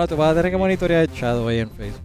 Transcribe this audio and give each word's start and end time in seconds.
Mano, 0.00 0.08
te 0.08 0.14
vas 0.14 0.30
a 0.32 0.34
tener 0.34 0.50
que 0.50 0.56
monitorear 0.56 1.02
el 1.02 1.12
chat 1.12 1.36
hoy 1.36 1.58
en 1.58 1.68
Facebook. 1.68 2.00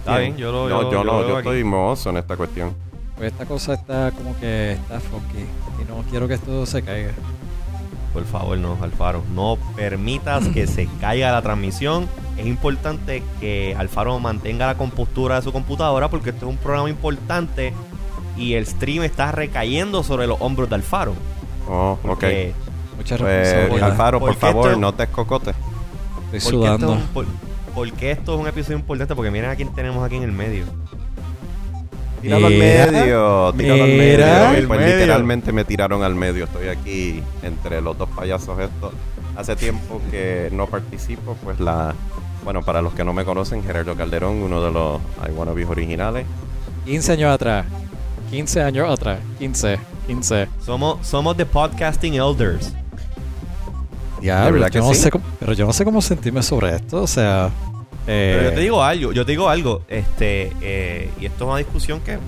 Está 0.00 0.18
bien, 0.18 0.36
yo 0.36 0.50
lo 0.50 0.68
No, 0.68 0.90
yo 0.90 1.04
no, 1.04 1.28
yo 1.28 1.38
estoy 1.38 1.62
mozo 1.62 2.10
en 2.10 2.16
esta 2.16 2.36
cuestión. 2.36 2.74
Pues 3.16 3.30
esta 3.30 3.46
cosa 3.46 3.74
está 3.74 4.10
como 4.10 4.36
que 4.40 4.72
está 4.72 4.98
funky. 4.98 5.38
Y 5.38 5.84
no 5.88 6.02
quiero 6.10 6.26
que 6.26 6.34
esto 6.34 6.66
se 6.66 6.82
caiga. 6.82 7.12
Por 8.12 8.24
favor, 8.24 8.58
no, 8.58 8.76
Alfaro. 8.82 9.22
No 9.36 9.56
permitas 9.76 10.48
que 10.48 10.66
se 10.66 10.88
caiga 11.00 11.30
la 11.30 11.42
transmisión. 11.42 12.08
Es 12.36 12.44
importante 12.46 13.22
que 13.38 13.76
Alfaro 13.78 14.18
mantenga 14.18 14.66
la 14.66 14.74
compostura 14.76 15.36
de 15.36 15.42
su 15.42 15.52
computadora 15.52 16.08
porque 16.08 16.30
este 16.30 16.44
es 16.44 16.50
un 16.50 16.56
programa 16.56 16.90
importante 16.90 17.72
y 18.36 18.54
el 18.54 18.66
stream 18.66 19.04
está 19.04 19.30
recayendo 19.30 20.02
sobre 20.02 20.26
los 20.26 20.40
hombros 20.40 20.68
de 20.68 20.74
Alfaro. 20.74 21.14
Oh, 21.68 21.92
ok. 22.02 22.08
Porque- 22.08 22.52
Mucha 22.96 23.16
Pues. 23.16 23.82
Alfaro, 23.82 24.18
por 24.18 24.34
favor, 24.34 24.66
esto- 24.70 24.80
no 24.80 24.92
te 24.92 25.04
escocotes. 25.04 25.54
Estoy 26.36 26.52
porque 26.52 26.66
esto, 26.74 26.78
sudando. 26.78 26.92
es 26.94 27.00
un- 27.00 27.06
por- 27.08 27.26
porque 27.74 28.10
esto 28.10 28.34
es 28.34 28.40
un 28.40 28.46
episodio 28.46 28.78
importante 28.78 29.14
porque 29.14 29.30
miren 29.30 29.50
a 29.50 29.56
quién 29.56 29.74
tenemos 29.74 30.04
aquí 30.04 30.16
en 30.16 30.22
el 30.24 30.32
medio. 30.32 30.64
Tíralo 32.20 32.46
al 32.46 32.52
medio, 32.54 33.52
tíralo 33.56 33.82
al 33.84 33.90
mira. 33.90 34.50
medio. 34.50 34.62
Y 34.62 34.66
pues 34.66 34.80
Medio. 34.80 34.94
literalmente 34.96 35.52
me 35.52 35.64
tiraron 35.64 36.04
al 36.04 36.14
medio. 36.14 36.44
Estoy 36.44 36.68
aquí 36.68 37.20
entre 37.42 37.80
los 37.80 37.98
dos 37.98 38.08
payasos 38.10 38.58
estos. 38.60 38.92
Hace 39.36 39.56
tiempo 39.56 40.00
que 40.10 40.48
no 40.52 40.66
participo, 40.66 41.36
pues 41.42 41.58
la... 41.58 41.94
Bueno, 42.44 42.62
para 42.62 42.80
los 42.82 42.92
que 42.94 43.02
no 43.04 43.12
me 43.12 43.24
conocen, 43.24 43.62
Gerardo 43.64 43.96
Calderón, 43.96 44.36
uno 44.42 44.60
de 44.62 44.70
los 44.70 45.00
I 45.28 45.32
Wanna 45.32 45.52
Be 45.52 45.64
originales. 45.64 46.26
15 46.84 47.12
años 47.12 47.32
atrás. 47.34 47.64
15 48.30 48.62
años 48.62 48.88
atrás. 48.90 49.18
15. 49.38 49.78
15. 50.06 50.48
Somos, 50.64 51.04
somos 51.06 51.36
The 51.36 51.46
Podcasting 51.46 52.14
Elders. 52.14 52.72
Diablo, 54.22 54.52
verdad 54.52 54.68
yo 54.68 54.72
que 54.72 54.78
no 54.88 54.94
sí? 54.94 55.00
sé 55.00 55.10
cómo, 55.10 55.24
pero 55.38 55.52
yo 55.52 55.66
no 55.66 55.72
sé 55.72 55.84
cómo 55.84 56.00
sentirme 56.00 56.42
sobre 56.42 56.76
esto. 56.76 57.02
O 57.02 57.06
sea, 57.06 57.50
eh, 58.06 58.34
Pero 58.36 58.50
yo 58.50 58.54
te 58.54 58.60
digo 58.60 58.82
algo, 58.82 59.12
yo 59.12 59.26
te 59.26 59.32
digo 59.32 59.48
algo, 59.48 59.82
este, 59.88 60.52
eh, 60.60 61.10
y 61.20 61.26
esto 61.26 61.44
es 61.44 61.48
una 61.50 61.58
discusión 61.58 62.00
que 62.00 62.18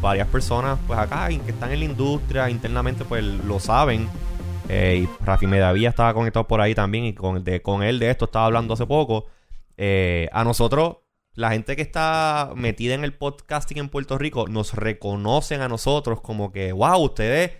varias 0.00 0.28
personas, 0.28 0.78
pues 0.86 0.98
acá, 0.98 1.28
que 1.28 1.50
están 1.50 1.72
en 1.72 1.78
la 1.78 1.84
industria 1.86 2.50
internamente, 2.50 3.04
pues 3.04 3.24
lo 3.24 3.58
saben. 3.58 4.08
Eh, 4.68 5.04
y 5.04 5.24
Rafi 5.24 5.46
Medavía 5.46 5.90
estaba 5.90 6.12
conectado 6.14 6.46
por 6.46 6.60
ahí 6.60 6.74
también, 6.74 7.04
y 7.04 7.14
con, 7.14 7.42
de, 7.42 7.62
con 7.62 7.82
él 7.82 7.98
de 7.98 8.10
esto 8.10 8.26
estaba 8.26 8.46
hablando 8.46 8.74
hace 8.74 8.86
poco. 8.86 9.26
Eh, 9.76 10.28
a 10.32 10.44
nosotros, 10.44 10.98
la 11.34 11.50
gente 11.50 11.74
que 11.74 11.82
está 11.82 12.52
metida 12.54 12.94
en 12.94 13.04
el 13.04 13.14
podcasting 13.14 13.78
en 13.78 13.88
Puerto 13.88 14.18
Rico, 14.18 14.46
nos 14.46 14.74
reconocen 14.74 15.62
a 15.62 15.68
nosotros 15.68 16.20
como 16.20 16.52
que, 16.52 16.72
wow, 16.72 16.98
ustedes, 17.02 17.52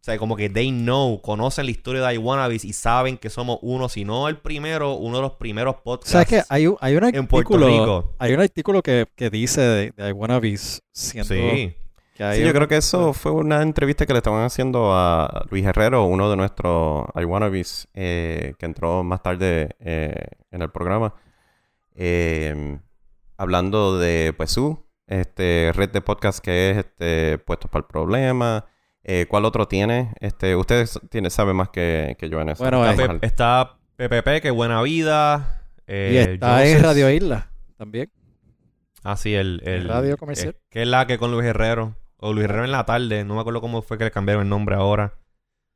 o 0.00 0.02
sea, 0.02 0.16
como 0.16 0.34
que 0.34 0.48
they 0.48 0.70
know, 0.70 1.20
conocen 1.20 1.66
la 1.66 1.70
historia 1.72 2.00
de 2.06 2.14
iWannabes 2.14 2.64
y 2.64 2.72
saben 2.72 3.18
que 3.18 3.28
somos 3.28 3.58
uno, 3.60 3.88
si 3.90 4.04
no 4.06 4.28
el 4.28 4.38
primero, 4.38 4.94
uno 4.94 5.16
de 5.16 5.22
los 5.22 5.32
primeros 5.32 5.76
podcasts. 5.76 6.12
¿sabes 6.12 6.26
qué? 6.28 6.42
Hay 6.48 6.66
un, 6.66 6.76
hay 6.80 6.96
un 6.96 7.04
en 7.14 7.26
Puerto 7.26 7.54
artículo. 7.54 7.66
Rico. 7.68 8.14
Hay 8.18 8.32
un 8.32 8.40
artículo 8.40 8.82
que, 8.82 9.06
que 9.14 9.28
dice 9.28 9.60
de, 9.60 9.92
de 9.96 10.08
I 10.08 10.12
Wanna 10.12 10.40
Be 10.40 10.56
siendo 10.56 11.28
Sí. 11.34 11.74
que 12.14 12.24
hay 12.24 12.36
Sí, 12.38 12.42
yo 12.42 12.48
un- 12.48 12.54
creo 12.54 12.68
que 12.68 12.76
eso 12.78 13.12
fue 13.12 13.32
una 13.32 13.60
entrevista 13.62 14.06
que 14.06 14.12
le 14.14 14.18
estaban 14.20 14.42
haciendo 14.44 14.90
a 14.94 15.44
Luis 15.50 15.64
Herrero, 15.66 16.04
uno 16.04 16.30
de 16.30 16.36
nuestros 16.36 17.04
I 17.14 17.24
Wannabes, 17.24 17.86
eh, 17.92 18.54
que 18.58 18.64
entró 18.66 19.02
más 19.04 19.22
tarde 19.22 19.76
eh, 19.80 20.14
en 20.50 20.62
el 20.62 20.70
programa, 20.70 21.14
eh, 21.94 22.78
hablando 23.36 23.98
de 23.98 24.32
pues 24.36 24.50
su 24.50 24.78
este, 25.06 25.72
red 25.74 25.90
de 25.90 26.00
podcast 26.00 26.38
que 26.38 26.70
es 26.70 26.76
este, 26.78 27.38
Puestos 27.38 27.70
para 27.70 27.80
el 27.82 27.86
Problema. 27.86 28.64
Eh, 29.04 29.26
¿Cuál 29.28 29.44
otro 29.46 29.66
tiene? 29.66 30.12
Este, 30.20 30.54
ustedes 30.56 31.00
tiene, 31.10 31.30
saben 31.30 31.56
más 31.56 31.70
que, 31.70 32.16
que 32.18 32.28
yo 32.28 32.40
en 32.40 32.50
eso. 32.50 32.62
Bueno, 32.62 32.84
Está, 32.88 33.04
eh, 33.14 33.18
está 33.22 33.78
PPP, 33.96 34.40
que 34.42 34.50
buena 34.50 34.82
vida. 34.82 35.66
Eh, 35.86 36.10
Y 36.12 36.16
está 36.34 36.66
en. 36.66 36.82
Radio 36.82 37.10
Isla 37.10 37.50
también. 37.76 38.10
Ah, 39.02 39.16
sí, 39.16 39.34
el, 39.34 39.62
el 39.64 39.88
Radio 39.88 40.16
comercial. 40.18 40.50
eh, 40.54 40.60
que 40.68 40.82
es 40.82 40.88
la 40.88 41.06
que 41.06 41.18
con 41.18 41.30
Luis 41.32 41.46
Herrero. 41.46 41.96
O 42.18 42.34
Luis 42.34 42.44
Herrero 42.44 42.64
en 42.66 42.72
la 42.72 42.84
tarde. 42.84 43.24
No 43.24 43.34
me 43.34 43.40
acuerdo 43.40 43.62
cómo 43.62 43.80
fue 43.80 43.96
que 43.96 44.04
le 44.04 44.10
cambiaron 44.10 44.42
el 44.42 44.48
nombre 44.50 44.74
ahora. 44.76 45.14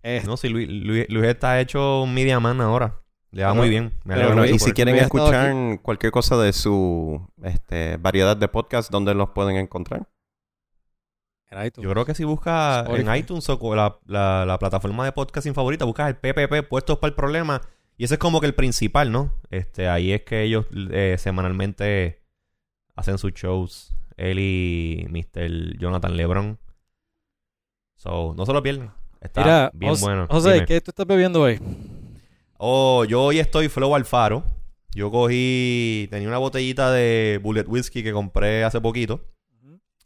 Eh, 0.02 0.22
No, 0.26 0.36
sí, 0.36 0.50
Luis, 0.50 0.68
Luis, 0.68 1.06
Luis 1.08 1.24
está 1.24 1.58
hecho 1.60 2.02
un 2.02 2.12
media 2.12 2.38
man 2.38 2.60
ahora. 2.60 3.00
Le 3.30 3.42
va 3.42 3.50
Pero- 3.52 3.60
muy 3.62 3.70
bien. 3.70 3.94
Me 4.04 4.14
pero 4.14 4.26
Bueno, 4.28 4.44
y 4.44 4.58
si 4.58 4.72
quieren 4.72 4.96
escuchar 4.96 5.80
cualquier 5.80 6.12
cosa 6.12 6.36
de 6.36 6.52
su 6.52 7.26
este, 7.42 7.96
variedad 7.96 8.36
de 8.36 8.46
podcast, 8.48 8.90
¿dónde 8.90 9.14
los 9.14 9.30
pueden 9.30 9.56
encontrar? 9.56 10.06
Yo 11.76 11.90
creo 11.90 12.04
que 12.04 12.14
si 12.14 12.24
buscas 12.24 12.88
en 12.90 13.14
iTunes 13.14 13.48
o 13.48 13.74
la, 13.74 13.98
la, 14.06 14.44
la 14.46 14.58
plataforma 14.58 15.04
de 15.04 15.12
podcasting 15.12 15.54
favorita, 15.54 15.84
buscas 15.84 16.08
el 16.08 16.16
PPP 16.16 16.68
puestos 16.68 16.98
para 16.98 17.08
el 17.10 17.14
problema. 17.14 17.60
Y 17.96 18.04
ese 18.04 18.14
es 18.14 18.18
como 18.18 18.40
que 18.40 18.46
el 18.46 18.54
principal, 18.54 19.12
¿no? 19.12 19.32
Este, 19.50 19.88
ahí 19.88 20.12
es 20.12 20.22
que 20.22 20.42
ellos 20.42 20.66
eh, 20.90 21.16
semanalmente 21.18 22.22
hacen 22.96 23.18
sus 23.18 23.32
shows. 23.34 23.94
Él 24.16 24.38
y 24.38 25.06
Mr. 25.08 25.78
Jonathan 25.78 26.16
Lebron. 26.16 26.58
So, 27.96 28.34
no 28.36 28.46
se 28.46 28.52
lo 28.52 28.62
pierden. 28.62 28.90
Está 29.20 29.42
Mira, 29.42 29.70
bien 29.72 29.94
bueno. 30.00 30.26
José, 30.28 30.54
Dime. 30.54 30.66
¿qué 30.66 30.80
tú 30.80 30.90
estás 30.90 31.06
bebiendo 31.06 31.40
hoy? 31.40 31.60
Oh, 32.58 33.04
yo 33.04 33.22
hoy 33.22 33.38
estoy 33.38 33.68
Flow 33.68 33.94
Alfaro. 33.94 34.44
Yo 34.94 35.10
cogí. 35.10 36.08
Tenía 36.10 36.28
una 36.28 36.38
botellita 36.38 36.90
de 36.92 37.40
Bullet 37.42 37.64
Whiskey 37.66 38.02
que 38.02 38.12
compré 38.12 38.64
hace 38.64 38.80
poquito. 38.80 39.20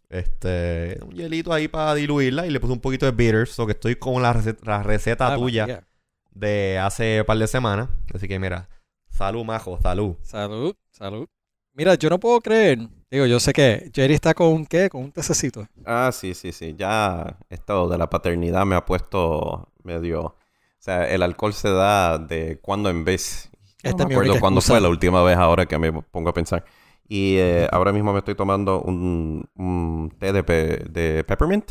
Este. 0.09 0.99
Un 1.03 1.15
hielito 1.15 1.53
ahí 1.53 1.69
para 1.69 1.95
diluirla 1.95 2.47
y 2.47 2.51
le 2.51 2.61
puse 2.61 2.73
un 2.73 2.81
poquito 2.81 3.07
de 3.07 3.13
bitters. 3.13 3.51
So 3.51 3.67
que 3.67 3.73
estoy 3.73 3.97
con 3.97 4.23
la 4.23 4.33
receta, 4.33 4.61
la 4.65 4.83
receta 4.83 5.33
Ah, 5.33 5.37
tuya 5.37 5.85
de 6.33 6.79
hace 6.79 7.21
un 7.21 7.27
par 7.27 7.39
de 7.39 7.47
semanas. 7.47 7.89
Así 8.15 8.29
que 8.29 8.39
mira. 8.39 8.69
Salud, 9.11 9.45
majo, 9.45 9.79
salud. 9.81 10.17
Salud, 10.23 10.75
salud. 10.91 11.27
Mira, 11.73 11.95
yo 11.95 12.09
no 12.09 12.19
puedo 12.19 12.41
creer. 12.41 12.89
Digo, 13.11 13.27
yo 13.27 13.41
sé 13.41 13.53
que 13.53 13.91
Jerry 13.95 14.15
está 14.15 14.35
con 14.35 14.49
un 14.49 14.67
qué, 14.67 14.89
con 14.89 15.03
un 15.03 15.13
tececito. 15.13 15.67
Ah, 15.85 16.11
sí, 16.13 16.35
sí, 16.35 16.53
sí. 16.53 16.75
Ya 16.77 17.39
esto 17.49 17.89
de 17.89 17.99
la 17.99 18.09
paternidad 18.11 18.65
me 18.65 18.77
ha 18.77 18.85
puesto 18.85 19.69
medio... 19.83 20.23
O 20.23 20.37
sea, 20.81 21.09
el 21.09 21.23
alcohol 21.23 21.53
se 21.53 21.71
da 21.71 22.19
de 22.19 22.61
cuando 22.63 22.89
en 22.89 23.05
vez. 23.05 23.51
No 23.83 23.91
Esta 23.91 24.05
es 24.05 24.09
me 24.09 24.15
acuerdo 24.15 24.39
cuándo 24.39 24.61
fue 24.61 24.81
la 24.81 24.89
última 24.89 25.23
vez 25.25 25.37
ahora 25.37 25.67
que 25.67 25.77
me 25.77 25.93
pongo 25.93 26.31
a 26.31 26.35
pensar. 26.35 26.65
Y 27.09 27.37
eh, 27.39 27.69
ahora 27.73 27.93
mismo 27.93 28.13
me 28.13 28.19
estoy 28.19 28.35
tomando 28.35 28.83
un, 28.83 29.49
un 29.57 30.13
té 30.19 30.33
de, 30.33 30.43
pe- 30.45 30.85
de 30.91 31.25
peppermint. 31.25 31.71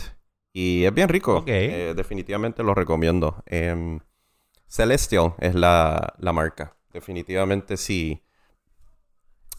Y 0.53 0.86
es 0.86 0.94
bien 0.94 1.09
rico. 1.09 1.44
Eh, 1.48 1.94
definitivamente 1.96 2.64
lo 2.64 2.74
recomiendo. 2.74 3.44
Em, 3.46 4.00
Celestial 4.68 5.36
es 5.40 5.56
la, 5.56 6.16
la 6.20 6.34
marca. 6.34 6.75
Definitivamente 6.94 7.78
sí. 7.78 8.24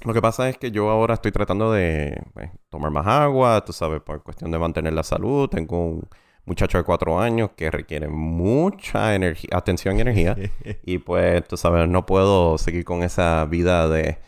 Lo 0.04 0.14
que 0.14 0.22
pasa 0.22 0.48
es 0.48 0.56
que 0.58 0.70
yo 0.70 0.90
ahora 0.90 1.14
estoy 1.14 1.32
tratando 1.32 1.72
de 1.72 2.16
pues, 2.32 2.50
tomar 2.70 2.90
más 2.92 3.06
agua, 3.06 3.64
tú 3.64 3.72
sabes, 3.72 4.00
por 4.00 4.22
cuestión 4.22 4.50
de 4.52 4.58
mantener 4.58 4.92
la 4.92 5.02
salud. 5.02 5.48
Tengo 5.48 5.84
un 5.86 6.08
muchacho 6.44 6.78
de 6.78 6.84
cuatro 6.84 7.18
años 7.20 7.50
que 7.56 7.70
requiere 7.70 8.08
mucha 8.08 9.14
energía, 9.16 9.50
atención 9.52 9.98
y 9.98 10.02
energía. 10.02 10.36
y 10.84 10.98
pues, 10.98 11.46
tú 11.48 11.56
sabes, 11.56 11.88
no 11.88 12.06
puedo 12.06 12.58
seguir 12.58 12.84
con 12.84 13.02
esa 13.02 13.44
vida 13.46 13.88
de 13.88 14.18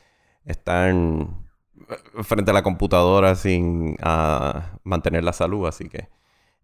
estar 0.44 0.92
frente 2.22 2.50
a 2.50 2.54
la 2.54 2.62
computadora 2.62 3.34
sin 3.34 3.96
ah, 4.02 4.78
mantener 4.84 5.24
la 5.24 5.32
salud, 5.32 5.66
así 5.66 5.88
que... 5.88 6.08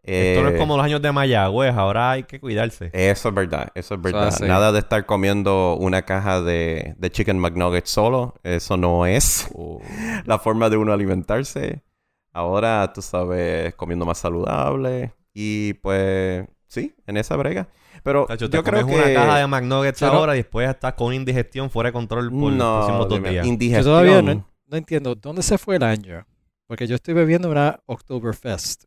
Esto 0.06 0.44
no 0.44 0.50
eh, 0.50 0.53
es 0.53 0.59
como 0.60 0.76
los 0.76 0.87
años 0.87 1.03
de 1.03 1.10
Mayagüez. 1.10 1.75
Ahora 1.75 2.12
hay 2.12 2.22
que 2.22 2.38
cuidarse. 2.38 2.91
eso 2.92 3.28
es 3.28 3.34
verdad, 3.34 3.72
eso 3.75 3.94
es 3.97 4.00
verdad. 4.00 4.32
Nada 4.42 4.70
de 4.70 4.78
estar 4.78 5.04
comiendo 5.04 5.76
una 5.81 6.03
caja 6.03 6.41
de, 6.41 6.94
de 6.97 7.10
chicken 7.10 7.41
McNuggets 7.41 7.91
solo. 7.91 8.34
Eso 8.44 8.76
no 8.76 9.04
es 9.04 9.48
Oh. 9.54 9.81
la 10.25 10.38
forma 10.38 10.70
de 10.70 10.76
uno 10.76 10.92
alimentarse. 10.92 11.82
Ahora, 12.32 12.93
tú 12.93 13.02
sabes, 13.02 13.75
comiendo 13.75 14.05
más 14.05 14.19
saludable. 14.19 15.14
Y 15.34 15.75
pues, 15.75 16.46
sí, 16.67 16.94
en 17.06 17.17
esa 17.17 17.37
brega. 17.37 17.69
Pero 18.02 18.26
Tacho, 18.26 18.49
te 18.49 18.58
yo 18.58 18.62
creo 18.62 18.82
comes 18.82 18.96
que... 18.96 19.02
una 19.02 19.14
caja 19.14 19.38
de 19.38 19.46
McNuggets 19.46 20.02
ahora 20.02 20.34
y 20.34 20.38
después 20.38 20.69
estás 20.69 20.94
con 20.94 21.12
indigestión 21.12 21.70
fuera 21.70 21.88
de 21.88 21.93
control 21.94 22.31
por 22.31 22.52
los 22.52 22.52
no, 22.52 22.76
próximos 22.76 23.08
dos. 23.08 23.20
Yo 23.20 23.43
indigestión. 23.43 23.84
todavía 23.84 24.22
no, 24.22 24.46
no 24.67 24.77
entiendo 24.77 25.15
dónde 25.15 25.43
se 25.43 25.59
fue 25.59 25.77
el 25.77 25.83
año. 25.83 26.27
Porque 26.67 26.87
yo 26.87 26.97
estoy 26.97 27.15
bebiendo 27.15 27.51
una 27.51 27.81
Oktoberfest. 27.87 28.85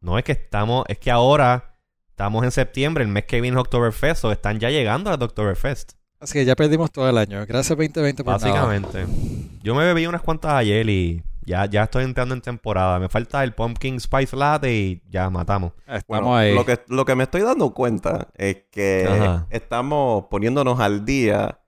No 0.00 0.18
es 0.18 0.24
que 0.24 0.32
estamos, 0.32 0.84
es 0.88 0.98
que 0.98 1.10
ahora 1.10 1.78
estamos 2.08 2.44
en 2.44 2.50
septiembre, 2.50 3.04
el 3.04 3.10
mes 3.10 3.24
que 3.24 3.40
viene 3.40 3.56
es 3.56 3.60
Oktoberfest, 3.60 4.24
o 4.24 4.32
están 4.32 4.60
ya 4.60 4.68
llegando 4.68 5.10
a 5.10 5.14
Oktoberfest. 5.14 5.92
Así 6.20 6.34
que 6.34 6.44
ya 6.44 6.54
perdimos 6.54 6.90
todo 6.92 7.08
el 7.08 7.18
año. 7.18 7.44
Gracias 7.46 7.76
2020 7.76 8.22
por 8.22 8.34
nada. 8.34 8.44
Básicamente. 8.44 9.06
Yo 9.62 9.74
me 9.74 9.84
bebí 9.84 10.06
unas 10.06 10.22
cuantas 10.22 10.52
ayer 10.52 10.88
y 10.88 11.22
ya, 11.46 11.66
ya 11.66 11.84
estoy 11.84 12.04
entrando 12.04 12.34
en 12.34 12.40
temporada. 12.40 12.98
Me 12.98 13.08
falta 13.08 13.42
el 13.44 13.54
Pumpkin 13.54 13.98
Spice 14.00 14.36
Latte 14.36 14.70
y 14.72 15.02
ya 15.08 15.28
matamos. 15.30 15.72
Estamos 15.80 16.04
Bueno, 16.06 16.36
ahí. 16.36 16.54
Lo 16.54 16.64
que, 16.64 16.80
lo 16.88 17.04
que 17.04 17.14
me 17.14 17.24
estoy 17.24 17.42
dando 17.42 17.72
cuenta 17.74 18.28
es 18.34 18.64
que 18.70 19.06
Ajá. 19.08 19.46
estamos 19.50 20.26
poniéndonos 20.30 20.80
al 20.80 21.04
día 21.04 21.60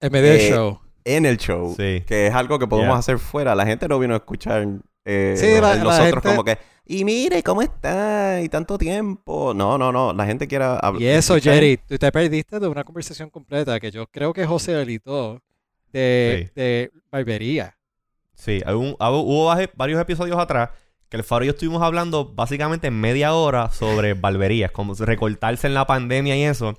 En 0.00 0.12
medio 0.12 0.30
del 0.32 0.40
eh, 0.40 0.50
show. 0.50 0.80
En 1.04 1.26
el 1.26 1.36
show. 1.38 1.74
Sí. 1.76 2.02
Que 2.06 2.26
es 2.28 2.34
algo 2.34 2.58
que 2.58 2.66
podemos 2.66 2.92
Yeah. 2.92 2.98
hacer 2.98 3.18
fuera. 3.18 3.54
La 3.54 3.66
gente 3.66 3.86
no 3.88 3.98
vino 3.98 4.14
a 4.14 4.18
escuchar 4.18 4.66
eh, 5.04 5.34
Sí, 5.36 5.54
la- 5.60 5.74
la 5.76 5.84
nosotros 5.84 6.06
gente- 6.22 6.28
como 6.28 6.44
que, 6.44 6.58
y 6.86 7.04
mire 7.04 7.42
cómo 7.42 7.62
está, 7.62 8.40
y 8.42 8.48
tanto 8.48 8.76
tiempo. 8.76 9.54
No, 9.54 9.78
no, 9.78 9.90
no, 9.92 10.12
la 10.12 10.26
gente 10.26 10.46
quiere 10.46 10.64
hablar. 10.64 11.00
Y 11.00 11.06
eso, 11.06 11.38
Jerry, 11.40 11.78
tú 11.78 11.96
te 11.98 12.12
perdiste 12.12 12.60
de 12.60 12.68
una 12.68 12.84
conversación 12.84 13.30
completa 13.30 13.78
que 13.80 13.90
yo 13.90 14.06
creo 14.08 14.32
que 14.32 14.44
José 14.46 14.72
delitó 14.72 15.40
de, 15.92 16.44
Sí. 16.48 16.52
de 16.54 16.90
barbería. 17.10 17.76
Sí, 18.34 18.60
hay 18.64 18.74
un- 18.74 18.96
hubo 18.98 19.54
varios 19.74 20.00
episodios 20.00 20.38
atrás 20.38 20.70
que 21.08 21.16
el 21.16 21.24
Faro 21.24 21.44
y 21.44 21.48
yo 21.48 21.52
estuvimos 21.52 21.82
hablando 21.82 22.26
básicamente 22.34 22.90
media 22.90 23.34
hora 23.34 23.70
sobre 23.70 24.14
barberías, 24.14 24.70
como 24.70 24.94
recortarse 24.94 25.66
en 25.66 25.74
la 25.74 25.86
pandemia 25.86 26.36
y 26.36 26.42
eso. 26.44 26.78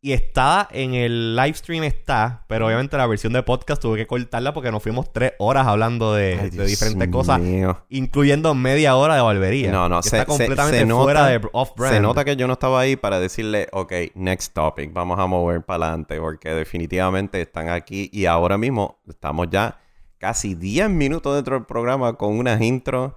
Y 0.00 0.12
está 0.12 0.68
en 0.70 0.94
el 0.94 1.34
live 1.34 1.54
stream, 1.54 1.82
está, 1.82 2.44
pero 2.46 2.66
obviamente 2.68 2.96
la 2.96 3.06
versión 3.08 3.32
de 3.32 3.42
podcast 3.42 3.82
tuve 3.82 3.98
que 3.98 4.06
cortarla 4.06 4.54
porque 4.54 4.70
nos 4.70 4.80
fuimos 4.80 5.12
tres 5.12 5.32
horas 5.40 5.66
hablando 5.66 6.14
de, 6.14 6.38
Ay, 6.40 6.50
de 6.50 6.56
Dios 6.56 6.66
diferentes 6.68 7.08
cosas, 7.08 7.40
mío. 7.40 7.84
incluyendo 7.88 8.54
media 8.54 8.94
hora 8.94 9.16
de 9.16 9.22
barbería. 9.22 9.72
No, 9.72 9.88
no, 9.88 10.00
que 10.00 10.08
se, 10.08 10.18
está 10.18 10.26
completamente 10.26 10.86
se 10.86 10.92
fuera 10.92 11.26
de 11.26 11.40
off-brand. 11.50 11.94
se 11.96 12.00
nota 12.00 12.24
que 12.24 12.36
yo 12.36 12.46
no 12.46 12.52
estaba 12.52 12.78
ahí 12.78 12.94
para 12.94 13.18
decirle, 13.18 13.66
ok, 13.72 13.92
next 14.14 14.54
topic, 14.54 14.92
vamos 14.92 15.18
a 15.18 15.26
mover 15.26 15.62
para 15.62 15.86
adelante, 15.86 16.20
porque 16.20 16.50
definitivamente 16.50 17.40
están 17.40 17.68
aquí 17.68 18.08
y 18.12 18.26
ahora 18.26 18.56
mismo 18.56 19.00
estamos 19.08 19.48
ya 19.50 19.80
casi 20.18 20.54
10 20.54 20.90
minutos 20.90 21.34
dentro 21.34 21.56
del 21.56 21.66
programa 21.66 22.12
con 22.12 22.38
unas 22.38 22.60
intros. 22.60 23.14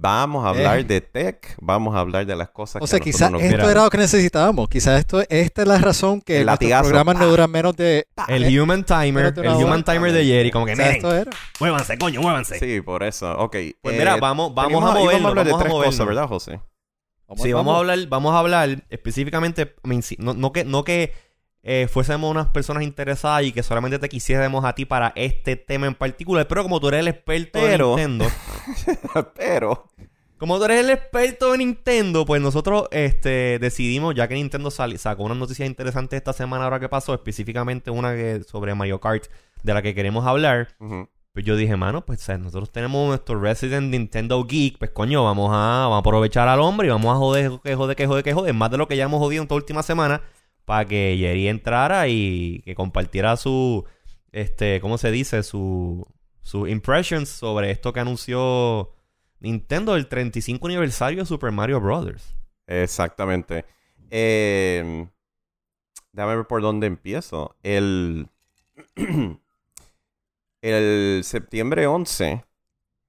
Vamos 0.00 0.44
a 0.44 0.50
hablar 0.50 0.78
Eh. 0.78 0.84
de 0.84 1.00
tech, 1.00 1.56
vamos 1.60 1.96
a 1.96 1.98
hablar 1.98 2.24
de 2.24 2.36
las 2.36 2.50
cosas 2.50 2.80
O 2.80 2.86
sea, 2.86 3.00
que 3.00 3.02
a 3.02 3.12
quizás 3.12 3.32
nosotros 3.32 3.42
nos 3.42 3.50
esto 3.50 3.56
Mira. 3.66 3.72
era 3.72 3.84
lo 3.84 3.90
que 3.90 3.98
necesitábamos. 3.98 4.68
Quizás 4.68 5.00
esto, 5.00 5.20
esta 5.28 5.62
es 5.62 5.68
la 5.68 5.78
razón 5.78 6.20
que 6.20 6.44
latigazo. 6.44 6.84
programas 6.84 7.18
no 7.18 7.26
duran 7.26 7.50
menos 7.50 7.74
de... 7.74 8.06
El 8.28 8.44
eh, 8.44 8.60
Human 8.60 8.84
Timer, 8.84 9.34
el 9.36 9.48
Human. 9.48 9.82
Timer 9.82 10.12
de 10.12 10.24
Jerry, 10.24 10.52
como 10.52 10.66
que 10.66 10.74
o 10.74 10.76
sea, 10.76 10.84
miren, 10.84 10.96
esto 10.98 11.14
era. 11.14 11.30
muévanse, 11.58 11.98
coño, 11.98 12.20
muévanse. 12.20 12.60
Sí, 12.60 12.80
por 12.80 13.02
eso. 13.02 13.36
Ok. 13.38 13.56
Pues 13.82 13.96
eh, 13.96 13.98
mira, 13.98 14.16
vamos, 14.18 14.54
vamos 14.54 14.84
a 14.84 14.94
movernos, 14.94 15.30
hablar 15.30 15.44
de 15.44 15.50
vamos 15.50 15.60
a 15.60 15.64
tres 15.64 15.72
movernos. 15.72 15.94
cosas, 15.96 16.06
¿verdad, 16.06 16.28
José? 16.28 16.60
Sí, 17.36 17.52
vamos 17.52 17.74
a 17.74 17.78
hablar, 17.78 17.98
vamos 18.08 18.34
a 18.34 18.38
hablar 18.38 18.84
específicamente, 18.90 19.74
no, 20.18 20.32
no 20.32 20.52
que, 20.52 20.64
no 20.64 20.84
que 20.84 21.12
eh, 21.62 21.88
fuésemos 21.90 22.30
unas 22.30 22.48
personas 22.48 22.82
interesadas 22.82 23.42
y 23.44 23.52
que 23.52 23.62
solamente 23.62 23.98
te 23.98 24.08
quisiéramos 24.08 24.64
a 24.64 24.74
ti 24.74 24.84
para 24.84 25.12
este 25.16 25.56
tema 25.56 25.86
en 25.86 25.94
particular, 25.94 26.46
pero 26.48 26.62
como 26.62 26.80
tú 26.80 26.88
eres 26.88 27.00
el 27.00 27.08
experto 27.08 27.58
Pero- 27.60 27.96
de 27.96 28.06
Nintendo, 28.08 28.26
Pero, 29.36 29.86
como 30.38 30.58
tú 30.58 30.64
eres 30.66 30.84
el 30.84 30.90
experto 30.90 31.52
de 31.52 31.58
Nintendo, 31.58 32.24
pues 32.24 32.40
nosotros 32.40 32.84
este, 32.92 33.58
decidimos, 33.58 34.14
ya 34.14 34.28
que 34.28 34.34
Nintendo 34.34 34.70
sacó 34.70 35.24
unas 35.24 35.36
noticias 35.38 35.66
interesantes 35.68 36.16
esta 36.16 36.32
semana 36.32 36.64
ahora 36.64 36.78
que 36.80 36.88
pasó, 36.88 37.12
específicamente 37.14 37.90
una 37.90 38.14
que, 38.14 38.42
sobre 38.46 38.74
Mario 38.74 39.00
Kart, 39.00 39.24
de 39.62 39.74
la 39.74 39.82
que 39.82 39.94
queremos 39.94 40.24
hablar, 40.26 40.68
ujú, 40.78 41.08
pues 41.32 41.44
yo 41.44 41.56
dije, 41.56 41.76
mano, 41.76 42.04
pues 42.06 42.20
¿sabes? 42.20 42.40
nosotros 42.40 42.70
tenemos 42.70 43.08
nuestro 43.08 43.40
Resident 43.40 43.90
Nintendo 43.90 44.44
Geek, 44.44 44.78
pues 44.78 44.90
coño, 44.92 45.24
vamos 45.24 45.50
a, 45.52 45.82
vamos 45.88 45.96
a 45.96 45.98
aprovechar 45.98 46.46
al 46.48 46.60
hombre 46.60 46.86
y 46.86 46.90
vamos 46.90 47.12
a 47.12 47.16
joder, 47.18 47.52
que 47.62 47.74
joder, 47.74 47.96
que 47.96 48.06
joder, 48.06 48.24
que 48.24 48.32
joder, 48.32 48.54
más 48.54 48.70
de 48.70 48.78
lo 48.78 48.86
que 48.88 48.96
ya 48.96 49.04
hemos 49.04 49.18
jodido 49.18 49.42
en 49.42 49.48
toda 49.48 49.60
última 49.60 49.82
semana, 49.82 50.22
para 50.68 50.84
que 50.84 51.16
Jerry 51.18 51.48
entrara 51.48 52.06
y 52.08 52.60
que 52.62 52.74
compartiera 52.74 53.38
su, 53.38 53.86
este, 54.32 54.82
¿cómo 54.82 54.98
se 54.98 55.10
dice? 55.10 55.42
Su, 55.42 56.06
sus 56.42 56.68
impressions 56.68 57.30
sobre 57.30 57.70
esto 57.70 57.94
que 57.94 58.00
anunció 58.00 58.92
Nintendo, 59.40 59.96
el 59.96 60.08
35 60.08 60.66
aniversario 60.66 61.20
de 61.20 61.26
Super 61.26 61.52
Mario 61.52 61.80
Brothers. 61.80 62.36
exactamente. 62.66 63.64
Eh, 64.10 65.08
déjame 66.12 66.36
ver 66.36 66.46
por 66.46 66.60
dónde 66.60 66.86
empiezo. 66.86 67.56
El, 67.62 68.28
el 70.60 71.22
septiembre 71.24 71.86
11 71.86 72.44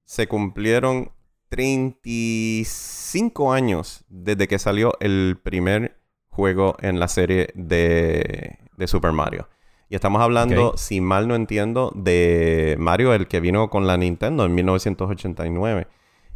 se 0.06 0.28
cumplieron 0.28 1.12
35 1.50 3.52
años 3.52 4.02
desde 4.08 4.48
que 4.48 4.58
salió 4.58 4.94
el 5.00 5.38
primer 5.42 5.99
juego 6.30 6.76
en 6.80 6.98
la 7.00 7.08
serie 7.08 7.48
de, 7.54 8.58
de 8.76 8.86
Super 8.86 9.12
Mario. 9.12 9.48
Y 9.88 9.96
estamos 9.96 10.22
hablando, 10.22 10.76
si 10.76 11.00
mal 11.00 11.26
no 11.26 11.34
entiendo, 11.34 11.92
de 11.96 12.76
Mario, 12.78 13.12
el 13.12 13.26
que 13.26 13.40
vino 13.40 13.68
con 13.70 13.86
la 13.88 13.96
Nintendo 13.96 14.44
en 14.44 14.54
1989. 14.54 15.88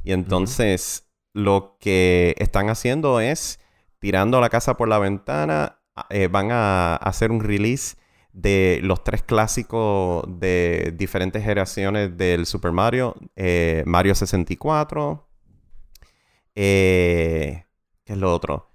Y 0.03 0.13
entonces 0.13 1.09
lo 1.33 1.77
que 1.81 2.35
están 2.39 2.69
haciendo 2.69 3.21
es 3.21 3.61
tirando 4.01 4.41
la 4.41 4.51
casa 4.51 4.77
por 4.77 4.89
la 4.89 4.99
ventana. 4.99 5.79
eh, 6.11 6.27
van 6.27 6.49
a 6.51 6.97
hacer 6.97 7.31
un 7.31 7.41
release 7.41 7.97
de 8.33 8.81
los 8.83 9.05
tres 9.05 9.23
clásicos 9.23 10.25
de 10.27 10.93
diferentes 10.97 11.41
generaciones 11.43 12.17
del 12.17 12.47
Super 12.47 12.73
Mario. 12.73 13.15
eh, 13.37 13.85
Mario 13.87 14.17
64. 14.17 15.29
Eh, 16.57 17.65
¿Qué 18.05 18.13
es 18.13 18.19
lo 18.19 18.33
otro? 18.35 18.74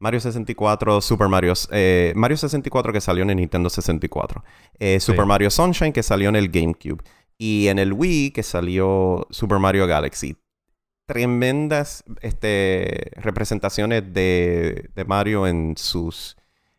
Mario 0.00 0.18
64, 0.20 1.00
Super 1.00 1.28
Mario... 1.28 1.52
eh, 1.70 2.12
Mario 2.16 2.36
64 2.36 2.92
que 2.92 3.00
salió 3.00 3.22
en 3.22 3.30
el 3.30 3.36
Nintendo 3.36 3.70
64. 3.70 4.42
eh, 4.78 4.98
Super 4.98 5.22
Sí. 5.24 5.28
Mario 5.28 5.50
Sunshine 5.50 5.92
que 5.92 6.02
salió 6.02 6.28
en 6.30 6.36
el 6.36 6.48
GameCube. 6.50 7.02
Y 7.38 7.68
en 7.68 7.78
el 7.78 7.92
Wii 7.92 8.32
que 8.32 8.42
salió 8.42 9.26
Super 9.30 9.58
Mario 9.58 9.86
Galaxy. 9.86 10.36
Tremendas 11.06 12.04
este, 12.22 13.10
representaciones 13.16 14.12
de, 14.14 14.90
de 14.94 15.04
Mario 15.04 15.46
en 15.46 15.74
sus, 15.76 16.36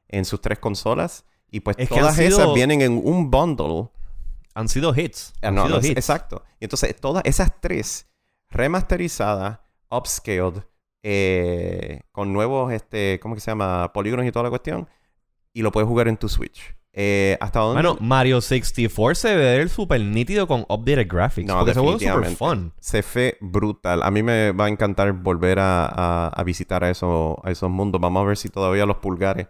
en 0.08 0.24
sus 0.26 0.40
tres 0.42 0.58
consolas. 0.60 1.26
Y 1.52 1.60
pues 1.60 1.76
Es 1.80 1.90
todas 1.90 2.16
sido- 2.16 2.40
esas 2.42 2.54
vienen 2.54 2.82
en 2.82 2.94
un 3.04 3.30
bundle. 3.30 3.90
Han 4.54 4.70
sido 4.70 4.94
hits. 4.96 5.34
Ah, 5.42 5.48
Han 5.50 5.56
no, 5.56 5.66
sido 5.68 5.80
no, 5.82 5.86
hits. 5.86 5.98
exacto. 5.98 6.44
Y 6.60 6.66
entonces 6.66 6.96
todas 7.00 7.24
esas 7.26 7.52
tres 7.60 8.08
remasterizadas, 8.50 9.60
upscaled, 9.90 10.64
eh, 11.04 12.02
con 12.12 12.34
nuevos, 12.34 12.72
este, 12.74 13.20
¿cómo 13.22 13.36
que 13.36 13.42
se 13.42 13.52
llama? 13.52 13.92
Polígonos 13.94 14.26
y 14.26 14.32
toda 14.32 14.44
la 14.44 14.50
cuestión. 14.50 14.88
Y 15.54 15.62
lo 15.62 15.72
puedes 15.72 15.88
jugar 15.88 16.08
en 16.08 16.18
tu 16.18 16.30
Switch. 16.30 16.76
Eh, 16.94 17.38
¿Hasta 17.40 17.60
dónde? 17.60 17.82
Bueno, 17.82 17.98
Mario 18.02 18.42
64 18.42 19.16
se 19.16 19.36
ve 19.36 19.62
el 19.62 19.70
super 19.70 20.00
nítido 20.02 20.46
con 20.48 20.66
updated 20.68 21.08
graphics. 21.10 21.48
No, 21.48 21.56
porque 21.58 21.72
ese 21.72 21.80
juego 21.80 21.96
es 21.98 22.02
super 22.04 22.20
definitivamente. 22.22 22.72
fun. 22.72 22.74
se 22.80 23.02
fue 23.04 23.38
brutal. 23.40 24.04
A 24.04 24.12
mí 24.12 24.24
me 24.24 24.52
va 24.52 24.66
a 24.66 24.70
encantar 24.70 25.12
volver 25.14 25.60
a, 25.60 25.86
a- 25.86 26.28
a 26.28 26.44
visitar 26.44 26.84
a, 26.84 26.90
eso, 26.90 27.40
a 27.46 27.52
esos 27.52 27.70
mundos. 27.70 28.00
Vamos 28.02 28.22
a 28.24 28.26
ver 28.28 28.38
si 28.38 28.50
todavía 28.50 28.86
los 28.86 28.98
pulgares 28.98 29.48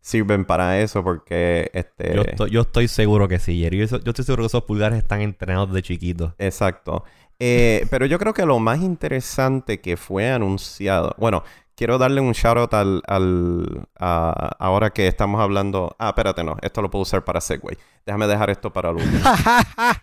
sirven 0.00 0.46
para 0.46 0.80
eso, 0.80 1.04
porque 1.04 1.70
este. 1.74 2.14
Yo, 2.14 2.22
estoy, 2.22 2.50
yo 2.50 2.60
estoy 2.62 2.88
seguro 2.88 3.28
que 3.28 3.38
sí, 3.38 3.60
Jerry. 3.60 3.86
Yo, 3.86 3.98
yo 4.00 4.10
estoy 4.10 4.24
seguro 4.24 4.42
que 4.44 4.46
esos 4.48 4.64
pulgares 4.64 4.96
están 4.98 5.20
entrenados 5.20 5.72
de 5.72 5.82
chiquitos. 5.82 6.32
Exacto. 6.38 7.04
Eh, 7.40 7.86
pero 7.90 8.06
yo 8.06 8.18
creo 8.18 8.34
que 8.34 8.44
lo 8.46 8.58
más 8.58 8.80
interesante 8.80 9.80
que 9.80 9.96
fue 9.96 10.30
anunciado. 10.30 11.14
Bueno, 11.18 11.42
quiero 11.74 11.96
darle 11.98 12.20
un 12.20 12.32
shout 12.32 12.58
out 12.58 12.74
al. 12.74 13.02
al- 13.06 13.88
a- 13.98 14.50
ahora 14.58 14.90
que 14.90 15.08
estamos 15.08 15.40
hablando. 15.40 15.96
Ah, 15.98 16.08
espérate, 16.10 16.44
no. 16.44 16.56
Esto 16.62 16.82
lo 16.82 16.90
puedo 16.90 17.02
usar 17.02 17.24
para 17.24 17.40
Segway. 17.40 17.76
Déjame 18.06 18.26
dejar 18.26 18.50
esto 18.50 18.72
para 18.72 18.90
último. 18.90 19.20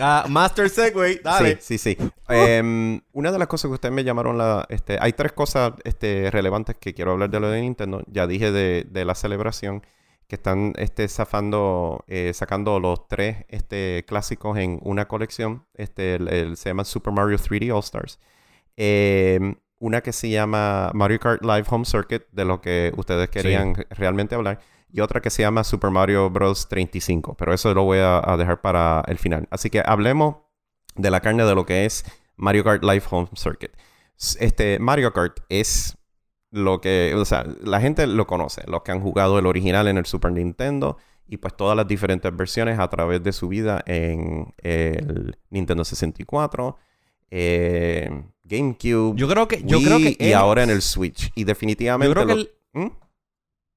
Ah, 0.00 0.26
Master 0.28 0.70
Segway, 0.70 1.20
dale. 1.24 1.58
Sí, 1.60 1.76
sí, 1.76 1.96
sí. 1.96 2.10
Em, 2.28 3.00
una 3.12 3.32
de 3.32 3.38
las 3.38 3.48
cosas 3.48 3.68
que 3.68 3.74
ustedes 3.74 3.92
me 3.92 4.04
llamaron 4.04 4.38
la... 4.38 4.64
Este, 4.68 4.96
hay 5.00 5.12
tres 5.12 5.32
cosas 5.32 5.72
este, 5.82 6.30
relevantes 6.30 6.76
que 6.78 6.94
quiero 6.94 7.12
hablar 7.12 7.30
de 7.30 7.40
lo 7.40 7.50
de 7.50 7.60
Nintendo. 7.62 8.02
Ya 8.06 8.28
dije 8.28 8.52
de, 8.52 8.86
de 8.88 9.04
la 9.04 9.16
celebración 9.16 9.82
que 10.28 10.36
están 10.36 10.74
este, 10.76 11.08
zafando, 11.08 12.04
eh, 12.06 12.32
sacando 12.34 12.78
los 12.80 13.08
tres 13.08 13.44
este, 13.48 14.04
clásicos 14.06 14.58
en 14.58 14.78
una 14.82 15.08
colección. 15.08 15.66
Este, 15.74 16.16
el, 16.16 16.28
el- 16.28 16.56
se 16.56 16.70
llama 16.70 16.84
Super 16.84 17.12
Mario 17.12 17.38
3D 17.38 17.72
All 17.74 17.80
Stars. 17.80 18.18
Em, 18.76 19.56
una 19.80 20.00
que 20.02 20.12
se 20.12 20.28
llama 20.30 20.90
Mario 20.94 21.18
Kart 21.20 21.42
Live 21.42 21.64
Home 21.70 21.84
Circuit, 21.84 22.22
de 22.32 22.44
lo 22.44 22.60
que 22.60 22.92
ustedes 22.96 23.28
querían 23.30 23.74
realmente 23.90 24.34
hablar. 24.34 24.60
Y 24.90 25.00
otra 25.00 25.20
que 25.20 25.30
se 25.30 25.42
llama 25.42 25.64
Super 25.64 25.90
Mario 25.90 26.30
Bros. 26.30 26.68
35. 26.68 27.34
Pero 27.36 27.52
eso 27.52 27.72
lo 27.74 27.84
voy 27.84 27.98
a, 27.98 28.18
a 28.18 28.36
dejar 28.36 28.60
para 28.60 29.02
el 29.06 29.18
final. 29.18 29.46
Así 29.50 29.70
que 29.70 29.82
hablemos 29.84 30.36
de 30.96 31.10
la 31.10 31.20
carne 31.20 31.44
de 31.44 31.54
lo 31.54 31.66
que 31.66 31.84
es 31.84 32.04
Mario 32.36 32.64
Kart 32.64 32.82
Live 32.82 33.02
Home 33.10 33.28
Circuit. 33.34 33.70
Este 34.40 34.78
Mario 34.78 35.12
Kart 35.12 35.40
es 35.50 35.97
lo 36.50 36.80
que, 36.80 37.14
o 37.16 37.24
sea, 37.24 37.44
la 37.62 37.80
gente 37.80 38.06
lo 38.06 38.26
conoce, 38.26 38.62
los 38.66 38.82
que 38.82 38.92
han 38.92 39.00
jugado 39.00 39.38
el 39.38 39.46
original 39.46 39.88
en 39.88 39.98
el 39.98 40.06
Super 40.06 40.32
Nintendo 40.32 40.96
y 41.26 41.36
pues 41.36 41.54
todas 41.56 41.76
las 41.76 41.86
diferentes 41.86 42.34
versiones 42.34 42.78
a 42.78 42.88
través 42.88 43.22
de 43.22 43.32
su 43.32 43.48
vida 43.48 43.82
en 43.86 44.54
el 44.62 45.36
Nintendo 45.50 45.84
64, 45.84 46.76
eh, 47.30 48.10
GameCube, 48.44 49.14
Yo 49.16 49.28
creo 49.28 49.46
que. 49.46 49.62
Yo 49.62 49.80
creo 49.82 49.98
que 49.98 50.16
y 50.18 50.32
ahora 50.32 50.62
en 50.62 50.70
el 50.70 50.80
Switch. 50.80 51.30
Y 51.34 51.44
definitivamente 51.44 52.08
Yo 52.08 52.14
creo 52.14 52.26
que 52.26 52.32
el- 52.42 52.50
¿Mm? 52.72 52.90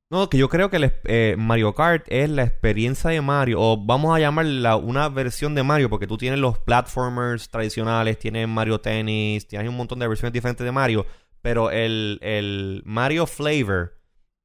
No, 0.09 0.29
que 0.29 0.37
yo 0.37 0.49
creo 0.49 0.69
que 0.69 0.75
el 0.75 0.91
eh, 1.05 1.35
Mario 1.37 1.73
Kart 1.73 2.05
es 2.09 2.29
la 2.29 2.43
experiencia 2.43 3.09
de 3.11 3.21
Mario, 3.21 3.61
o 3.61 3.77
vamos 3.77 4.13
a 4.13 4.19
llamarla 4.19 4.75
una 4.75 5.07
versión 5.07 5.55
de 5.55 5.63
Mario, 5.63 5.89
porque 5.89 6.05
tú 6.05 6.17
tienes 6.17 6.37
los 6.37 6.59
platformers 6.59 7.49
tradicionales, 7.49 8.19
tienes 8.19 8.45
Mario 8.45 8.81
Tennis, 8.81 9.47
tienes 9.47 9.69
un 9.69 9.77
montón 9.77 9.99
de 9.99 10.07
versiones 10.09 10.33
diferentes 10.33 10.65
de 10.65 10.71
Mario, 10.73 11.05
pero 11.41 11.71
el, 11.71 12.19
el 12.21 12.81
Mario 12.85 13.25
Flavor, 13.27 13.99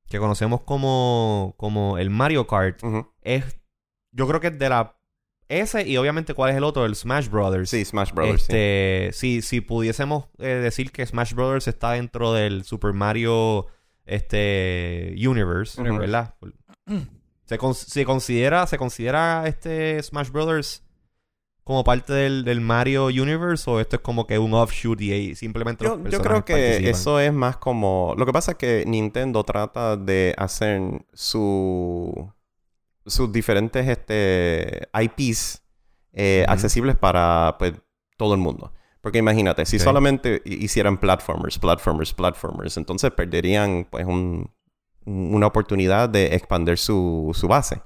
que 0.08 0.18
conocemos 0.18 0.62
como, 0.62 1.54
como 1.56 1.98
el 1.98 2.10
Mario 2.10 2.46
Kart, 2.46 2.80
es, 3.22 3.58
yo 4.12 4.26
creo 4.28 4.40
que 4.40 4.48
es 4.48 4.58
de 4.58 4.68
la 4.68 4.92
ese 5.48 5.86
y 5.86 5.96
obviamente 5.96 6.34
cuál 6.34 6.50
es 6.50 6.56
el 6.56 6.64
otro, 6.64 6.84
el 6.84 6.96
Smash 6.96 7.28
Brothers. 7.28 7.70
Sí, 7.70 7.84
Smash 7.84 8.12
Brothers. 8.12 8.42
sí. 8.42 8.52
Este, 8.52 9.10
si, 9.12 9.42
si 9.42 9.60
pudiésemos 9.60 10.26
eh, 10.38 10.46
decir 10.46 10.90
que 10.90 11.06
Smash 11.06 11.34
Brothers 11.34 11.68
está 11.68 11.92
dentro 11.92 12.32
del 12.32 12.64
Super 12.64 12.92
Mario 12.92 13.66
este 14.04 15.14
Universe, 15.16 15.80
Ujú. 15.80 15.98
¿verdad? 15.98 16.34
Se, 17.44 17.58
con- 17.58 17.74
se 17.74 18.04
considera 18.04 18.66
se 18.66 18.78
considera 18.78 19.44
este 19.46 20.02
Smash 20.02 20.30
Brothers 20.30 20.84
como 21.66 21.82
parte 21.82 22.12
del, 22.12 22.44
del 22.44 22.60
Mario 22.60 23.06
Universe 23.06 23.68
o 23.68 23.80
esto 23.80 23.96
es 23.96 24.02
como 24.02 24.24
que 24.24 24.38
un 24.38 24.54
offshoot 24.54 25.00
y 25.00 25.10
ahí 25.10 25.34
simplemente 25.34 25.82
los 25.82 25.98
Yo, 25.98 26.10
yo 26.10 26.22
creo 26.22 26.44
que 26.44 26.52
participan? 26.52 26.90
eso 26.92 27.18
es 27.18 27.32
más 27.32 27.56
como... 27.56 28.14
Lo 28.16 28.24
que 28.24 28.32
pasa 28.32 28.52
es 28.52 28.56
que 28.56 28.84
Nintendo 28.86 29.42
trata 29.42 29.96
de 29.96 30.32
hacer 30.38 30.80
su, 31.12 32.32
sus 33.04 33.32
diferentes 33.32 33.88
este, 33.88 34.88
IPs 34.94 35.60
eh, 36.12 36.44
accesibles 36.48 36.94
para 36.94 37.56
pues, 37.58 37.72
todo 38.16 38.34
el 38.34 38.38
mundo. 38.40 38.72
Porque 39.00 39.18
imagínate, 39.18 39.66
si 39.66 39.80
solamente 39.80 40.42
hi- 40.44 40.64
hicieran 40.64 40.98
platformers, 40.98 41.58
platformers, 41.58 42.12
platformers, 42.12 42.76
entonces 42.76 43.10
perderían 43.10 43.88
pues 43.90 44.06
un- 44.06 44.52
una 45.04 45.48
oportunidad 45.48 46.08
de 46.08 46.34
expandir 46.36 46.78
su, 46.78 47.32
su 47.34 47.48
base. 47.48 47.82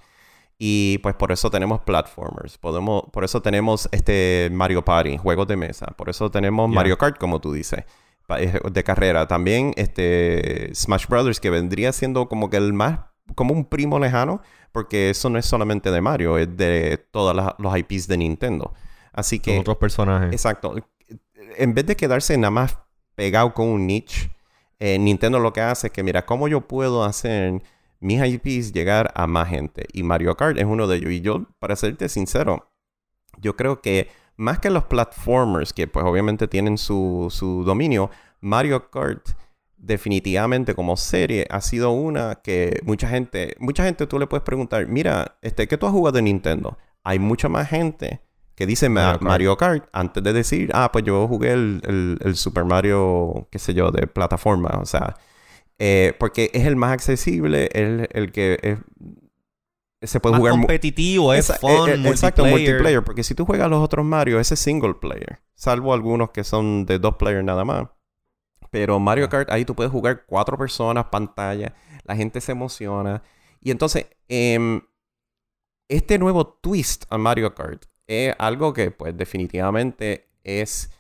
Y 0.62 0.98
pues 0.98 1.14
por 1.14 1.32
eso 1.32 1.50
tenemos 1.50 1.80
platformers, 1.80 2.58
podemos, 2.58 3.04
por 3.12 3.24
eso 3.24 3.40
tenemos 3.40 3.88
este 3.92 4.50
Mario 4.52 4.84
Party, 4.84 5.16
juegos 5.16 5.48
de 5.48 5.56
mesa, 5.56 5.86
por 5.96 6.10
eso 6.10 6.30
tenemos. 6.30 6.68
Mario 6.68 6.98
Kart, 6.98 7.16
como 7.16 7.40
tú 7.40 7.54
dices, 7.54 7.84
de 8.28 8.84
carrera. 8.84 9.26
También 9.26 9.72
este 9.76 10.70
Smash 10.74 11.06
Brothers, 11.06 11.40
que 11.40 11.48
vendría 11.48 11.92
siendo 11.92 12.28
como 12.28 12.50
que 12.50 12.58
el 12.58 12.74
más, 12.74 13.00
como 13.34 13.54
un 13.54 13.64
primo 13.64 13.98
lejano, 13.98 14.42
porque 14.70 15.08
eso 15.08 15.30
no 15.30 15.38
es 15.38 15.46
solamente 15.46 15.90
de 15.90 16.02
Mario, 16.02 16.36
es 16.36 16.54
de 16.54 16.98
todos 17.10 17.54
los 17.56 17.78
IPs 17.78 18.06
de 18.06 18.18
Nintendo. 18.18 18.74
Así 19.14 19.36
Son 19.36 19.42
que, 19.42 19.60
otros 19.60 19.78
personajes. 19.78 20.30
exacto, 20.30 20.74
en 21.56 21.72
vez 21.72 21.86
de 21.86 21.96
quedarse 21.96 22.36
nada 22.36 22.50
más 22.50 22.78
pegado 23.14 23.54
con 23.54 23.66
un 23.66 23.86
niche, 23.86 24.30
eh, 24.78 24.98
Nintendo 24.98 25.38
lo 25.38 25.54
que 25.54 25.62
hace 25.62 25.86
es 25.86 25.92
que, 25.94 26.02
mira, 26.02 26.26
¿cómo 26.26 26.48
yo 26.48 26.60
puedo 26.68 27.02
hacer 27.02 27.62
mis 28.00 28.22
IPs 28.24 28.72
llegar 28.72 29.12
a 29.14 29.26
más 29.26 29.48
gente? 29.48 29.86
Y 29.92 30.02
Mario 30.02 30.36
Kart 30.36 30.58
es 30.58 30.64
uno 30.64 30.86
de 30.86 30.96
ellos. 30.96 31.10
Y 31.12 31.20
yo, 31.20 31.46
para 31.58 31.76
serte 31.76 32.08
sincero, 32.08 32.70
yo 33.38 33.56
creo 33.56 33.80
que 33.80 34.08
más 34.36 34.58
que 34.58 34.70
los 34.70 34.84
platformers, 34.84 35.72
que 35.72 35.86
pues 35.86 36.04
obviamente 36.04 36.48
tienen 36.48 36.78
su, 36.78 37.28
su 37.30 37.62
dominio, 37.64 38.10
Mario 38.40 38.90
Kart 38.90 39.28
definitivamente 39.76 40.74
como 40.74 40.96
serie 40.96 41.46
ha 41.50 41.60
sido 41.60 41.90
una 41.90 42.36
que 42.36 42.80
mucha 42.84 43.08
gente, 43.08 43.56
mucha 43.58 43.84
gente 43.84 44.06
tú 44.06 44.18
le 44.18 44.26
puedes 44.26 44.44
preguntar, 44.44 44.86
mira, 44.86 45.36
este, 45.42 45.66
¿qué 45.68 45.76
tú 45.78 45.86
has 45.86 45.92
jugado 45.92 46.18
en 46.18 46.26
Nintendo? 46.26 46.76
Hay 47.02 47.18
mucha 47.18 47.48
más 47.48 47.68
gente 47.68 48.20
que 48.54 48.66
dice 48.66 48.88
Ma- 48.90 49.18
Mario. 49.20 49.56
Kart 49.56 49.88
antes 49.92 50.22
de 50.22 50.32
decir, 50.34 50.70
ah, 50.74 50.90
pues 50.92 51.04
yo 51.04 51.26
jugué 51.26 51.52
el, 51.52 51.80
el- 51.86 52.18
el 52.22 52.36
Super 52.36 52.64
Mario, 52.66 53.48
qué 53.50 53.58
sé 53.58 53.72
yo, 53.72 53.90
de 53.90 54.06
plataforma, 54.06 54.78
o 54.80 54.84
sea, 54.84 55.16
eh, 55.80 56.14
porque 56.18 56.50
es 56.54 56.66
el 56.66 56.76
más 56.76 56.92
accesible, 56.92 57.68
el, 57.72 58.06
el 58.12 58.30
que 58.30 58.58
es- 58.62 58.78
se 60.10 60.18
puede 60.20 60.32
Más 60.34 60.38
jugar 60.40 60.52
competitivo, 60.52 61.34
es 61.34 61.52
fun, 61.58 61.88
eh, 61.90 61.94
eh, 61.94 62.08
Exacto, 62.08 62.42
multiplayer. 62.42 62.72
multiplayer. 62.74 63.04
Porque 63.04 63.22
si 63.24 63.34
tú 63.34 63.44
juegas 63.44 63.68
los 63.68 63.82
otros 63.82 64.04
Mario, 64.04 64.40
ese 64.40 64.54
es 64.54 64.60
single 64.60 64.94
player. 64.94 65.40
Salvo 65.54 65.92
algunos 65.92 66.30
que 66.30 66.42
son 66.44 66.86
de 66.86 66.98
dos 66.98 67.16
players 67.16 67.44
nada 67.44 67.64
más. 67.64 67.88
Pero 68.70 68.98
Mario 69.00 69.28
Kart, 69.28 69.50
ahí 69.50 69.64
tú 69.64 69.74
puedes 69.74 69.90
jugar 69.92 70.24
cuatro 70.26 70.56
personas, 70.56 71.06
pantalla. 71.06 71.74
La 72.04 72.16
gente 72.16 72.40
se 72.40 72.52
emociona. 72.52 73.22
Y 73.60 73.70
entonces, 73.72 74.06
em, 74.28 74.80
este 75.88 76.18
nuevo 76.18 76.46
twist 76.46 77.04
a 77.10 77.18
Mario 77.18 77.54
Kart 77.54 77.84
es 78.06 78.34
algo 78.38 78.72
que, 78.72 78.90
pues, 78.90 79.14
definitivamente 79.16 80.30
es 80.44 80.90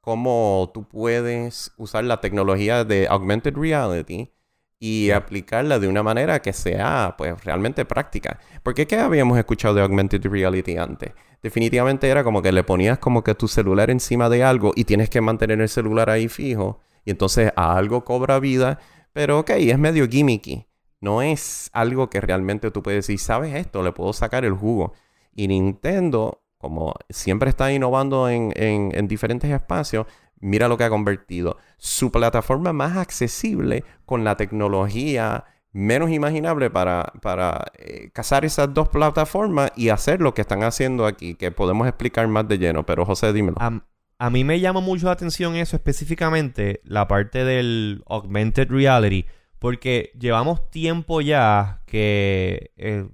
cómo 0.00 0.70
tú 0.72 0.88
puedes 0.88 1.72
usar 1.76 2.04
la 2.04 2.20
tecnología 2.20 2.84
de 2.84 3.06
augmented 3.08 3.56
reality 3.56 4.32
y 4.78 5.10
aplicarla 5.10 5.78
de 5.78 5.88
una 5.88 6.02
manera 6.02 6.40
que 6.40 6.54
sea, 6.54 7.14
pues, 7.18 7.44
realmente 7.44 7.84
práctica. 7.84 8.38
Porque 8.62 8.86
¿qué 8.86 8.96
habíamos 8.96 9.38
escuchado 9.38 9.74
de 9.74 9.82
augmented 9.82 10.24
reality 10.26 10.78
antes? 10.78 11.12
Definitivamente 11.42 12.08
era 12.08 12.24
como 12.24 12.42
que 12.42 12.50
le 12.52 12.64
ponías 12.64 12.98
como 12.98 13.22
que 13.22 13.34
tu 13.34 13.46
celular 13.46 13.90
encima 13.90 14.28
de 14.28 14.42
algo 14.42 14.72
y 14.74 14.84
tienes 14.84 15.10
que 15.10 15.20
mantener 15.20 15.60
el 15.60 15.68
celular 15.68 16.08
ahí 16.08 16.28
fijo. 16.28 16.80
Y 17.04 17.10
entonces 17.10 17.52
a 17.56 17.76
algo 17.76 18.04
cobra 18.04 18.40
vida. 18.40 18.78
Pero 19.12 19.40
ok, 19.40 19.50
es 19.50 19.78
medio 19.78 20.08
gimmicky. 20.08 20.66
No 21.00 21.22
es 21.22 21.70
algo 21.72 22.10
que 22.10 22.20
realmente 22.20 22.70
tú 22.70 22.82
puedes 22.82 23.06
decir, 23.06 23.18
¿sabes 23.18 23.54
esto? 23.54 23.82
Le 23.82 23.92
puedo 23.92 24.12
sacar 24.12 24.44
el 24.44 24.52
jugo. 24.52 24.92
Y 25.34 25.48
Nintendo, 25.48 26.42
como 26.60 26.94
siempre 27.08 27.48
está 27.48 27.72
innovando 27.72 28.28
en, 28.28 28.52
en- 28.54 28.92
en 28.94 29.08
diferentes 29.08 29.50
espacios, 29.50 30.06
mira 30.40 30.68
lo 30.68 30.76
que 30.76 30.84
ha 30.84 30.90
convertido. 30.90 31.56
Su 31.78 32.12
plataforma 32.12 32.72
más 32.72 32.96
accesible 32.96 33.82
con 34.04 34.24
la 34.24 34.36
tecnología 34.36 35.44
menos 35.72 36.10
imaginable 36.10 36.68
para, 36.68 37.12
para 37.22 37.72
eh, 37.78 38.10
esas 38.42 38.74
dos 38.74 38.88
plataformas 38.88 39.72
y 39.76 39.88
hacer 39.90 40.20
lo 40.20 40.34
que 40.34 40.42
están 40.42 40.62
haciendo 40.64 41.06
aquí, 41.06 41.34
que 41.34 41.50
podemos 41.52 41.86
explicar 41.88 42.26
más 42.28 42.46
de 42.48 42.58
lleno. 42.58 42.84
Pero 42.84 43.06
José, 43.06 43.32
dímelo. 43.32 43.56
A, 43.60 43.80
a 44.18 44.30
mí 44.30 44.44
me 44.44 44.60
llama 44.60 44.80
mucho 44.80 45.06
la 45.06 45.12
atención 45.12 45.54
eso 45.56 45.76
específicamente, 45.76 46.80
la 46.84 47.06
parte 47.08 47.44
del 47.44 48.02
augmented 48.06 48.68
reality, 48.68 49.26
porque 49.58 50.10
llevamos 50.18 50.70
tiempo 50.70 51.20
ya 51.20 51.82
que 51.86 52.72
eh, 52.76 53.08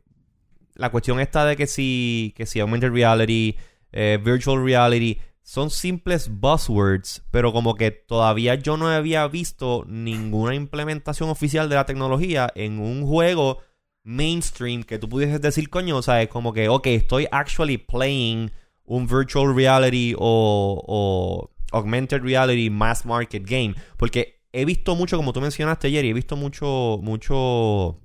la 0.77 0.91
cuestión 0.91 1.21
está 1.21 1.45
de 1.45 1.57
que 1.57 1.67
si, 1.67 2.35
que 2.37 2.47
si 2.47 2.61
augmented 2.61 2.91
reality, 2.91 3.57
eh, 3.93 4.19
virtual 4.23 4.65
reality, 4.65 5.19
son 5.43 5.71
simples 5.71 6.29
buzzwords, 6.29 7.23
pero 7.31 7.53
como 7.53 7.77
que 7.77 7.93
todavía 7.93 8.57
yo 8.57 8.77
no 8.77 8.89
había 8.89 9.27
visto 9.29 9.85
ninguna 9.87 10.55
implementación 10.55 11.31
oficial 11.31 11.69
de 11.69 11.77
la 11.77 11.87
tecnología 11.87 12.51
en 12.55 12.81
un 12.81 13.07
juego 13.07 13.59
mainstream 14.03 14.83
que 14.83 14.99
tú 14.99 15.09
pudieses 15.09 15.41
decir, 15.41 15.71
coño, 15.71 15.97
o 15.99 16.03
sea, 16.03 16.23
es 16.23 16.29
como 16.29 16.53
que, 16.53 16.69
ok, 16.69 16.87
estoy 16.89 17.27
actually 17.31 17.79
playing 17.79 18.51
un 18.85 19.07
virtual 19.07 19.55
reality 19.55 20.15
o, 20.17 20.83
o 20.87 21.51
augmented 21.73 22.23
reality 22.23 22.71
mass 22.71 23.05
market 23.05 23.45
game. 23.45 23.75
Porque 23.97 24.43
he 24.53 24.65
visto 24.65 24.95
mucho, 24.97 25.17
como 25.17 25.33
tú 25.33 25.41
mencionaste 25.41 25.89
ayer, 25.89 26.05
he 26.05 26.13
visto 26.13 26.37
mucho, 26.37 26.99
mucho, 27.03 28.01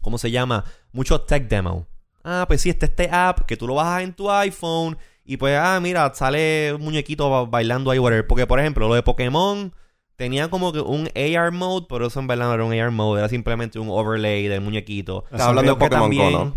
¿cómo 0.00 0.18
se 0.18 0.30
llama? 0.30 0.64
Mucho 0.92 1.20
tech 1.20 1.48
demo. 1.48 1.86
Ah, 2.24 2.44
pues 2.46 2.60
sí, 2.62 2.70
está 2.70 2.86
este 2.86 3.08
app 3.10 3.40
que 3.46 3.56
tú 3.56 3.66
lo 3.66 3.74
bajas 3.76 4.02
en 4.02 4.12
tu 4.12 4.30
iPhone 4.30 4.98
y 5.24 5.36
pues, 5.36 5.56
ah, 5.58 5.78
mira, 5.80 6.12
sale 6.14 6.74
un 6.74 6.82
muñequito 6.82 7.30
ba- 7.30 7.44
bailando 7.46 7.90
ahí, 7.90 7.98
whatever. 7.98 8.26
Porque, 8.26 8.46
por 8.46 8.60
ejemplo, 8.60 8.88
lo 8.88 8.94
de 8.94 9.02
Pokémon 9.02 9.72
tenía 10.16 10.50
como 10.50 10.72
que 10.72 10.80
un 10.80 11.08
AR 11.14 11.50
mode, 11.52 11.86
pero 11.88 12.06
eso 12.08 12.20
en 12.20 12.26
verdad 12.26 12.46
no 12.48 12.54
era 12.54 12.64
un 12.64 12.72
AR 12.74 12.90
mode, 12.90 13.20
era 13.20 13.28
simplemente 13.28 13.78
un 13.78 13.88
overlay 13.88 14.48
del 14.48 14.60
muñequito. 14.60 15.24
Estás 15.24 15.42
hablando 15.42 15.74
de 15.74 15.78
Pokémon 15.78 16.10
Go, 16.16 16.30
¿no? 16.44 16.56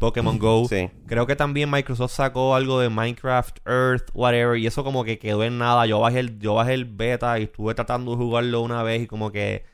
Pokémon 0.00 0.38
Go. 0.38 0.66
Sí. 0.68 0.90
Creo 1.06 1.26
que 1.26 1.36
también 1.36 1.70
Microsoft 1.70 2.12
sacó 2.12 2.54
algo 2.56 2.80
de 2.80 2.88
Minecraft 2.90 3.58
Earth, 3.66 4.10
whatever, 4.12 4.58
y 4.58 4.66
eso 4.66 4.82
como 4.84 5.04
que 5.04 5.18
quedó 5.18 5.44
en 5.44 5.56
nada. 5.58 5.86
Yo 5.86 6.00
bajé 6.00 6.20
el, 6.20 6.38
yo 6.40 6.54
bajé 6.54 6.74
el 6.74 6.84
beta 6.84 7.38
y 7.38 7.44
estuve 7.44 7.74
tratando 7.74 8.10
de 8.10 8.16
jugarlo 8.18 8.60
una 8.60 8.82
vez 8.82 9.02
y 9.02 9.06
como 9.06 9.30
que 9.30 9.64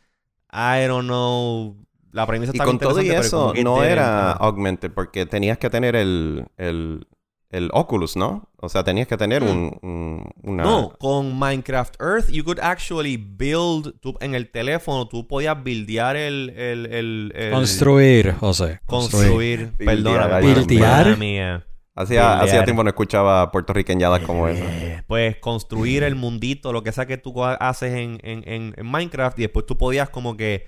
I 0.53 0.87
don't 0.87 1.07
know. 1.07 1.77
La 2.13 2.27
premisa 2.27 2.53
Y 2.53 2.57
está 2.57 2.65
con 2.65 2.79
todo 2.79 3.01
y 3.03 3.09
como 3.09 3.21
eso, 3.21 3.55
no 3.63 3.83
era 3.83 4.33
augmented 4.33 4.93
porque 4.93 5.27
tenías 5.27 5.59
que 5.59 5.71
tener 5.71 5.97
el, 5.97 6.45
el, 6.59 7.07
el 7.51 7.71
Oculus, 7.73 8.17
¿no? 8.17 8.51
O 8.59 8.69
sea, 8.69 8.85
tenías 8.85 9.09
que 9.09 9.17
tener 9.17 9.43
un, 9.43 9.77
un- 9.83 10.31
una... 10.43 10.63
Mm. 10.63 10.67
No, 10.67 10.93
con 10.99 11.39
Minecraft 11.39 11.97
Earth 12.01 12.29
you 12.31 12.45
could 12.45 12.59
actually 12.61 13.17
build 13.17 13.99
tú- 14.01 14.17
en 14.21 14.35
el 14.35 14.51
teléfono, 14.51 15.09
tú 15.09 15.27
podías 15.27 15.63
buildear 15.63 16.17
el, 16.17 16.51
el, 16.51 16.87
el, 16.87 17.33
el- 17.35 17.51
Construir, 17.51 18.35
José. 18.35 18.81
Construir. 18.87 19.71
construir, 19.73 19.87
perdona, 19.87 20.39
Buildear. 20.41 21.63
Hacía, 21.95 22.41
hacía 22.41 22.65
tiempo 22.65 22.83
no 22.83 22.89
escuchaba 22.89 23.51
puertorriqueñadas 23.51 24.21
como 24.21 24.49
esa. 24.49 24.65
Eh, 24.65 25.03
Pues 25.07 25.37
construir 25.37 26.03
el 26.05 26.15
mundito, 26.15 26.73
lo 26.73 26.83
que 26.83 26.91
sea 26.93 27.05
que 27.07 27.19
tú 27.19 27.45
haces 27.45 27.93
en, 27.93 28.19
en, 28.23 28.43
en, 28.49 28.75
en 28.77 28.87
Minecraft 28.87 29.39
y 29.39 29.43
después 29.43 29.67
tú 29.67 29.77
podías 29.77 30.09
como 30.09 30.37
que 30.37 30.67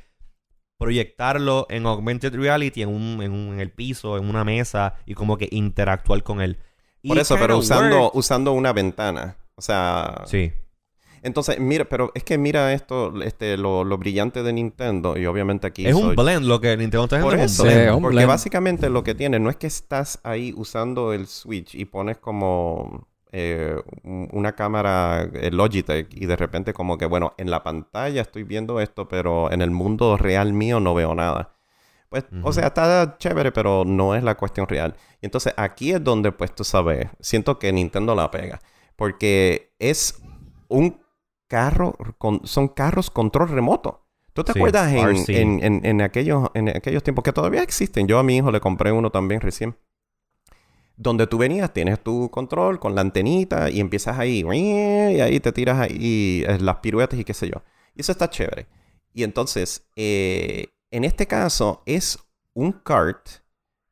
proyectarlo 0.78 1.66
en 1.70 1.86
augmented 1.86 2.34
reality 2.34 2.82
en, 2.82 2.88
un, 2.90 3.22
en, 3.22 3.32
un- 3.32 3.54
en 3.54 3.60
el 3.60 3.70
piso, 3.70 4.16
en 4.18 4.28
una 4.28 4.44
mesa 4.44 4.94
y 5.06 5.14
como 5.14 5.36
que 5.38 5.48
interactuar 5.50 6.22
con 6.22 6.40
él. 6.40 6.58
Por 7.06 7.16
Y 7.16 7.20
eso, 7.20 7.36
pero 7.38 7.58
usando, 7.58 8.04
worked. 8.04 8.18
usando 8.18 8.52
una 8.52 8.72
ventana. 8.72 9.36
O 9.56 9.62
sea... 9.62 10.22
Sí. 10.26 10.52
Entonces, 11.22 11.58
mira, 11.58 11.86
pero 11.86 12.12
es 12.14 12.22
que 12.22 12.36
mira 12.36 12.74
esto, 12.74 13.22
este, 13.22 13.56
lo, 13.56 13.82
lo 13.82 13.96
brillante 13.96 14.42
de 14.42 14.52
Nintendo 14.52 15.16
y 15.16 15.24
obviamente 15.24 15.66
aquí 15.66 15.86
Es 15.86 15.94
un 15.94 16.14
blend 16.14 16.44
lo 16.44 16.60
que 16.60 16.76
Nintendo 16.76 17.04
está 17.04 17.16
haciendo. 17.16 17.30
Por 17.36 17.38
es 17.42 17.52
eso, 17.52 17.62
Sí, 17.62 17.68
blend. 17.70 17.88
es 17.88 17.94
un 17.94 18.02
porque 18.02 18.14
blend. 18.16 18.28
básicamente 18.28 18.90
lo 18.90 19.04
que 19.04 19.14
tiene 19.14 19.38
no 19.40 19.48
es 19.48 19.56
que 19.56 19.66
estás 19.66 20.20
ahí 20.22 20.52
usando 20.54 21.14
el 21.14 21.26
Switch 21.26 21.74
y 21.74 21.86
pones 21.86 22.18
como 22.18 23.08
eh, 23.34 23.76
un- 24.04 24.28
una 24.32 24.54
cámara 24.54 25.28
eh, 25.34 25.50
Logitech 25.50 26.08
y 26.14 26.26
de 26.26 26.36
repente 26.36 26.72
como 26.74 26.98
que, 26.98 27.06
bueno, 27.06 27.34
en 27.38 27.50
la 27.50 27.62
pantalla 27.64 28.22
estoy 28.22 28.44
viendo 28.44 28.80
esto, 28.80 29.08
pero 29.08 29.50
en 29.52 29.62
el 29.62 29.70
mundo 29.72 30.16
real 30.16 30.52
mío 30.54 30.80
no 30.80 30.94
veo 30.94 31.14
nada. 31.14 31.54
Pues, 32.08 32.24
o 32.40 32.52
sea, 32.52 32.68
está 32.68 33.16
chévere, 33.18 33.50
pero 33.52 33.84
no 33.84 34.14
es 34.14 34.22
la 34.22 34.36
cuestión 34.36 34.68
real. 34.68 34.96
Y 35.20 35.26
entonces 35.26 35.54
aquí 35.56 35.92
es 35.92 36.02
donde, 36.04 36.32
pues 36.32 36.54
tú 36.54 36.62
sabes, 36.64 37.08
siento 37.20 37.58
que 37.58 37.72
Nintendo 37.72 38.14
la 38.14 38.30
pega. 38.30 38.60
Porque 38.96 39.74
es 39.80 40.22
un 40.68 41.00
carro, 41.48 41.96
con, 42.18 42.46
son 42.46 42.68
carros 42.68 43.10
control 43.10 43.48
remoto. 43.48 44.06
¿Tú 44.32 44.44
te 44.44 44.52
Sí, 44.52 44.52
acuerdas 44.52 44.92
en, 44.92 45.58
en- 45.62 45.84
en 45.84 46.00
aquellos, 46.02 46.50
en 46.54 46.68
aquellos 46.68 47.02
tiempos 47.02 47.24
que 47.24 47.32
todavía 47.32 47.62
existen? 47.62 48.06
Yo 48.06 48.18
a 48.18 48.22
mi 48.22 48.36
hijo 48.36 48.50
le 48.52 48.60
compré 48.60 48.92
uno 48.92 49.10
también 49.10 49.40
recién. 49.40 49.76
Donde 50.96 51.26
tú 51.26 51.38
venías, 51.38 51.72
tienes 51.72 51.98
tu 52.02 52.30
control 52.30 52.78
con 52.78 52.94
la 52.94 53.00
antenita 53.00 53.68
y 53.70 53.80
empiezas 53.80 54.18
ahí, 54.18 54.44
y 54.44 55.20
ahí 55.20 55.40
te 55.40 55.50
tiras 55.52 55.78
ahí 55.80 56.44
eh, 56.46 56.58
las 56.60 56.76
piruetas 56.76 57.18
y 57.18 57.24
qué 57.24 57.34
sé 57.34 57.48
yo. 57.48 57.62
Y 57.96 58.00
eso 58.02 58.12
está 58.12 58.30
chévere. 58.30 58.66
Y 59.12 59.22
entonces, 59.24 59.86
eh, 59.96 60.66
en 60.90 61.04
este 61.04 61.26
caso, 61.26 61.82
es 61.86 62.18
un 62.52 62.72
kart 62.72 63.26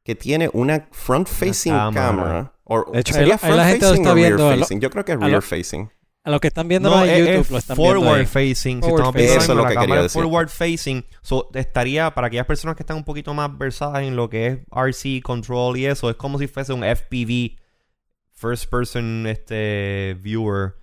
que 0.04 0.14
tiene 0.14 0.48
una 0.52 0.88
front-facing 0.92 1.72
Una 1.72 1.84
cámara. 1.92 2.06
cámara. 2.06 2.52
O, 2.64 2.90
De 2.92 3.00
hecho, 3.00 3.14
¿sería 3.14 3.34
ahí 3.34 3.40
la- 3.40 3.48
ahí 3.48 3.56
la 3.56 3.64
gente 3.66 3.86
lo 3.86 3.94
está 3.94 4.14
viendo, 4.14 4.56
lo-? 4.56 4.78
Yo 4.80 4.90
creo 4.90 5.04
que 5.04 5.12
es 5.12 5.18
rear-facing. 5.20 5.90
A 6.24 6.30
los 6.30 6.40
que 6.40 6.48
están 6.48 6.68
viendo 6.68 6.88
No, 6.88 7.04
en 7.04 7.10
es, 7.10 7.18
YouTube, 7.18 7.40
es 7.40 7.50
lo 7.50 7.58
están 7.58 7.76
viendo 7.76 7.94
forward 8.00 8.20
ahí. 8.20 8.26
facing. 8.26 8.80
Si 8.82 8.88
Forward 8.88 8.94
estamos 9.00 9.14
viendo 9.14 9.32
facing. 9.34 9.42
Eso 9.42 9.52
es 9.52 9.56
lo 9.56 9.62
que 9.62 9.62
la 9.62 9.68
quería 9.68 9.80
cámara 9.86 10.02
decir. 10.02 10.22
forward 10.22 10.48
facing. 10.48 11.04
So, 11.22 11.50
estaría, 11.54 12.14
para 12.14 12.26
aquellas 12.28 12.46
personas 12.46 12.76
que 12.76 12.82
están 12.84 12.96
un 12.96 13.04
poquito 13.04 13.34
más 13.34 13.58
versadas 13.58 14.02
en 14.04 14.14
lo 14.14 14.30
que 14.30 14.46
es 14.46 14.58
RC 14.70 15.20
control 15.22 15.76
y 15.78 15.86
eso, 15.86 16.08
es 16.10 16.16
como 16.16 16.38
si 16.38 16.46
fuese 16.46 16.72
un 16.72 16.84
FPV, 16.84 17.58
first 18.34 18.70
person 18.70 19.26
este, 19.26 20.16
viewer, 20.20 20.74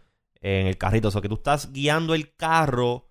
en 0.41 0.67
el 0.67 0.77
carrito. 0.77 1.07
O 1.07 1.11
sea, 1.11 1.21
que 1.21 1.29
tú 1.29 1.35
estás 1.35 1.71
guiando 1.71 2.13
el 2.15 2.35
carro 2.35 3.07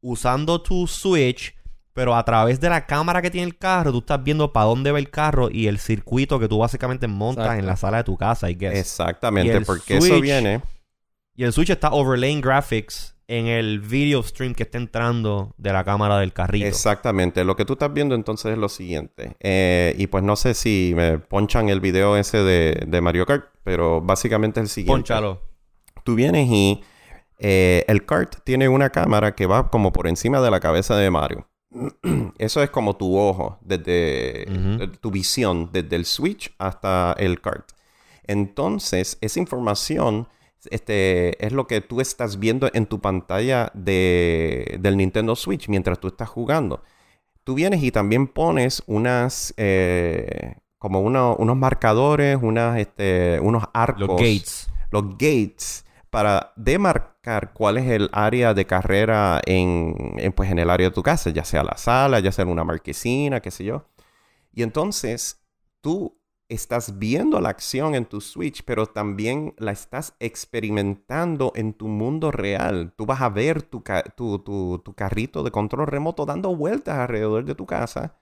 usando 0.00 0.62
tu 0.62 0.86
switch, 0.86 1.54
pero 1.92 2.14
a 2.16 2.24
través 2.24 2.58
de 2.60 2.68
la 2.70 2.86
cámara 2.86 3.20
que 3.20 3.30
tiene 3.30 3.46
el 3.46 3.58
carro, 3.58 3.92
tú 3.92 3.98
estás 3.98 4.22
viendo 4.22 4.52
para 4.52 4.66
dónde 4.66 4.92
va 4.92 4.98
el 4.98 5.10
carro 5.10 5.50
y 5.50 5.66
el 5.66 5.78
circuito 5.78 6.38
que 6.38 6.48
tú 6.48 6.58
básicamente 6.58 7.06
montas 7.06 7.44
Exacto. 7.44 7.60
en 7.60 7.66
la 7.66 7.76
sala 7.76 7.96
de 7.98 8.04
tu 8.04 8.16
casa, 8.16 8.48
I 8.50 8.54
guess. 8.54 8.78
Exactamente, 8.78 9.60
porque 9.62 9.98
eso 9.98 10.06
Switch- 10.06 10.20
viene... 10.22 10.62
Y 11.36 11.44
el 11.44 11.52
Switch 11.52 11.70
está 11.70 11.90
overlaying 11.90 12.40
graphics 12.40 13.14
en 13.28 13.46
el 13.46 13.80
video 13.80 14.22
stream 14.22 14.54
que 14.54 14.62
está 14.62 14.78
entrando 14.78 15.52
de 15.58 15.72
la 15.72 15.84
cámara 15.84 16.18
del 16.18 16.32
carrito. 16.32 16.66
Exactamente. 16.66 17.44
Lo 17.44 17.56
que 17.56 17.64
tú 17.64 17.74
estás 17.74 17.92
viendo 17.92 18.14
entonces 18.14 18.52
es 18.52 18.58
lo 18.58 18.68
siguiente. 18.68 19.36
Eh, 19.40 19.94
y 19.98 20.06
pues 20.06 20.24
no 20.24 20.36
sé 20.36 20.54
si 20.54 20.92
me 20.96 21.18
ponchan 21.18 21.68
el 21.68 21.80
video 21.80 22.16
ese 22.16 22.38
de, 22.38 22.84
de 22.86 23.00
Mario 23.00 23.26
Kart, 23.26 23.46
pero 23.64 24.00
básicamente 24.00 24.60
es 24.60 24.64
el 24.64 24.68
siguiente. 24.70 24.92
Pónchalo. 24.92 25.42
Tú 26.04 26.14
vienes 26.14 26.48
y 26.48 26.82
eh, 27.38 27.84
el 27.88 28.06
kart 28.06 28.36
tiene 28.44 28.68
una 28.68 28.90
cámara 28.90 29.34
que 29.34 29.46
va 29.46 29.70
como 29.70 29.92
por 29.92 30.06
encima 30.06 30.40
de 30.40 30.50
la 30.50 30.60
cabeza 30.60 30.96
de 30.96 31.10
Mario. 31.10 31.48
Eso 32.38 32.62
es 32.62 32.70
como 32.70 32.96
tu 32.96 33.18
ojo, 33.18 33.58
desde 33.60 34.44
eh, 34.44 34.88
tu 35.00 35.10
visión, 35.10 35.70
desde 35.72 35.96
el 35.96 36.06
Switch 36.06 36.54
hasta 36.58 37.14
el 37.18 37.40
kart. 37.40 37.72
Entonces, 38.24 39.18
esa 39.20 39.38
información 39.38 40.28
este, 40.70 41.44
es 41.44 41.52
lo 41.52 41.66
que 41.66 41.80
tú 41.80 42.00
estás 42.00 42.38
viendo 42.38 42.68
en 42.72 42.86
tu 42.86 43.00
pantalla 43.00 43.70
de, 43.74 44.78
del 44.80 44.96
Nintendo 44.96 45.36
Switch 45.36 45.68
mientras 45.68 45.98
tú 46.00 46.08
estás 46.08 46.28
jugando. 46.28 46.82
Tú 47.44 47.54
vienes 47.54 47.82
y 47.82 47.90
también 47.92 48.26
pones 48.28 48.82
unas, 48.86 49.54
eh, 49.56 50.56
como 50.78 51.00
uno- 51.00 51.36
unos 51.38 51.56
marcadores, 51.56 52.38
unas, 52.42 52.78
este, 52.78 53.38
unos 53.40 53.64
arcos 53.72 54.00
Los 54.08 54.20
gates. 54.20 54.68
los 54.90 55.04
gates 55.18 55.84
para 56.10 56.52
demarcar 56.56 57.52
cuál 57.52 57.78
es 57.78 57.88
el 57.90 58.08
área 58.12 58.54
de 58.54 58.66
carrera 58.66 59.40
en, 59.46 60.14
en, 60.18 60.32
pues, 60.32 60.50
en 60.50 60.58
el 60.58 60.70
área 60.70 60.88
de 60.88 60.94
tu 60.94 61.02
casa, 61.02 61.30
ya 61.30 61.44
sea 61.44 61.62
la 61.64 61.76
sala, 61.76 62.20
ya 62.20 62.32
sea 62.32 62.46
una 62.46 62.64
marquesina, 62.64 63.40
qué 63.40 63.50
sé 63.50 63.64
yo. 63.64 63.84
Y 64.52 64.62
entonces 64.62 65.40
tú 65.80 66.15
estás 66.48 66.98
viendo 66.98 67.40
la 67.40 67.48
acción 67.50 67.94
en 67.94 68.06
tu 68.06 68.20
Switch, 68.20 68.62
pero 68.64 68.86
también 68.86 69.54
la 69.58 69.72
estás 69.72 70.14
experimentando 70.20 71.52
en 71.56 71.74
tu 71.74 71.88
mundo 71.88 72.30
real. 72.30 72.92
Tú 72.96 73.06
vas 73.06 73.20
a 73.22 73.28
ver 73.30 73.62
tu, 73.62 73.82
tu, 74.16 74.38
tu- 74.40 74.78
tu 74.84 74.94
carrito 74.94 75.42
de 75.42 75.50
control 75.50 75.86
remoto 75.88 76.24
dando 76.26 76.54
vueltas 76.56 76.98
alrededor 76.98 77.44
de 77.44 77.54
tu 77.54 77.66
casa. 77.66 78.18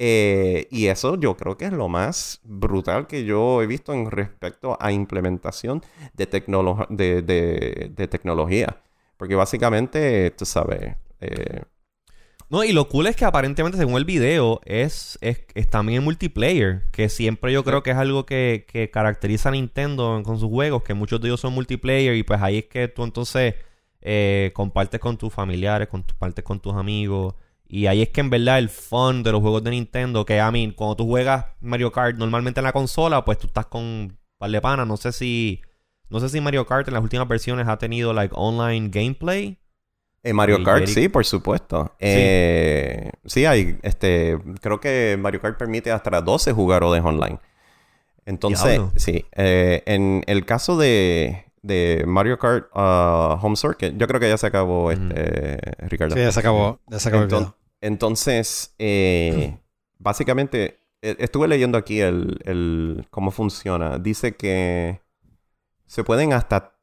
Eh, 0.00 0.68
y 0.70 0.86
eso 0.86 1.16
yo 1.18 1.36
creo 1.36 1.56
que 1.56 1.64
es 1.66 1.72
lo 1.72 1.88
más 1.88 2.40
brutal 2.44 3.06
que 3.08 3.24
yo 3.24 3.62
he 3.62 3.66
visto 3.66 3.92
en 3.92 4.10
respecto 4.10 4.76
a 4.80 4.92
implementación 4.92 5.82
de, 6.14 6.26
tecnolo- 6.30 6.86
de, 6.88 7.22
de- 7.22 7.92
de 7.94 8.08
tecnología. 8.08 8.80
Porque 9.16 9.34
básicamente, 9.34 10.30
tú 10.32 10.44
sabes, 10.46 10.96
eh, 11.20 11.62
No, 12.50 12.64
y 12.64 12.72
lo 12.72 12.88
cool 12.88 13.06
es 13.06 13.16
que 13.16 13.26
aparentemente, 13.26 13.76
según 13.76 13.96
el 13.96 14.06
video, 14.06 14.60
es, 14.64 15.18
es, 15.20 15.44
es 15.54 15.68
también 15.68 16.02
multiplayer. 16.02 16.84
Que 16.92 17.10
siempre 17.10 17.52
yo 17.52 17.62
creo 17.62 17.82
que 17.82 17.90
es 17.90 17.96
algo 17.96 18.24
que, 18.24 18.64
que 18.66 18.90
caracteriza 18.90 19.50
a 19.50 19.52
Nintendo 19.52 20.22
con 20.24 20.38
sus 20.38 20.48
juegos, 20.48 20.82
que 20.82 20.94
muchos 20.94 21.20
de 21.20 21.28
ellos 21.28 21.40
son 21.40 21.52
multiplayer. 21.52 22.14
Y 22.16 22.22
pues 22.22 22.40
ahí 22.40 22.58
es 22.58 22.64
que 22.66 22.88
tú 22.88 23.04
entonces 23.04 23.54
eh, 24.00 24.50
compartes 24.54 25.00
con 25.00 25.18
tus 25.18 25.32
familiares, 25.32 25.88
compartes 25.88 26.42
con 26.44 26.60
tus 26.60 26.74
amigos. 26.74 27.34
Y 27.66 27.86
ahí 27.86 28.00
es 28.00 28.08
que 28.08 28.22
en 28.22 28.30
verdad 28.30 28.58
el 28.58 28.70
fun 28.70 29.22
de 29.22 29.32
los 29.32 29.42
juegos 29.42 29.62
de 29.62 29.70
Nintendo, 29.70 30.24
que 30.24 30.40
a 30.40 30.50
mí, 30.50 30.72
cuando 30.74 30.96
tú 30.96 31.06
juegas 31.06 31.46
Mario 31.60 31.92
Kart 31.92 32.16
normalmente 32.16 32.60
en 32.60 32.64
la 32.64 32.72
consola, 32.72 33.24
pues 33.26 33.38
tú 33.38 33.48
estás 33.48 33.66
con 33.66 33.82
un 33.82 34.18
par 34.38 34.50
de 34.50 34.60
panas. 34.62 34.86
No 34.86 34.96
sé 34.96 35.12
si. 35.12 35.60
No 36.08 36.20
sé 36.20 36.30
si 36.30 36.40
Mario 36.40 36.66
Kart 36.66 36.88
en 36.88 36.94
las 36.94 37.02
últimas 37.02 37.28
versiones 37.28 37.68
ha 37.68 37.76
tenido 37.78 38.14
like 38.14 38.34
online 38.36 38.88
gameplay. 38.88 39.58
En 40.28 40.36
Mario 40.36 40.62
Kart 40.64 40.80
Jerry- 40.80 40.92
sí, 40.94 41.08
por 41.08 41.24
supuesto. 41.24 41.94
Eh, 41.98 43.10
sí, 43.24 43.44
hay, 43.46 43.78
este, 43.82 44.38
creo 44.60 44.80
que 44.80 45.16
Mario 45.18 45.40
Kart 45.40 45.56
permite 45.58 45.90
hasta 45.90 46.20
12 46.20 46.52
jugadores 46.52 47.02
online. 47.04 47.38
Entonces, 48.26 48.72
Diablo. 48.72 48.92
sí, 48.96 49.24
eh, 49.36 49.82
en 49.86 50.22
el 50.26 50.44
caso 50.44 50.76
de, 50.76 51.46
de 51.62 52.04
Mario 52.06 52.38
Kart 52.38 52.66
uh, 52.74 53.38
Home 53.44 53.56
Circuit, 53.56 53.94
yo 53.96 54.06
creo 54.06 54.20
que 54.20 54.28
ya 54.28 54.36
se 54.36 54.46
acabó, 54.46 54.90
este, 54.90 55.58
Ricardo. 55.88 56.14
Sí, 56.14 56.20
ya 56.20 56.32
se 56.32 56.40
acabó. 56.40 56.78
Ya 56.88 56.98
se 56.98 57.08
acabó 57.08 57.24
Enton- 57.24 57.54
entonces, 57.80 58.74
eh, 58.78 59.56
básicamente, 59.98 60.78
eh, 61.00 61.16
estuve 61.20 61.48
leyendo 61.48 61.78
aquí 61.78 62.00
el, 62.00 62.38
el- 62.44 63.06
cómo 63.10 63.30
funciona. 63.30 63.98
Dice 63.98 64.36
que 64.36 65.00
se 65.86 66.04
pueden 66.04 66.32
hasta 66.34 66.74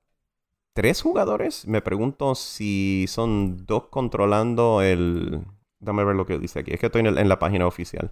tres 0.75 1.01
jugadores. 1.01 1.65
Me 1.67 1.81
pregunto 1.81 2.35
si 2.35 3.05
son 3.07 3.65
dos 3.65 3.85
controlando 3.89 4.81
el... 4.83 5.41
Dame 5.79 6.03
ver 6.03 6.15
lo 6.15 6.25
que 6.25 6.37
dice 6.37 6.59
aquí. 6.59 6.71
Es 6.73 6.79
que 6.79 6.87
estoy 6.87 6.99
en, 6.99 7.07
el- 7.07 7.17
en 7.17 7.29
la 7.29 7.39
página 7.39 7.65
oficial. 7.65 8.11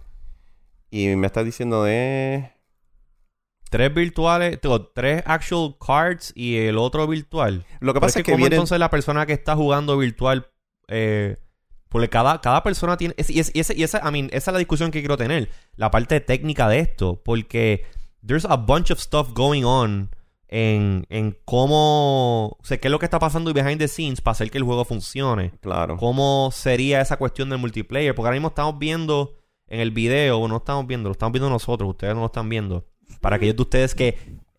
Y 0.90 1.14
me 1.16 1.26
está 1.26 1.44
diciendo 1.44 1.84
de... 1.84 2.50
Tres 3.70 3.92
virtuales, 3.92 4.60
digo, 4.62 4.86
tres 4.86 5.22
actual 5.26 5.76
cards 5.84 6.32
y 6.36 6.56
el 6.58 6.78
otro 6.78 7.06
virtual. 7.06 7.66
Lo 7.80 7.92
que 7.92 7.98
Pero 7.98 8.00
pasa 8.00 8.20
es 8.20 8.24
que, 8.24 8.32
como 8.32 8.46
entonces 8.46 8.78
la 8.78 8.90
persona 8.90 9.26
que 9.26 9.32
está 9.32 9.56
jugando 9.56 9.98
virtual, 9.98 10.46
eh, 10.86 11.36
porque 11.88 12.08
cada, 12.08 12.40
cada 12.40 12.62
persona 12.62 12.96
tiene, 12.96 13.14
es- 13.16 13.30
y, 13.30 13.40
es- 13.40 13.50
y 13.52 13.60
ese- 13.60 13.74
y 13.76 13.82
esa, 13.82 14.00
I 14.08 14.12
mean, 14.12 14.28
esa 14.32 14.50
es 14.50 14.52
la 14.52 14.58
discusión 14.58 14.90
que 14.92 15.00
quiero 15.00 15.16
tener, 15.16 15.50
la 15.76 15.90
parte 15.90 16.20
técnica 16.20 16.68
de 16.68 16.78
esto, 16.78 17.20
porque 17.24 17.84
there's 18.24 18.44
a 18.44 18.56
bunch 18.56 18.90
of 18.92 19.00
stuff 19.00 19.32
going 19.34 19.64
on 19.64 20.10
en, 20.56 21.04
en 21.08 21.36
cómo, 21.44 22.46
o 22.46 22.58
sea, 22.62 22.78
qué 22.78 22.86
es 22.86 22.92
lo 22.92 23.00
que 23.00 23.06
está 23.06 23.18
pasando 23.18 23.52
behind 23.52 23.78
the 23.78 23.88
scenes 23.88 24.20
para 24.20 24.32
hacer 24.32 24.52
que 24.52 24.58
el 24.58 24.62
juego 24.62 24.84
funcione. 24.84 25.50
Claro. 25.60 25.96
¿Cómo 25.96 26.50
sería 26.52 27.00
esa 27.00 27.16
cuestión 27.16 27.50
del 27.50 27.58
multiplayer? 27.58 28.14
Porque 28.14 28.28
ahora 28.28 28.36
mismo 28.36 28.48
estamos 28.48 28.78
viendo 28.78 29.34
en 29.66 29.80
el 29.80 29.90
video, 29.90 30.38
o 30.38 30.46
no 30.46 30.58
estamos 30.58 30.86
viendo, 30.86 31.08
lo 31.08 31.12
estamos 31.14 31.32
viendo 31.32 31.50
nosotros, 31.50 31.90
ustedes 31.90 32.14
no 32.14 32.20
lo 32.20 32.26
están 32.26 32.48
viendo. 32.48 32.86
Para 33.20 33.34
aquellos 33.34 33.56
de 33.56 33.62
ustedes 33.62 33.96
que 33.96 34.10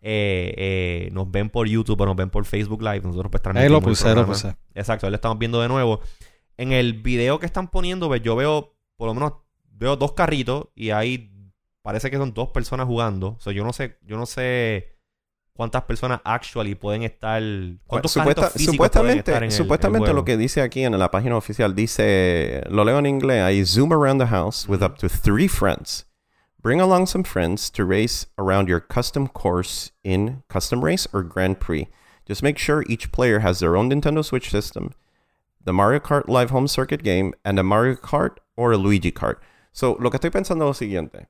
eh, 0.02 0.54
eh, 0.58 1.08
nos 1.12 1.30
ven 1.30 1.48
por 1.48 1.66
YouTube 1.66 1.98
o 1.98 2.04
nos 2.04 2.16
ven 2.16 2.28
por 2.28 2.44
Facebook 2.44 2.82
Live, 2.82 3.00
nosotros 3.00 3.30
pues 3.30 3.56
Ahí 3.56 3.70
lo 3.70 3.80
puse, 3.80 4.14
lo 4.14 4.26
puse. 4.26 4.54
Exacto, 4.74 5.06
ahí 5.06 5.10
lo 5.10 5.16
estamos 5.16 5.38
viendo 5.38 5.62
de 5.62 5.68
nuevo. 5.68 6.00
En 6.58 6.72
el 6.72 6.92
video 6.92 7.38
que 7.38 7.46
están 7.46 7.68
poniendo, 7.68 8.08
pues, 8.08 8.20
yo 8.20 8.36
veo, 8.36 8.76
por 8.98 9.08
lo 9.08 9.14
menos, 9.14 9.32
veo 9.70 9.96
dos 9.96 10.12
carritos 10.12 10.66
y 10.74 10.90
ahí 10.90 11.32
parece 11.80 12.10
que 12.10 12.18
son 12.18 12.34
dos 12.34 12.50
personas 12.50 12.86
jugando. 12.86 13.28
O 13.28 13.40
sea, 13.40 13.54
yo 13.54 13.64
no 13.64 13.72
sé, 13.72 13.96
yo 14.02 14.18
no 14.18 14.26
sé 14.26 14.95
cuántas 15.56 15.82
personas 15.84 16.20
actually 16.24 16.74
pueden 16.74 17.02
estar. 17.02 17.42
¿Cuántos 17.86 18.12
Supuesta- 18.12 18.42
carritos 18.42 18.52
físicos 18.52 18.76
pueden 18.90 19.18
estar 19.18 19.34
supuestamente 19.34 19.36
en 19.36 19.42
el- 19.44 19.52
supuestamente 19.52 20.10
el 20.10 20.16
lo 20.16 20.24
que 20.24 20.36
dice 20.36 20.62
aquí 20.62 20.84
en 20.84 20.98
la 20.98 21.10
página 21.10 21.36
oficial 21.36 21.74
dice, 21.74 22.62
lo 22.68 22.84
leo 22.84 22.98
en 22.98 23.06
inglés, 23.06 23.42
ahí 23.42 23.64
zoom 23.64 23.92
around 23.92 24.20
the 24.20 24.28
house 24.28 24.68
with 24.68 24.82
up 24.82 24.96
to 24.98 25.08
three 25.08 25.48
friends. 25.48 26.06
Bring 26.62 26.80
along 26.80 27.06
some 27.06 27.24
friends 27.24 27.70
to 27.72 27.84
race 27.84 28.26
around 28.38 28.68
your 28.68 28.80
custom 28.80 29.28
course 29.28 29.92
in 30.02 30.42
custom 30.48 30.84
race 30.84 31.08
or 31.12 31.22
Grand 31.22 31.58
Prix. 31.60 31.88
Just 32.28 32.42
make 32.42 32.58
sure 32.58 32.82
each 32.88 33.12
player 33.12 33.40
has 33.40 33.60
their 33.60 33.76
own 33.76 33.88
Nintendo 33.88 34.24
Switch 34.24 34.50
system, 34.50 34.90
the 35.64 35.72
Mario 35.72 36.00
Kart 36.00 36.28
Live 36.28 36.50
Home 36.50 36.66
Circuit 36.66 37.04
game, 37.04 37.32
and 37.44 37.58
a 37.58 37.62
Mario 37.62 37.94
Kart 37.94 38.38
or 38.56 38.72
a 38.72 38.76
Luigi 38.76 39.12
Kart. 39.12 39.36
So, 39.72 39.96
lo 40.00 40.10
que 40.10 40.18
estoy 40.18 40.30
pensando 40.30 40.64
es 40.64 40.68
lo 40.80 40.86
siguiente. 40.86 41.28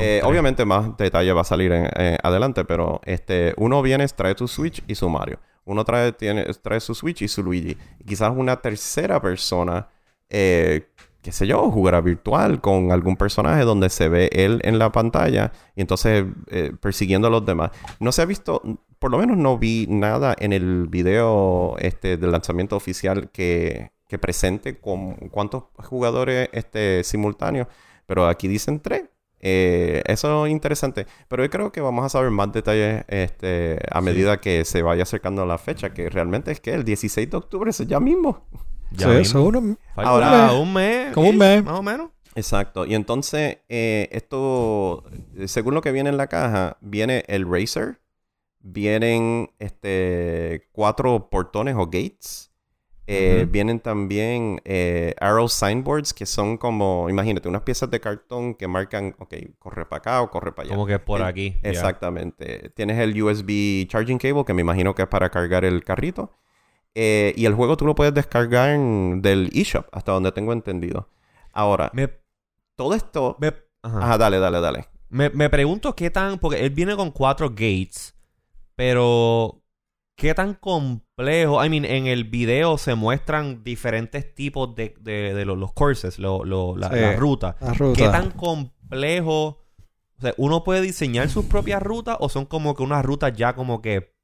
Eh, 0.00 0.20
obviamente 0.24 0.64
más 0.64 0.96
detalle 0.96 1.32
va 1.32 1.42
a 1.42 1.44
salir 1.44 1.72
en- 1.72 1.88
eh, 1.96 2.18
adelante, 2.22 2.64
pero 2.64 3.00
este, 3.04 3.54
uno 3.56 3.82
viene, 3.82 4.06
trae 4.08 4.34
tu 4.34 4.48
Switch 4.48 4.82
y 4.86 4.94
su 4.94 5.08
Mario. 5.08 5.38
Uno 5.64 5.84
trae, 5.84 6.12
tiene, 6.12 6.44
trae 6.62 6.80
su 6.80 6.94
Switch 6.94 7.22
y 7.22 7.28
su 7.28 7.42
Luigi. 7.42 7.76
Y 8.00 8.04
quizás 8.04 8.32
una 8.34 8.56
tercera 8.60 9.20
persona 9.20 9.88
eh, 10.28 10.88
qué 11.22 11.32
sé 11.32 11.46
yo, 11.48 11.70
jugar 11.72 12.00
virtual 12.04 12.60
con 12.60 12.92
algún 12.92 13.16
personaje 13.16 13.62
donde 13.64 13.88
se 13.90 14.08
ve 14.08 14.30
él 14.32 14.60
en 14.62 14.78
la 14.78 14.92
pantalla 14.92 15.50
y 15.74 15.80
entonces 15.80 16.24
eh, 16.48 16.72
persiguiendo 16.80 17.26
a 17.26 17.30
los 17.32 17.44
demás. 17.44 17.72
No 17.98 18.12
se 18.12 18.22
ha 18.22 18.26
visto, 18.26 18.62
por 19.00 19.10
lo 19.10 19.18
menos 19.18 19.36
no 19.36 19.58
vi 19.58 19.86
nada 19.88 20.36
en 20.38 20.52
el 20.52 20.86
video 20.86 21.74
este, 21.80 22.16
del 22.16 22.30
lanzamiento 22.30 22.76
oficial 22.76 23.28
que, 23.30 23.90
que 24.08 24.18
presente 24.18 24.78
con 24.78 25.14
cuántos 25.30 25.64
jugadores 25.78 26.48
este, 26.52 27.02
simultáneos, 27.02 27.66
pero 28.06 28.28
aquí 28.28 28.46
dicen 28.46 28.78
tres. 28.78 29.02
Eh, 29.48 30.02
eso 30.06 30.44
es 30.44 30.50
interesante, 30.50 31.06
pero 31.28 31.44
yo 31.44 31.50
creo 31.50 31.70
que 31.70 31.80
vamos 31.80 32.04
a 32.04 32.08
saber 32.08 32.32
más 32.32 32.52
detalles 32.52 33.04
este, 33.06 33.78
a 33.92 34.00
medida 34.00 34.40
que 34.40 34.64
se 34.64 34.82
vaya 34.82 35.04
acercando 35.04 35.46
la 35.46 35.56
fecha, 35.56 35.94
que 35.94 36.10
realmente 36.10 36.50
es 36.50 36.58
que 36.58 36.74
el 36.74 36.82
16 36.82 37.30
de 37.30 37.36
octubre 37.36 37.70
es 37.70 37.78
ya 37.86 38.00
mismo. 38.00 38.44
Ya 38.90 39.06
sí, 39.06 39.20
eso 39.20 39.44
uno, 39.44 39.78
Ahora, 39.94 40.52
un 40.52 40.72
mes. 40.72 41.12
Como 41.12 41.28
un 41.28 41.38
mes. 41.38 41.62
Más 41.62 41.78
o 41.78 41.82
menos. 41.84 42.10
Exacto. 42.34 42.86
Y 42.86 42.96
entonces, 42.96 43.58
eh, 43.68 44.08
esto, 44.10 45.04
según 45.46 45.74
lo 45.74 45.80
que 45.80 45.92
viene 45.92 46.10
en 46.10 46.16
la 46.16 46.26
caja, 46.26 46.76
viene 46.80 47.22
el 47.28 47.48
Racer, 47.48 48.00
vienen 48.58 49.52
este, 49.60 50.66
cuatro 50.72 51.30
portones 51.30 51.76
o 51.76 51.86
gates. 51.86 52.50
Eh, 53.08 53.46
vienen 53.48 53.78
también 53.80 54.60
eh, 54.64 55.14
arrow 55.20 55.48
signboards 55.48 56.12
que 56.12 56.26
son 56.26 56.56
como, 56.58 57.08
imagínate, 57.08 57.48
unas 57.48 57.62
piezas 57.62 57.88
de 57.90 58.00
cartón 58.00 58.54
que 58.54 58.66
marcan, 58.66 59.14
ok, 59.18 59.34
corre 59.58 59.86
para 59.86 59.98
acá 59.98 60.22
o 60.22 60.30
corre 60.30 60.52
para 60.52 60.66
allá. 60.66 60.74
Como 60.74 60.86
que 60.86 60.98
por 60.98 61.20
Eh, 61.20 61.24
aquí. 61.24 61.56
Exactamente. 61.62 62.70
Tienes 62.74 62.98
el 62.98 63.20
USB 63.22 63.86
charging 63.86 64.18
cable 64.18 64.44
que 64.44 64.54
me 64.54 64.62
imagino 64.62 64.94
que 64.94 65.02
es 65.02 65.08
para 65.08 65.30
cargar 65.30 65.64
el 65.64 65.84
carrito. 65.84 66.32
Eh, 66.94 67.32
y 67.36 67.44
el 67.44 67.54
juego 67.54 67.76
tú 67.76 67.86
lo 67.86 67.94
puedes 67.94 68.14
descargar 68.14 68.76
del 68.78 69.50
eShop, 69.52 69.86
hasta 69.92 70.12
donde 70.12 70.32
tengo 70.32 70.52
entendido. 70.52 71.08
Ahora, 71.52 71.90
Me, 71.94 72.10
todo 72.74 72.94
esto... 72.94 73.36
me, 73.38 73.52
ajá. 73.82 73.98
Ajá, 73.98 74.18
dale, 74.18 74.38
dale, 74.38 74.60
dale. 74.60 74.88
Me, 75.08 75.30
me 75.30 75.48
pregunto 75.48 75.94
qué 75.94 76.10
tan. 76.10 76.38
Porque 76.38 76.58
él 76.60 76.70
viene 76.70 76.96
con 76.96 77.10
cuatro 77.12 77.50
gates. 77.50 78.14
Pero. 78.74 79.62
¿Qué 80.16 80.32
tan 80.34 80.54
complejo? 80.54 81.62
I 81.64 81.68
mean, 81.68 81.84
en 81.84 82.06
el 82.06 82.24
video 82.24 82.78
se 82.78 82.94
muestran 82.94 83.62
diferentes 83.62 84.34
tipos 84.34 84.74
de, 84.74 84.94
de, 85.00 85.34
de 85.34 85.44
los, 85.44 85.58
los 85.58 85.72
courses, 85.74 86.18
lo, 86.18 86.44
lo- 86.44 86.76
la, 86.76 86.88
Sí. 86.88 86.96
la 87.00 87.12
ruta. 87.16 87.56
La 87.60 87.74
ruta. 87.74 88.02
¿Qué 88.02 88.08
tan 88.08 88.30
complejo? 88.30 89.62
O 90.18 90.22
sea, 90.22 90.32
¿uno 90.38 90.64
puede 90.64 90.80
diseñar 90.80 91.28
sus 91.28 91.44
propias 91.44 91.82
rutas 91.82 92.16
o 92.20 92.30
son 92.30 92.46
como 92.46 92.74
que 92.74 92.82
unas 92.82 93.04
rutas 93.04 93.34
ya 93.36 93.54
como 93.54 93.82
que 93.82 94.14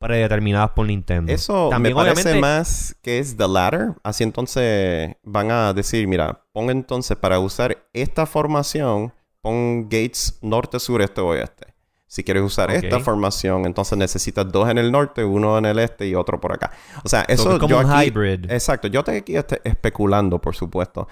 predeterminadas 0.00 0.70
por 0.70 0.86
Nintendo? 0.86 1.32
Eso 1.32 1.68
También, 1.70 1.94
me 1.94 2.02
parece 2.02 2.22
obviamente- 2.22 2.40
más 2.40 2.96
que 3.00 3.20
es 3.20 3.36
the 3.36 3.46
ladder. 3.46 3.94
Así 4.02 4.24
entonces 4.24 5.14
van 5.22 5.52
a 5.52 5.72
decir, 5.72 6.08
mira, 6.08 6.44
pon 6.52 6.68
entonces 6.70 7.16
para 7.16 7.38
usar 7.38 7.86
esta 7.92 8.26
formación, 8.26 9.14
pon 9.40 9.84
gates 9.84 10.40
norte, 10.42 10.80
sur, 10.80 11.00
este, 11.00 11.20
oeste. 11.20 11.75
Si 12.08 12.22
quieres 12.22 12.42
usar 12.44 12.70
esta 12.70 13.00
formación, 13.00 13.66
entonces 13.66 13.98
necesitas 13.98 14.50
dos 14.50 14.68
en 14.70 14.78
el 14.78 14.92
norte, 14.92 15.24
uno 15.24 15.58
en 15.58 15.64
el 15.66 15.78
este 15.80 16.06
y 16.06 16.14
otro 16.14 16.40
por 16.40 16.52
acá. 16.52 16.70
O 17.04 17.08
sea, 17.08 17.22
So, 17.24 17.32
eso 17.32 17.52
es 17.54 17.58
como 17.58 17.70
yo 17.70 17.80
un 17.80 17.90
aquí- 17.90 18.08
hybrid. 18.08 18.50
Exacto, 18.50 18.86
yo 18.88 19.00
estoy 19.00 19.16
aquí 19.16 19.36
este, 19.36 19.60
especulando, 19.64 20.40
por 20.40 20.54
supuesto. 20.54 21.08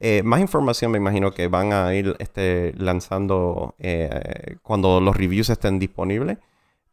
Eh, 0.00 0.22
más 0.22 0.40
información 0.40 0.90
me 0.92 0.98
imagino 0.98 1.32
que 1.32 1.48
van 1.48 1.72
a 1.72 1.92
ir 1.94 2.16
este, 2.18 2.72
lanzando 2.76 3.74
eh, 3.78 4.56
cuando 4.62 5.00
los 5.00 5.16
reviews 5.16 5.50
estén 5.50 5.78
disponibles. 5.78 6.38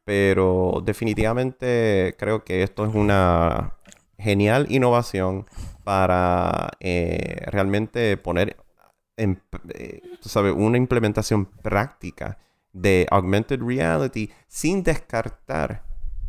Pero 0.03 0.83
definitivamente 0.85 2.15
creo 2.19 2.43
que 2.43 2.61
esto 2.61 2.85
es 2.85 2.93
una 2.93 3.73
genial 4.19 4.67
innovación 4.69 5.45
para 5.83 6.69
eh, 6.79 7.41
realmente 7.47 8.15
poner 8.17 8.57
en, 9.17 9.41
tú 10.21 10.29
sabes, 10.29 10.53
una 10.55 10.77
implementación 10.77 11.45
práctica 11.45 12.37
de 12.75 13.07
augmented 13.09 13.61
reality 13.61 14.29
sin 14.47 14.83
descartar 14.83 15.83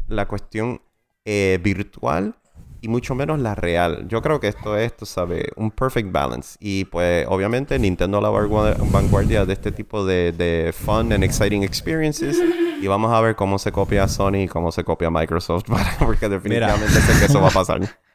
la 0.09 0.27
cuestión 0.27 0.81
eh, 1.25 1.59
virtual 1.63 2.37
y 2.81 2.89
mucho 2.89 3.15
menos 3.17 3.41
la 3.41 3.55
real. 3.57 4.07
Yo 4.09 4.23
creo 4.23 4.39
que 4.39 4.47
esto 4.49 4.77
es, 4.79 4.97
tú 4.97 5.07
sabes, 5.07 5.45
un 5.57 5.73
perfect 5.73 6.13
balance. 6.13 6.57
Y 6.61 6.85
pues 6.85 7.27
obviamente 7.29 7.79
Nintendo 7.81 8.21
la 8.21 8.31
vanguardia- 8.31 9.45
de 9.45 9.53
este 9.53 9.73
tipo 9.73 10.05
de, 10.07 10.31
de 10.33 10.73
fun 10.73 11.13
and 11.13 11.25
exciting 11.25 11.65
experiences. 11.65 12.41
Y 12.81 12.87
vamos 12.87 13.13
a 13.13 13.21
ver 13.21 13.35
cómo 13.35 13.59
se 13.59 13.73
copia 13.73 14.07
Sony 14.07 14.43
y 14.45 14.49
cómo 14.49 14.71
se 14.71 14.85
copia 14.85 15.11
Microsoft, 15.11 15.65
para- 15.69 15.97
porque 15.99 16.29
definitivamente 16.29 17.01
sé 17.01 17.19
que 17.19 17.25
eso 17.27 17.41
va 17.41 17.49
a 17.49 17.51
pasar. 17.53 17.81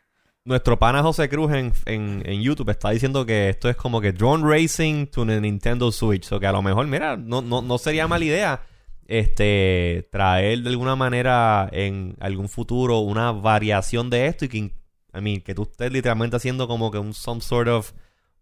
Nuestro 0.44 0.80
pana 0.80 1.04
José 1.04 1.30
Cruz 1.30 1.52
en, 1.52 1.72
en, 1.86 2.24
en 2.26 2.42
YouTube 2.42 2.72
está 2.72 2.90
diciendo 2.90 3.26
que 3.28 3.50
esto 3.50 3.70
es 3.70 3.76
como 3.76 4.02
que 4.02 4.12
drone 4.12 4.44
racing 4.44 5.06
to 5.06 5.24
the 5.26 5.40
Nintendo 5.40 5.92
Switch. 5.92 6.32
O 6.32 6.40
que 6.40 6.48
a 6.48 6.52
lo 6.52 6.64
mejor, 6.64 6.88
mira, 6.88 7.16
no, 7.16 7.42
no, 7.42 7.62
no 7.62 7.78
sería 7.78 8.08
mala 8.08 8.26
idea 8.26 8.62
este 9.08 10.08
traer 10.12 10.62
de 10.62 10.70
alguna 10.70 10.96
manera 10.96 11.70
en 11.72 12.16
algún 12.20 12.48
futuro 12.50 13.00
una 13.00 13.32
variación 13.32 14.10
de 14.10 14.28
esto 14.28 14.46
y 14.46 14.48
que, 14.48 14.58
I 14.58 15.22
mean, 15.22 15.42
que 15.42 15.54
tú 15.54 15.64
estés 15.64 15.92
literalmente 15.92 16.38
haciendo 16.38 16.68
como 16.68 16.90
que 16.90 16.98
un 16.98 17.14
some 17.14 17.42
sort 17.42 17.68
of 17.68 17.92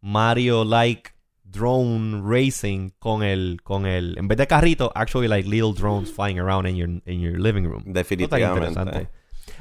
Mario-like 0.01 1.11
drone 1.43 2.21
racing 2.23 2.91
con 2.99 3.23
el, 3.23 3.59
con 3.63 3.85
el, 3.85 4.17
en 4.17 4.27
vez 4.27 4.37
de 4.37 4.47
carrito, 4.47 4.91
actually 4.95 5.27
like 5.27 5.49
little 5.49 5.73
drones 5.73 6.11
flying 6.11 6.39
around 6.39 6.67
in 6.67 6.75
your, 6.75 6.89
in 7.05 7.19
your 7.19 7.39
living 7.39 7.65
room. 7.65 7.83
Definitivamente. 7.85 9.09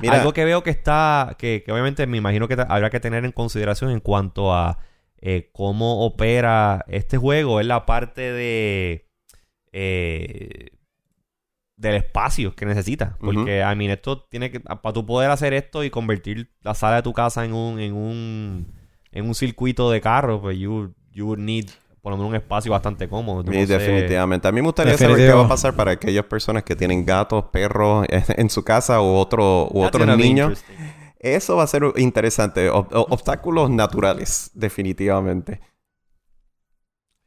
Mira, 0.00 0.14
Algo 0.14 0.32
que 0.32 0.44
veo 0.44 0.62
que 0.62 0.70
está, 0.70 1.36
que, 1.38 1.62
que 1.64 1.72
obviamente 1.72 2.06
me 2.06 2.16
imagino 2.18 2.48
que 2.48 2.54
habrá 2.54 2.90
que 2.90 3.00
tener 3.00 3.24
en 3.24 3.32
consideración 3.32 3.90
en 3.90 4.00
cuanto 4.00 4.54
a 4.54 4.78
eh, 5.20 5.50
cómo 5.52 6.04
opera 6.04 6.84
este 6.88 7.16
juego 7.16 7.60
es 7.60 7.66
la 7.66 7.86
parte 7.86 8.32
de 8.32 9.08
eh, 9.72 10.70
del 11.76 11.94
espacio 11.94 12.54
que 12.54 12.66
necesitas. 12.66 13.16
Porque, 13.18 13.60
I 13.60 13.76
mean, 13.76 13.90
esto 13.90 14.24
tiene 14.24 14.50
que, 14.50 14.60
para 14.60 14.92
tú 14.92 15.06
poder 15.06 15.30
hacer 15.30 15.54
esto 15.54 15.84
y 15.84 15.90
convertir 15.90 16.50
la 16.62 16.74
sala 16.74 16.96
de 16.96 17.02
tu 17.02 17.12
casa 17.12 17.44
en 17.44 17.54
un, 17.54 17.78
en 17.80 17.94
un, 17.94 18.74
en 19.12 19.26
un 19.26 19.34
circuito 19.34 19.90
de 19.90 20.00
carro, 20.00 20.40
pues 20.40 20.58
you, 20.58 20.94
you 21.12 21.26
would 21.26 21.38
need 21.38 21.66
por 22.00 22.12
lo 22.12 22.16
menos 22.16 22.30
un 22.30 22.36
espacio 22.36 22.70
bastante 22.72 23.08
cómodo. 23.08 23.42
Yo 23.44 23.52
Sí, 23.52 23.58
no 23.60 23.66
sé- 23.66 23.78
definitivamente. 23.78 24.48
A 24.48 24.52
mí 24.52 24.60
me 24.60 24.66
gustaría 24.68 24.96
saber 24.96 25.16
qué 25.16 25.32
va 25.32 25.44
a 25.44 25.48
pasar 25.48 25.74
para 25.74 25.90
aquellas 25.92 26.24
personas 26.24 26.62
que 26.62 26.76
tienen 26.76 27.04
gatos, 27.04 27.44
perros 27.52 28.06
en 28.10 28.50
su 28.50 28.64
casa 28.64 29.00
u, 29.00 29.14
otro, 29.16 29.68
u 29.70 29.82
otros 29.82 30.16
niños. 30.16 30.64
Eso 31.18 31.56
va 31.56 31.64
a 31.64 31.66
ser 31.66 31.82
interesante. 31.96 32.70
Ob- 32.70 32.88
ob- 32.90 33.06
obstáculos 33.10 33.70
naturales, 33.70 34.50
definitivamente. 34.54 35.60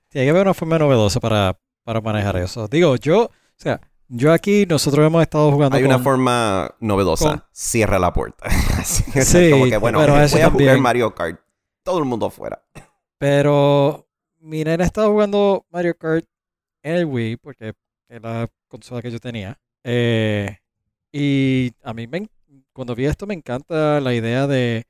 Tiene 0.10 0.26
que 0.26 0.30
haber 0.32 0.44
una 0.44 0.54
forma 0.54 0.78
novedosa 0.80 1.20
para, 1.20 1.58
para 1.84 2.02
manejar 2.02 2.38
eso. 2.38 2.68
Digo, 2.68 2.96
yo, 2.98 3.24
o 3.26 3.32
sea, 3.58 3.80
yo 4.08 4.32
aquí, 4.34 4.66
nosotros 4.66 5.06
hemos 5.06 5.22
estado 5.22 5.52
jugando 5.52 5.78
Hay 5.78 5.84
una 5.84 6.00
forma 6.00 6.74
novedosa. 6.80 7.30
con- 7.30 7.44
Cierra 7.52 8.00
la 8.00 8.12
puerta. 8.14 8.46
Sí, 8.84 9.52
como 9.52 9.66
que, 9.66 9.78
bueno, 9.78 10.00
pero 10.00 10.14
voy 10.14 10.24
eso 10.24 10.38
a 10.44 10.50
jugar. 10.50 10.80
Mario 10.80 11.14
Kart. 11.14 11.40
Todo 11.84 12.00
el 12.00 12.06
mundo 12.06 12.26
afuera. 12.28 12.64
Pero 13.20 14.08
mi 14.42 14.64
nena 14.64 14.84
estaba 14.86 15.08
jugando 15.10 15.66
Mario 15.70 15.96
Kart 15.98 16.26
en 16.84 16.96
el 16.96 17.06
Wii, 17.06 17.38
porque 17.38 17.74
es 18.10 18.22
la 18.22 18.50
consola 18.68 19.02
que 19.02 19.12
yo 19.12 19.20
tenía. 19.20 19.60
Eh, 19.84 20.58
y 21.12 21.72
a 21.84 21.94
mí, 21.94 22.08
me, 22.08 22.30
cuando 22.74 22.96
vi 22.96 23.06
esto, 23.06 23.28
me 23.28 23.34
encanta 23.34 24.00
la 24.02 24.14
idea 24.14 24.48
de. 24.48 24.86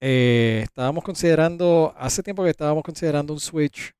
eh, 0.00 0.62
estábamos 0.64 1.04
considerando, 1.04 1.94
hace 1.98 2.22
tiempo 2.22 2.44
que 2.44 2.50
estábamos 2.50 2.84
considerando 2.84 3.32
un 3.32 3.40
Switch. 3.40 3.92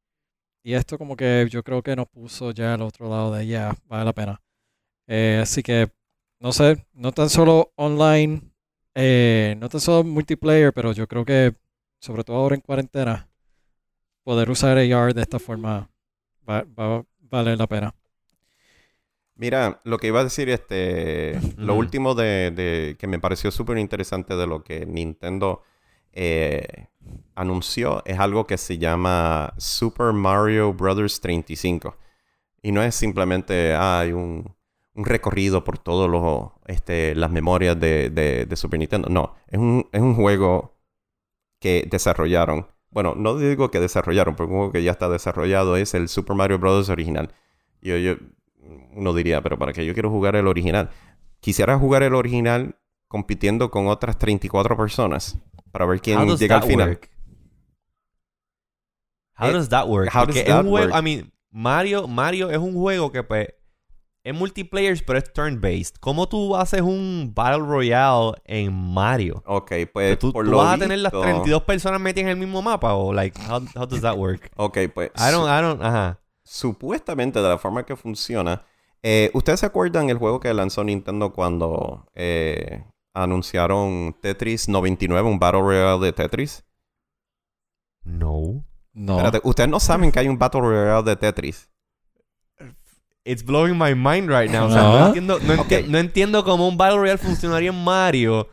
Y 0.64 0.74
esto, 0.74 0.98
como 0.98 1.16
que 1.16 1.46
yo 1.50 1.62
creo 1.62 1.82
que 1.82 1.96
nos 1.96 2.08
puso 2.08 2.50
ya 2.52 2.74
al 2.74 2.82
otro 2.82 3.08
lado 3.08 3.32
de 3.34 3.46
ya, 3.46 3.74
vale 3.86 4.04
la 4.06 4.12
pena. 4.14 4.42
Eh, 5.08 5.40
así 5.42 5.62
que, 5.62 5.90
no 6.40 6.52
sé, 6.52 6.86
no 6.94 7.12
tan 7.12 7.30
solo 7.30 7.72
online, 7.76 8.42
eh, 8.94 9.56
no 9.60 9.68
tan 9.68 9.80
solo 9.80 10.04
multiplayer, 10.04 10.72
pero 10.72 10.92
yo 10.92 11.06
creo 11.08 11.24
que, 11.24 11.54
sobre 12.00 12.24
todo 12.24 12.36
ahora 12.38 12.54
en 12.56 12.62
cuarentena, 12.62 13.28
poder 14.24 14.50
usar 14.50 14.78
AR 14.78 15.14
de 15.14 15.22
esta 15.22 15.38
forma 15.38 15.90
va, 16.48 16.64
va 16.78 16.96
a 16.98 17.04
valer 17.20 17.58
la 17.58 17.66
pena. 17.66 17.94
Mira, 19.36 19.80
lo 19.84 19.98
que 19.98 20.06
iba 20.08 20.20
a 20.20 20.24
decir, 20.24 20.48
este, 20.48 21.40
lo 21.56 21.74
último 21.74 22.14
de, 22.14 22.52
de- 22.52 22.96
que 22.98 23.08
me 23.08 23.18
pareció 23.18 23.50
súper 23.50 23.78
interesante 23.78 24.36
de 24.36 24.46
lo 24.46 24.62
que 24.62 24.86
Nintendo 24.86 25.62
eh, 26.12 26.86
anunció 27.34 28.02
es 28.06 28.18
algo 28.20 28.46
que 28.46 28.58
se 28.58 28.78
llama 28.78 29.52
Super 29.58 30.12
Mario 30.12 30.72
Bros. 30.74 31.20
35. 31.20 31.96
Y 32.62 32.70
no 32.72 32.82
es 32.82 32.94
simplemente, 32.94 33.74
ah, 33.76 34.04
un, 34.08 34.54
un 34.94 35.04
recorrido 35.04 35.64
por 35.64 35.78
todas 35.78 36.52
este, 36.66 37.14
las 37.16 37.30
memorias 37.32 37.78
de, 37.80 38.10
de- 38.10 38.46
de 38.46 38.56
Super 38.56 38.78
Nintendo. 38.80 39.08
No, 39.10 39.34
es 39.48 39.58
un, 39.58 39.88
es 39.92 40.00
un 40.00 40.14
juego 40.14 40.76
que 41.60 41.86
desarrollaron. 41.90 42.68
Bueno, 42.94 43.14
no 43.16 43.36
digo 43.36 43.70
que 43.72 43.80
desarrollaron, 43.80 44.36
un 44.38 44.46
juego 44.46 44.70
que 44.72 44.82
ya 44.84 44.92
está 44.92 45.08
desarrollado 45.08 45.76
es 45.76 45.94
el 45.94 46.08
Super 46.08 46.36
Mario 46.36 46.60
Bros. 46.60 46.88
original. 46.88 47.34
Yo, 47.82 47.96
yo, 47.98 48.14
uno 48.94 49.12
diría, 49.12 49.42
pero 49.42 49.58
¿para 49.58 49.72
qué 49.72 49.84
yo 49.84 49.92
quiero 49.94 50.10
jugar 50.10 50.36
el 50.36 50.46
original? 50.46 50.90
Quisiera 51.40 51.76
jugar 51.76 52.04
el 52.04 52.14
original 52.14 52.76
compitiendo 53.08 53.70
con 53.72 53.88
otras 53.88 54.16
34 54.18 54.76
personas 54.76 55.38
para 55.72 55.86
ver 55.86 56.00
quién 56.00 56.20
llega 56.36 56.56
al 56.56 56.62
final. 56.62 56.88
work? 56.90 57.10
How 59.36 59.48
Eh, 59.48 59.52
does 59.52 59.68
that 59.70 59.88
work? 59.88 60.10
how 60.14 60.24
does 60.24 60.36
es 60.36 60.44
that 60.44 60.64
un 60.64 60.70
juego, 60.70 60.86
work? 60.92 60.96
I 60.96 61.02
mean, 61.02 61.32
Mario, 61.50 62.06
Mario 62.06 62.50
es 62.50 62.58
un 62.58 62.74
juego 62.74 63.10
que 63.10 63.24
pues 63.24 63.48
es 64.24 64.34
multiplayer, 64.34 64.98
pero 65.06 65.18
es 65.18 65.32
turn-based. 65.32 65.96
¿Cómo 66.00 66.26
tú 66.28 66.56
haces 66.56 66.80
un 66.80 67.30
Battle 67.34 67.64
Royale 67.64 68.32
en 68.46 68.72
Mario? 68.72 69.42
Ok, 69.46 69.72
pues 69.92 70.18
¿Tú, 70.18 70.32
por 70.32 70.44
tú 70.46 70.50
lo 70.50 70.56
vas 70.58 70.74
a 70.74 70.78
tener 70.78 70.98
las 70.98 71.12
visto- 71.12 71.22
32 71.22 71.62
personas 71.64 72.00
metidas 72.00 72.24
en 72.24 72.28
el 72.30 72.36
mismo 72.38 72.62
mapa? 72.62 72.94
¿O, 72.94 73.12
like, 73.12 73.38
how, 73.48 73.62
how 73.76 73.86
does 73.86 74.00
that 74.00 74.16
work? 74.16 74.50
Ok, 74.56 74.78
pues 74.94 75.10
I 75.16 75.30
don't, 75.30 75.46
I 75.48 75.60
don't, 75.62 75.82
ajá. 75.82 76.18
supuestamente 76.42 77.40
de 77.42 77.48
la 77.48 77.58
forma 77.58 77.84
que 77.84 77.94
funciona. 77.96 78.62
eh, 79.02 79.30
¿Ustedes 79.34 79.60
se 79.60 79.66
acuerdan 79.66 80.08
el 80.08 80.16
juego 80.18 80.40
que 80.40 80.52
lanzó 80.54 80.82
Nintendo 80.82 81.32
cuando 81.34 82.06
eh, 82.14 82.82
anunciaron 83.12 84.16
Tetris 84.22 84.68
99, 84.70 85.28
un 85.28 85.38
Battle 85.38 85.60
Royale 85.60 86.04
de 86.06 86.12
Tetris? 86.14 86.64
No. 88.04 88.64
No. 88.94 89.16
Espérate, 89.18 89.40
ustedes 89.44 89.68
no 89.68 89.80
saben 89.80 90.12
que 90.12 90.20
hay 90.20 90.28
un 90.28 90.38
Battle 90.38 90.60
Royale 90.60 91.02
de 91.02 91.16
Tetris. 91.16 91.68
It's 93.24 93.42
blowing 93.44 93.76
my 93.78 93.94
mind 93.94 94.28
right 94.30 94.50
now. 94.50 94.66
O 94.66 94.70
sea, 94.70 94.82
No. 94.82 94.98
no, 94.98 95.06
entiendo, 95.06 95.38
no, 95.40 95.54
enti- 95.54 95.80
Ok. 95.82 95.86
no 95.88 95.98
entiendo 95.98 96.44
cómo 96.44 96.68
un 96.68 96.76
Battle 96.76 96.98
Royale 96.98 97.18
funcionaría 97.18 97.70
en 97.70 97.82
Mario. 97.82 98.48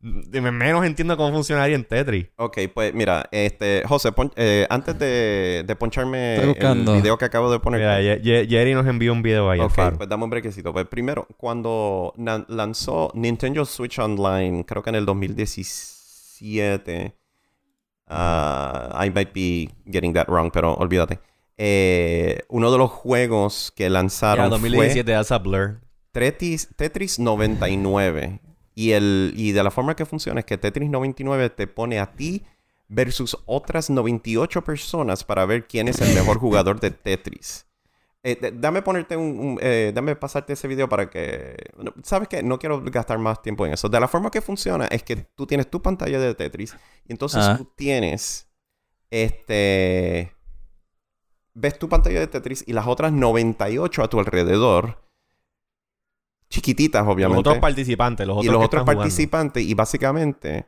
Menos 0.00 0.84
entiendo 0.86 1.16
cómo 1.16 1.32
funcionaría 1.32 1.74
en 1.74 1.84
Tetris. 1.84 2.26
Ok, 2.36 2.58
pues 2.72 2.94
mira, 2.94 3.26
este, 3.32 3.82
José, 3.88 4.12
pon- 4.12 4.32
eh, 4.36 4.66
antes 4.70 4.96
de, 4.98 5.64
de 5.66 5.76
poncharme 5.76 6.36
el 6.36 6.54
video 7.02 7.18
que 7.18 7.24
acabo 7.24 7.50
de 7.50 7.58
poner. 7.58 7.80
Mira, 7.80 8.00
Ye- 8.00 8.20
Ye- 8.22 8.46
Jerry 8.48 8.74
nos 8.74 8.86
envió 8.86 9.12
un 9.12 9.22
video 9.22 9.50
ahí. 9.50 9.58
Ok, 9.60 9.74
pues 9.96 10.08
dame 10.08 10.24
un 10.24 10.30
brequecito. 10.30 10.72
Pues 10.72 10.86
primero, 10.86 11.26
cuando 11.36 12.12
lanzó 12.48 13.10
Nintendo 13.14 13.64
Switch 13.64 13.98
Online, 13.98 14.64
creo 14.64 14.82
que 14.82 14.90
en 14.90 14.96
el 14.96 15.06
2017, 15.06 17.14
ah, 18.08 19.02
I 19.04 19.10
might 19.10 19.32
be 19.34 19.68
getting 19.90 20.12
that 20.14 20.28
wrong, 20.28 20.50
pero 20.52 20.74
olvídate. 20.74 21.18
Eh, 21.58 22.40
uno 22.48 22.70
de 22.70 22.78
los 22.78 22.90
juegos 22.90 23.72
que 23.74 23.88
lanzaron 23.90 24.50
2017, 24.50 25.10
that's 25.10 25.32
a 25.32 25.38
blur. 25.38 25.80
fue 26.12 26.20
Tetris, 26.30 26.68
Tetris 26.76 27.18
99. 27.18 28.40
Y, 28.74 28.92
el, 28.92 29.32
y 29.36 29.52
de 29.52 29.62
la 29.64 29.70
forma 29.70 29.96
que 29.96 30.04
funciona 30.04 30.40
es 30.40 30.46
que 30.46 30.58
Tetris 30.58 30.90
99 30.90 31.48
te 31.50 31.66
pone 31.66 31.98
a 31.98 32.12
ti 32.12 32.44
versus 32.88 33.36
otras 33.46 33.88
98 33.90 34.62
personas 34.62 35.24
para 35.24 35.46
ver 35.46 35.66
quién 35.66 35.88
es 35.88 36.00
el 36.02 36.14
mejor 36.14 36.38
jugador 36.38 36.78
de 36.78 36.90
Tetris. 36.90 37.66
Eh, 38.22 38.52
dame 38.54 38.82
ponerte 38.82 39.16
un, 39.16 39.38
un- 39.38 39.58
eh, 39.62 39.92
dame 39.94 40.14
pasarte 40.16 40.52
ese 40.52 40.68
video 40.68 40.88
para 40.88 41.08
que 41.08 41.56
sabes 42.02 42.28
que 42.28 42.42
no 42.42 42.58
quiero 42.58 42.82
gastar 42.82 43.18
más 43.18 43.40
tiempo 43.40 43.64
en 43.64 43.72
eso. 43.72 43.88
De 43.88 43.98
la 44.00 44.08
forma 44.08 44.30
que 44.30 44.40
funciona 44.42 44.86
es 44.88 45.02
que 45.04 45.16
tú 45.16 45.46
tienes 45.46 45.70
tu 45.70 45.80
pantalla 45.80 46.18
de 46.20 46.34
Tetris 46.34 46.74
y 47.06 47.12
entonces 47.12 47.44
Ah. 47.44 47.56
tú 47.56 47.70
tienes 47.76 48.48
este 49.10 50.35
ves 51.58 51.78
tu 51.78 51.88
pantalla 51.88 52.20
de 52.20 52.26
Tetris 52.26 52.62
y 52.66 52.72
las 52.74 52.86
otras 52.86 53.12
98 53.12 54.02
a 54.02 54.08
tu 54.08 54.18
alrededor 54.20 54.98
chiquititas 56.48 57.04
Los 57.04 57.14
obviamente 57.14 57.40
otros 57.40 57.58
participantes, 57.58 58.26
los 58.26 58.36
otros 58.38 58.44
y 58.46 58.48
los 58.52 58.60
que 58.60 58.64
otros 58.66 58.80
están 58.80 58.84
jugando. 58.94 59.00
participantes 59.02 59.62
y 59.64 59.74
básicamente 59.74 60.66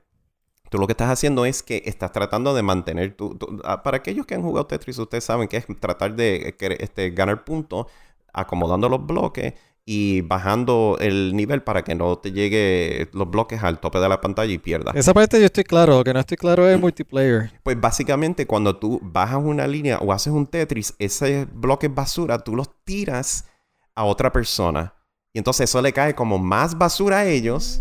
tú 0.70 0.78
lo 0.78 0.86
que 0.86 0.92
estás 0.92 1.10
haciendo 1.10 1.44
es 1.44 1.62
que 1.62 1.82
estás 1.86 2.10
tratando 2.12 2.52
de 2.54 2.62
mantener 2.62 3.16
tu, 3.16 3.36
tu- 3.36 3.60
ah, 3.64 3.82
para 3.82 3.98
aquellos 3.98 4.26
que 4.26 4.34
han 4.34 4.42
jugado 4.42 4.66
Tetris 4.66 4.98
ustedes 4.98 5.24
saben 5.24 5.46
que 5.48 5.56
es 5.58 5.66
tratar 5.80 6.14
de 6.16 6.54
este, 6.80 7.10
ganar 7.10 7.44
puntos 7.44 7.86
acomodando 8.32 8.88
los 8.88 9.06
bloques 9.06 9.54
y 9.90 10.20
bajando 10.20 10.98
el 11.00 11.34
nivel 11.34 11.62
para 11.62 11.82
que 11.82 11.94
no 11.94 12.18
te 12.18 12.30
llegue 12.30 13.08
los 13.14 13.30
bloques 13.30 13.62
al 13.62 13.80
tope 13.80 13.98
de 13.98 14.06
la 14.06 14.20
pantalla 14.20 14.52
y 14.52 14.58
pierdas. 14.58 14.94
Esa 14.94 15.14
parte 15.14 15.40
yo 15.40 15.46
estoy 15.46 15.64
claro. 15.64 15.96
Lo 15.96 16.04
que 16.04 16.12
no 16.12 16.20
estoy 16.20 16.36
claro 16.36 16.68
es 16.68 16.78
multiplayer. 16.78 17.50
Pues 17.62 17.80
básicamente 17.80 18.46
cuando 18.46 18.76
tú 18.76 19.00
bajas 19.02 19.40
una 19.42 19.66
línea 19.66 19.96
o 19.96 20.12
haces 20.12 20.30
un 20.30 20.46
Tetris, 20.46 20.94
ese 20.98 21.46
bloque 21.50 21.88
basura 21.88 22.38
tú 22.38 22.54
los 22.54 22.68
tiras 22.84 23.46
a 23.94 24.04
otra 24.04 24.30
persona. 24.30 24.92
Y 25.32 25.38
entonces 25.38 25.70
eso 25.70 25.80
le 25.80 25.94
cae 25.94 26.14
como 26.14 26.36
más 26.38 26.76
basura 26.76 27.20
a 27.20 27.24
ellos. 27.26 27.80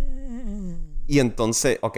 Y 1.07 1.19
entonces, 1.19 1.77
ok, 1.81 1.97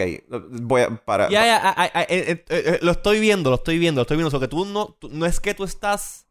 voy 0.62 0.82
a 0.82 0.88
para... 1.04 1.28
Ya, 1.30 1.44
ya, 1.44 1.92
eh, 2.08 2.08
eh, 2.08 2.44
eh, 2.48 2.78
lo 2.82 2.90
estoy 2.90 3.20
viendo, 3.20 3.50
lo 3.50 3.56
estoy 3.56 3.78
viendo, 3.78 4.00
lo 4.00 4.02
estoy 4.02 4.16
viendo. 4.16 4.26
O 4.26 4.30
sea, 4.32 4.40
que 4.40 4.48
tú 4.48 4.64
no, 4.64 4.96
tú- 4.98 5.08
no 5.12 5.24
es 5.24 5.38
que 5.38 5.54
tú 5.54 5.62
estás 5.62 6.26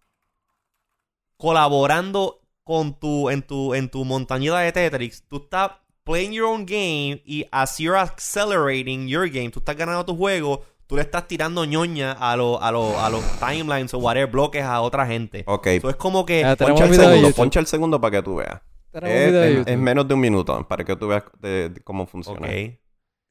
colaborando 1.38 2.39
con 2.70 2.94
tu, 3.00 3.32
en 3.32 3.42
tu, 3.42 3.74
en 3.74 3.90
tu 3.90 4.06
montañita 4.06 4.60
de 4.60 4.72
Tetris. 4.72 5.24
Tú 5.28 5.38
estás 5.38 5.72
playing 6.04 6.34
your 6.34 6.46
own 6.46 6.68
game 6.68 7.20
y 7.26 7.48
as 7.52 7.80
you're 7.80 7.98
accelerating 8.00 9.08
your 9.08 9.28
game, 9.28 9.50
tú 9.50 9.58
estás 9.58 9.76
ganando 9.76 10.06
tu 10.06 10.16
juego, 10.16 10.64
tú 10.86 10.96
le 10.96 11.02
estás 11.02 11.28
tirando 11.28 11.66
ñoña 11.66 12.12
a, 12.12 12.36
los 12.38 12.62
a, 12.62 12.72
los 12.72 12.96
a 12.96 13.10
los 13.10 13.24
timelines 13.40 13.92
o 13.96 13.98
whatever 13.98 14.30
bloques 14.30 14.62
a 14.64 14.82
otra 14.82 15.08
gente. 15.08 15.44
Ok, 15.48 15.66
Eso 15.66 15.90
es 15.90 15.96
como 15.96 16.28
que... 16.28 16.46
Ah, 16.46 16.56
poncha 16.56 16.86
el 16.86 16.94
segundo, 16.94 17.32
poncha 17.32 17.60
el 17.60 17.66
segundo 17.66 18.00
para 18.00 18.18
que 18.18 18.22
tú 18.24 18.36
veas. 18.36 18.62
Es, 19.02 19.76
menos 19.80 20.08
de 20.08 20.14
un 20.14 20.20
minuto 20.20 20.68
para 20.68 20.84
que 20.86 20.96
tú 20.96 21.08
veas 21.08 21.24
de- 21.40 21.70
de 21.70 21.82
cómo 21.82 22.06
funciona. 22.06 22.48
Ok. 22.48 22.54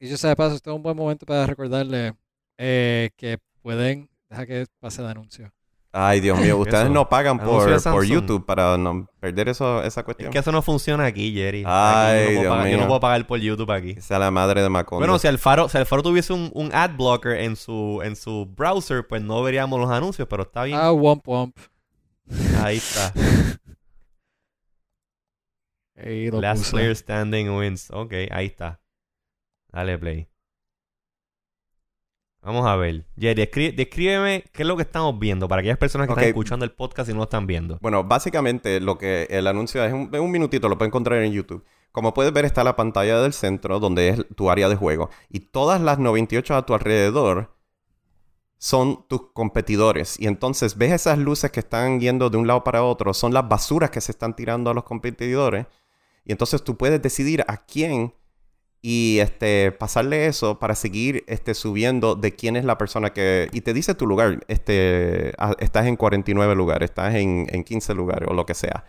Y 0.00 0.08
yo 0.08 0.16
sé 0.16 0.26
de 0.26 0.34
paso, 0.34 0.56
este 0.56 0.68
es 0.68 0.74
un 0.74 0.82
buen 0.82 0.96
momento 0.96 1.26
para 1.26 1.46
recordarle 1.46 2.14
eh, 2.58 3.10
que 3.16 3.38
pueden. 3.62 4.08
Deja 4.30 4.46
que 4.46 4.66
pase 4.80 5.00
el 5.00 5.06
anuncio. 5.08 5.52
Ay, 5.90 6.20
Dios 6.20 6.38
mío, 6.38 6.58
ustedes 6.58 6.84
Eso. 6.84 6.92
no 6.92 7.08
pagan 7.08 7.38
por, 7.38 7.82
por. 7.82 8.04
YouTube 8.04 8.44
para 8.44 8.76
no 8.76 9.08
perder 9.20 9.48
eso, 9.48 9.82
esa 9.82 10.00
Es 10.00 10.04
cuestión. 10.04 10.30
que 10.30 10.38
eso 10.38 10.52
no 10.52 10.60
funciona 10.60 11.06
aquí, 11.06 11.32
Jerry. 11.32 11.64
Ay, 11.66 12.24
Aquí 12.26 12.34
yo, 12.34 12.42
no 12.42 12.42
puedo 12.42 12.42
Dios 12.42 12.50
pagar, 12.50 12.66
yo 12.66 12.72
no 12.72 12.78
mío. 12.78 12.86
puedo 12.88 13.00
pagar 13.00 13.26
por 13.26 13.40
YouTube 13.40 13.70
aquí. 13.72 13.94
Que 13.94 14.00
sea 14.02 14.18
la 14.18 14.30
madre 14.30 14.62
de 14.62 14.68
Macondo. 14.68 15.00
Bueno, 15.00 15.18
si 15.18 15.26
Alfaro, 15.28 15.68
si 15.70 15.78
Alfaro 15.78 16.02
tuviese 16.02 16.34
un, 16.34 16.50
un 16.54 16.74
ad 16.74 16.90
blocker 16.96 17.40
en 17.40 17.56
su, 17.56 18.00
en 18.04 18.16
su 18.16 18.46
browser, 18.46 19.06
pues 19.08 19.22
no 19.22 19.42
veríamos 19.42 19.80
los 19.80 19.90
anuncios, 19.90 20.28
pero 20.28 20.42
está 20.42 20.64
bien. 20.64 20.78
Ah, 20.78 20.92
womp 20.92 21.26
womp. 21.26 21.56
Ahí 22.62 22.76
está. 22.76 23.12
Last 26.40 26.70
player 26.70 26.94
standing 26.94 27.48
wins. 27.56 27.90
Ok, 27.90 28.12
ahí 28.30 28.46
está. 28.46 28.78
Dale 29.72 29.98
play. 29.98 30.28
Vamos 32.48 32.66
a 32.66 32.76
ver. 32.76 33.04
Jerry, 33.20 33.42
descri- 33.42 33.74
descríbeme 33.74 34.42
qué 34.54 34.62
es 34.62 34.66
lo 34.66 34.74
que 34.74 34.82
estamos 34.82 35.18
viendo 35.18 35.46
para 35.48 35.60
aquellas 35.60 35.76
personas 35.76 36.06
que 36.06 36.12
están 36.14 36.24
escuchando 36.24 36.64
el 36.64 36.72
podcast 36.72 37.10
y 37.10 37.12
no 37.12 37.18
lo 37.18 37.24
están 37.24 37.46
viendo. 37.46 37.78
Bueno, 37.82 38.04
básicamente 38.04 38.80
lo 38.80 38.96
que 38.96 39.26
el 39.28 39.46
anuncio 39.46 39.84
es 39.84 39.92
un, 39.92 40.08
es 40.10 40.18
un 40.18 40.30
minutito, 40.30 40.66
lo 40.66 40.78
puedes 40.78 40.88
encontrar 40.88 41.22
en 41.22 41.32
YouTube. 41.32 41.62
Como 41.92 42.14
puedes 42.14 42.32
ver, 42.32 42.46
está 42.46 42.64
la 42.64 42.74
pantalla 42.74 43.20
del 43.20 43.34
centro, 43.34 43.80
donde 43.80 44.08
es 44.08 44.26
tu 44.34 44.50
área 44.50 44.70
de 44.70 44.76
juego. 44.76 45.10
Y 45.28 45.40
todas 45.40 45.82
las 45.82 45.98
98 45.98 46.54
a 46.56 46.64
tu 46.64 46.72
alrededor 46.72 47.54
son 48.56 49.06
tus 49.08 49.30
competidores. 49.34 50.18
Y 50.18 50.26
entonces 50.26 50.78
ves 50.78 50.92
esas 50.92 51.18
luces 51.18 51.50
que 51.50 51.60
están 51.60 52.00
yendo 52.00 52.30
de 52.30 52.38
un 52.38 52.46
lado 52.46 52.64
para 52.64 52.82
otro, 52.82 53.12
son 53.12 53.34
las 53.34 53.46
basuras 53.46 53.90
que 53.90 54.00
se 54.00 54.12
están 54.12 54.34
tirando 54.34 54.70
a 54.70 54.74
los 54.74 54.84
competidores. 54.84 55.66
Y 56.24 56.32
entonces 56.32 56.64
tú 56.64 56.78
puedes 56.78 57.02
decidir 57.02 57.44
a 57.46 57.58
quién 57.58 58.14
y 58.80 59.18
este 59.20 59.72
pasarle 59.72 60.26
eso 60.26 60.58
para 60.60 60.74
seguir 60.76 61.24
este 61.26 61.54
subiendo 61.54 62.14
de 62.14 62.34
quién 62.36 62.56
es 62.56 62.64
la 62.64 62.78
persona 62.78 63.12
que 63.12 63.48
y 63.52 63.60
te 63.62 63.72
dice 63.74 63.94
tu 63.94 64.06
lugar 64.06 64.44
este 64.48 65.32
ah, 65.38 65.54
estás 65.58 65.86
en 65.86 65.96
49 65.96 66.54
lugares 66.54 66.90
estás 66.90 67.14
en, 67.16 67.46
en 67.50 67.64
15 67.64 67.94
lugares 67.94 68.28
o 68.30 68.34
lo 68.34 68.46
que 68.46 68.54
sea. 68.54 68.84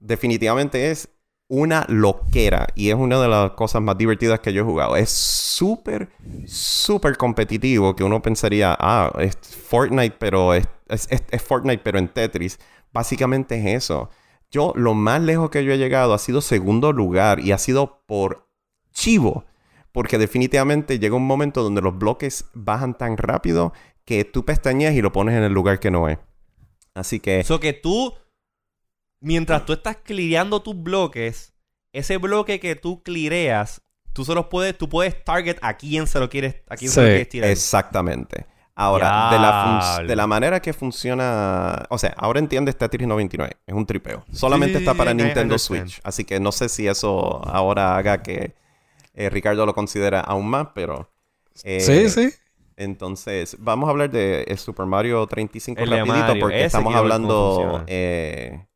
Definitivamente 0.00 0.90
es 0.90 1.08
una 1.48 1.84
loquera 1.88 2.66
y 2.74 2.88
es 2.90 2.94
una 2.96 3.20
de 3.20 3.28
las 3.28 3.50
cosas 3.52 3.82
más 3.82 3.96
divertidas 3.98 4.40
que 4.40 4.52
yo 4.52 4.62
he 4.62 4.64
jugado. 4.64 4.96
Es 4.96 5.10
súper 5.10 6.10
súper 6.46 7.16
competitivo 7.16 7.94
que 7.96 8.04
uno 8.04 8.20
pensaría 8.22 8.76
ah 8.78 9.12
es 9.18 9.36
Fortnite 9.36 10.16
pero 10.18 10.54
es, 10.54 10.66
es- 10.88 11.08
es 11.30 11.42
Fortnite 11.42 11.82
pero 11.82 11.98
en 11.98 12.08
Tetris. 12.08 12.58
Básicamente 12.92 13.56
es 13.58 13.84
eso. 13.84 14.10
Yo 14.50 14.72
lo 14.76 14.94
más 14.94 15.20
lejos 15.20 15.50
que 15.50 15.64
yo 15.64 15.72
he 15.72 15.78
llegado 15.78 16.14
ha 16.14 16.18
sido 16.18 16.40
segundo 16.40 16.92
lugar 16.92 17.40
y 17.40 17.52
ha 17.52 17.58
sido 17.58 18.02
por 18.06 18.43
chivo. 18.94 19.44
Porque 19.92 20.18
definitivamente 20.18 20.98
llega 20.98 21.14
un 21.14 21.26
momento 21.26 21.62
donde 21.62 21.82
los 21.82 21.96
bloques 21.96 22.46
bajan 22.54 22.96
tan 22.96 23.16
rápido 23.16 23.72
que 24.04 24.24
tú 24.24 24.44
pestañeas 24.44 24.94
y 24.94 25.02
lo 25.02 25.12
pones 25.12 25.36
en 25.36 25.44
el 25.44 25.52
lugar 25.52 25.78
que 25.78 25.90
no 25.90 26.08
es. 26.08 26.18
Así 26.94 27.20
que... 27.20 27.40
Eso 27.40 27.60
que 27.60 27.72
tú, 27.72 28.14
mientras 29.20 29.64
tú 29.66 29.72
estás 29.72 29.96
cleareando 29.96 30.62
tus 30.62 30.80
bloques, 30.82 31.54
ese 31.92 32.16
bloque 32.16 32.58
que 32.58 32.74
tú 32.74 33.02
cleareas, 33.02 33.82
tú 34.12 34.24
se 34.24 34.34
los 34.34 34.46
puedes, 34.46 34.76
tú 34.76 34.88
puedes 34.88 35.24
target 35.24 35.58
a 35.62 35.76
quién 35.76 36.06
se 36.06 36.18
lo 36.18 36.28
quieres, 36.28 36.56
a 36.68 36.76
quién 36.76 36.90
se 36.90 37.00
lo 37.00 37.06
quieres 37.06 37.28
tirar. 37.28 37.50
Exactamente. 37.50 38.46
Ahora, 38.76 39.30
de 39.30 39.38
la, 39.38 40.04
de 40.08 40.16
la 40.16 40.26
manera 40.26 40.60
que 40.60 40.72
funciona... 40.72 41.86
O 41.88 41.98
sea, 41.98 42.14
ahora 42.16 42.40
entiendes 42.40 42.76
Tetris 42.76 43.06
99. 43.06 43.52
Es 43.64 43.74
un 43.74 43.86
tripeo. 43.86 44.24
Solamente 44.32 44.78
sí, 44.78 44.84
está 44.84 44.94
para 44.94 45.14
Nintendo. 45.14 45.56
Switch. 45.56 46.00
Así 46.02 46.24
que 46.24 46.40
no 46.40 46.50
sé 46.50 46.68
si 46.68 46.88
eso 46.88 47.46
ahora 47.46 47.96
haga 47.96 48.24
que 48.24 48.56
eh, 49.14 49.30
Ricardo 49.30 49.64
lo 49.66 49.74
considera 49.74 50.20
aún 50.20 50.48
más, 50.48 50.68
pero... 50.74 51.10
eh, 51.62 51.80
sí, 51.80 52.08
sí. 52.10 52.30
Entonces, 52.76 53.56
vamos 53.60 53.86
a 53.86 53.90
hablar 53.92 54.10
de 54.10 54.44
eh, 54.48 54.56
Super 54.56 54.86
Mario 54.86 55.26
35 55.26 55.80
El 55.80 55.90
rapidito 55.90 56.14
Mario, 56.26 56.40
porque 56.40 56.56
ese 56.56 56.66
estamos 56.66 56.92
hablando 56.94 57.84
eh, 57.86 58.66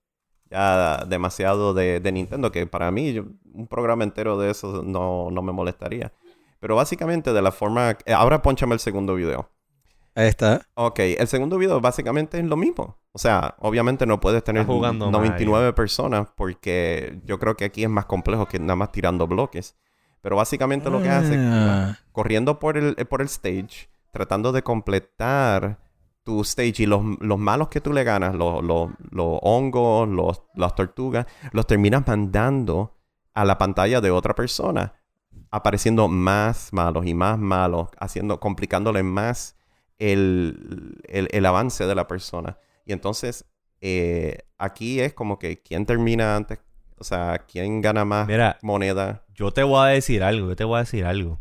ya 0.51 1.05
demasiado 1.09 1.75
de, 1.75 2.01
de 2.01 2.13
Nintendo, 2.13 2.53
que 2.53 2.67
para 2.67 2.91
mí 2.91 3.13
yo- 3.13 3.25
un 3.53 3.67
programa 3.67 4.05
entero 4.05 4.39
de 4.39 4.51
eso 4.51 4.83
no, 4.85 5.31
no 5.33 5.43
me 5.43 5.53
molestaría. 5.53 6.13
Pero 6.61 6.77
básicamente 6.77 7.33
de 7.33 7.43
la 7.43 7.51
forma... 7.53 7.97
eh, 8.05 8.13
ahora 8.13 8.41
ponchame 8.43 8.75
el 8.75 8.81
segundo 8.81 9.15
video. 9.17 9.51
Ahí 10.15 10.27
está. 10.29 10.63
Ok, 10.75 10.99
el 11.01 11.29
segundo 11.29 11.59
video 11.59 11.81
básicamente 11.81 12.39
es 12.39 12.45
lo 12.45 12.57
mismo. 12.57 12.99
O 13.13 13.19
sea, 13.19 13.55
obviamente 13.59 14.07
no 14.07 14.21
puedes 14.21 14.43
tener 14.45 14.65
jugando 14.65 15.11
99 15.11 15.73
personas 15.73 16.29
porque 16.37 17.21
yo 17.25 17.39
creo 17.39 17.57
que 17.57 17.65
aquí 17.65 17.85
es 17.85 17.91
más 17.91 18.07
complejo 18.07 18.47
que 18.47 18.59
nada 18.59 18.77
más 18.77 18.91
tirando 18.93 19.27
bloques. 19.29 19.77
Pero 20.21 20.37
básicamente 20.37 20.91
lo 20.91 21.03
que 21.03 21.09
hace 21.11 21.35
es 21.35 21.41
Ah. 21.41 21.97
corriendo 22.13 22.59
por 22.59 22.77
el, 22.77 22.95
por 23.07 23.21
el 23.21 23.27
stage, 23.29 23.89
tratando 24.13 24.53
de 24.53 24.63
completar 24.63 25.79
tu 26.25 26.41
stage 26.43 26.83
y 26.83 26.87
los, 26.87 27.03
los 27.21 27.39
malos 27.39 27.69
que 27.69 27.81
tú 27.81 27.93
le 27.93 28.05
ganas, 28.05 28.35
los, 28.35 28.63
los, 28.63 28.91
los 29.11 29.39
hongos, 29.43 30.09
los, 30.09 30.43
las 30.55 30.75
tortugas, 30.75 31.27
los 31.53 31.67
terminas 31.67 32.07
mandando 32.07 32.97
a 33.35 33.45
la 33.45 33.57
pantalla 33.57 34.01
de 34.01 34.11
otra 34.11 34.35
persona, 34.35 34.93
apareciendo 35.51 36.09
más 36.09 36.73
malos 36.73 37.07
y 37.07 37.15
más 37.15 37.39
malos, 37.39 37.89
haciendo, 37.99 38.41
complicándole 38.41 39.03
más 39.03 39.57
el, 39.99 41.01
el- 41.09 41.29
el 41.31 41.47
avance 41.47 41.87
de 41.87 41.95
la 41.95 42.07
persona. 42.07 42.59
Y 42.85 42.93
entonces, 42.93 43.45
eh, 43.81 44.39
aquí 44.59 45.01
es 45.01 45.15
como 45.15 45.39
que 45.39 45.63
quién 45.63 45.87
termina 45.87 46.37
antes, 46.37 46.59
o 47.01 47.05
sea, 47.05 47.45
quién 47.51 47.81
gana 47.81 48.05
más 48.05 48.27
Mira, 48.29 48.59
moneda. 48.63 49.25
yo 49.35 49.51
te 49.53 49.63
voy 49.63 49.81
a 49.87 49.91
decir 49.91 50.23
algo, 50.23 50.49
yo 50.49 50.57
te 50.57 50.65
voy 50.65 50.77
a 50.77 50.81
decir 50.81 51.05
algo. 51.05 51.41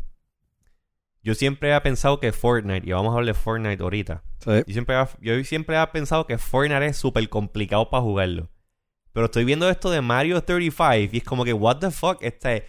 Yo 1.22 1.34
siempre 1.34 1.74
he 1.74 1.80
pensado 1.80 2.20
que 2.20 2.32
Fortnite, 2.32 2.86
y 2.88 2.92
vamos 2.92 3.10
a 3.10 3.18
hablar 3.18 3.26
de 3.26 3.34
Fortnite 3.34 3.82
ahorita. 3.82 4.22
Sí. 4.38 4.50
Yo 4.66 4.72
siempre, 4.72 4.96
he- 5.00 5.06
yo 5.20 5.44
siempre 5.44 5.80
he 5.80 5.86
pensado 5.88 6.26
que 6.26 6.38
Fortnite 6.38 6.86
es 6.86 6.96
súper 6.96 7.28
complicado 7.28 7.90
para 7.90 8.02
jugarlo. 8.02 8.48
Pero 9.12 9.26
estoy 9.26 9.44
viendo 9.44 9.68
esto 9.68 9.90
de 9.90 10.00
Mario 10.00 10.42
35 10.42 11.10
y 11.12 11.18
es 11.18 11.24
como 11.24 11.44
que, 11.44 11.52
what 11.52 11.78
the 11.78 11.90
fuck, 11.90 12.18
este... 12.22 12.66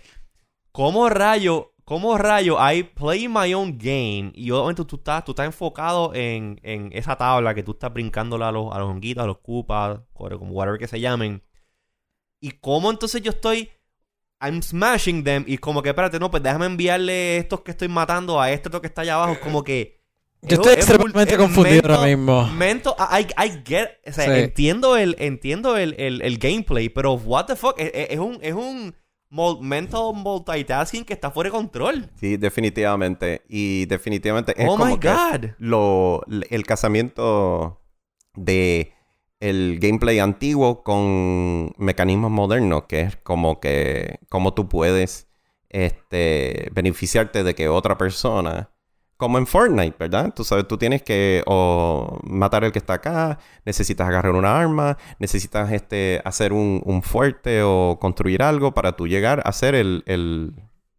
¿Cómo 0.71 1.10
rayo, 1.10 1.73
cómo 1.84 2.17
rayo 2.17 2.58
I 2.71 2.84
play 2.84 3.28
my 3.28 3.54
own 3.56 3.78
game 3.78 4.32
y 4.36 4.52
obviamente 4.52 4.86
tú 4.86 4.97
estás, 4.97 5.25
tú 5.25 5.32
estás 5.32 5.47
enfocado 5.47 6.13
en, 6.13 6.60
en 6.63 6.89
esa 6.93 7.15
tabla 7.17 7.56
que 7.56 7.63
tú 7.63 7.71
estás 7.71 7.91
brincándole 7.91 8.45
a 8.45 8.52
los, 8.52 8.73
a 8.73 8.78
los 8.80 8.88
honguitos, 8.89 9.23
a 9.23 9.28
los 9.28 9.39
cupas, 9.39 9.99
como 10.13 10.52
whatever 10.52 10.80
que 10.80 10.88
se 10.88 10.99
llamen. 10.99 11.41
Y 12.41 12.52
cómo 12.52 12.89
entonces 12.91 13.21
yo 13.21 13.32
estoy... 13.32 13.69
I'm 14.41 14.62
smashing 14.63 15.25
them 15.25 15.43
y 15.47 15.58
como 15.58 15.82
que, 15.82 15.89
espérate, 15.89 16.17
no, 16.17 16.32
pues 16.32 16.41
déjame 16.41 16.65
enviarle 16.65 17.38
estos 17.38 17.60
que 17.60 17.71
estoy 17.71 17.89
matando 17.89 18.39
a 18.39 18.49
este 18.52 18.69
otro 18.69 18.80
que 18.80 18.88
está 18.88 19.02
allá 19.02 19.15
abajo. 19.15 19.38
Como 19.43 19.63
que... 19.63 19.99
Yo 20.41 20.56
estoy 20.56 20.71
es- 20.71 20.80
es 20.80 20.86
extremadamente 20.89 21.34
es 21.34 21.38
confundido 21.38 21.82
ahora 21.93 22.08
mismo. 22.08 22.47
Mento, 22.54 22.95
I, 22.97 23.23
I 23.38 23.62
get, 23.65 23.89
o 24.08 24.13
sea, 24.13 24.23
Sí. 24.23 24.32
entiendo 24.39 24.95
el, 24.95 25.17
entiendo 25.19 25.75
el, 25.75 25.93
el, 25.99 26.21
el 26.21 26.38
gameplay, 26.38 26.88
pero 26.88 27.15
what 27.15 27.47
the 27.47 27.58
fuck, 27.58 27.78
es, 27.78 27.91
es- 27.93 28.12
es 28.12 28.19
un, 28.19 28.39
es 28.41 28.54
un 28.54 28.95
mental 29.62 30.13
multitasking 30.15 31.04
que 31.04 31.12
está 31.12 31.30
fuera 31.32 31.49
de 31.49 31.52
control. 31.58 32.10
Sí, 32.15 32.38
definitivamente. 32.38 33.41
Y 33.49 33.86
definitivamente 33.88 34.54
es 34.56 34.65
oh 34.69 34.78
como 34.78 34.86
my 34.86 34.97
que 34.99 35.10
god. 35.10 35.49
lo, 35.58 36.23
el 36.49 36.65
casamiento 36.65 37.82
de 38.36 38.93
el 39.39 39.80
gameplay 39.80 40.19
antiguo 40.19 40.84
con 40.84 41.73
mecanismos 41.78 42.32
modernos, 42.32 42.84
que 42.88 43.02
es 43.02 43.15
como 43.17 43.60
que 43.60 44.19
cómo 44.30 44.54
tú 44.54 44.67
puedes 44.69 45.28
este, 45.69 46.69
beneficiarte 46.73 47.43
de 47.43 47.56
que 47.56 47.69
otra 47.69 47.97
persona, 47.97 48.69
como 49.17 49.38
en 49.38 49.47
Fortnite, 49.47 49.95
¿verdad? 49.99 50.34
Tú 50.34 50.43
sabes, 50.43 50.67
tú 50.67 50.78
tienes 50.78 51.04
que 51.04 51.43
o 51.45 52.19
matar 52.23 52.63
al 52.63 52.71
que 52.71 52.80
está 52.80 52.93
acá, 52.95 53.39
necesitas 53.65 54.08
agarrar 54.08 54.34
una 54.34 54.60
arma, 54.60 54.97
necesitas 55.19 55.71
este, 55.71 56.21
hacer 56.23 56.54
un, 56.54 56.82
un 56.86 57.04
fuerte 57.04 57.62
o 57.63 57.97
construir 57.99 58.41
algo 58.41 58.73
para 58.73 58.93
tú 58.93 59.08
llegar 59.08 59.41
a 59.45 59.52
ser 59.52 59.75
el, 59.75 60.04
el, 60.06 60.54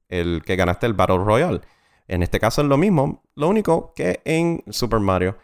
el 0.08 0.42
que 0.44 0.56
ganaste 0.56 0.86
el 0.86 0.94
Battle 0.94 1.18
Royale. 1.18 1.60
En 2.08 2.22
este 2.22 2.40
caso 2.40 2.60
es 2.60 2.68
lo 2.68 2.76
mismo, 2.76 3.22
lo 3.36 3.48
único 3.48 3.94
que 3.94 4.20
en 4.24 4.64
Super 4.68 5.00
Mario. 5.00 5.36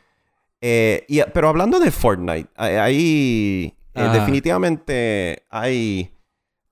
Eh, 0.61 1.05
y- 1.09 1.23
pero 1.35 1.49
hablando 1.49 1.79
de 1.79 1.91
Fortnite, 1.91 2.49
ahí 2.57 3.75
eh, 3.95 4.09
definitivamente 4.13 5.45
hay 5.51 6.11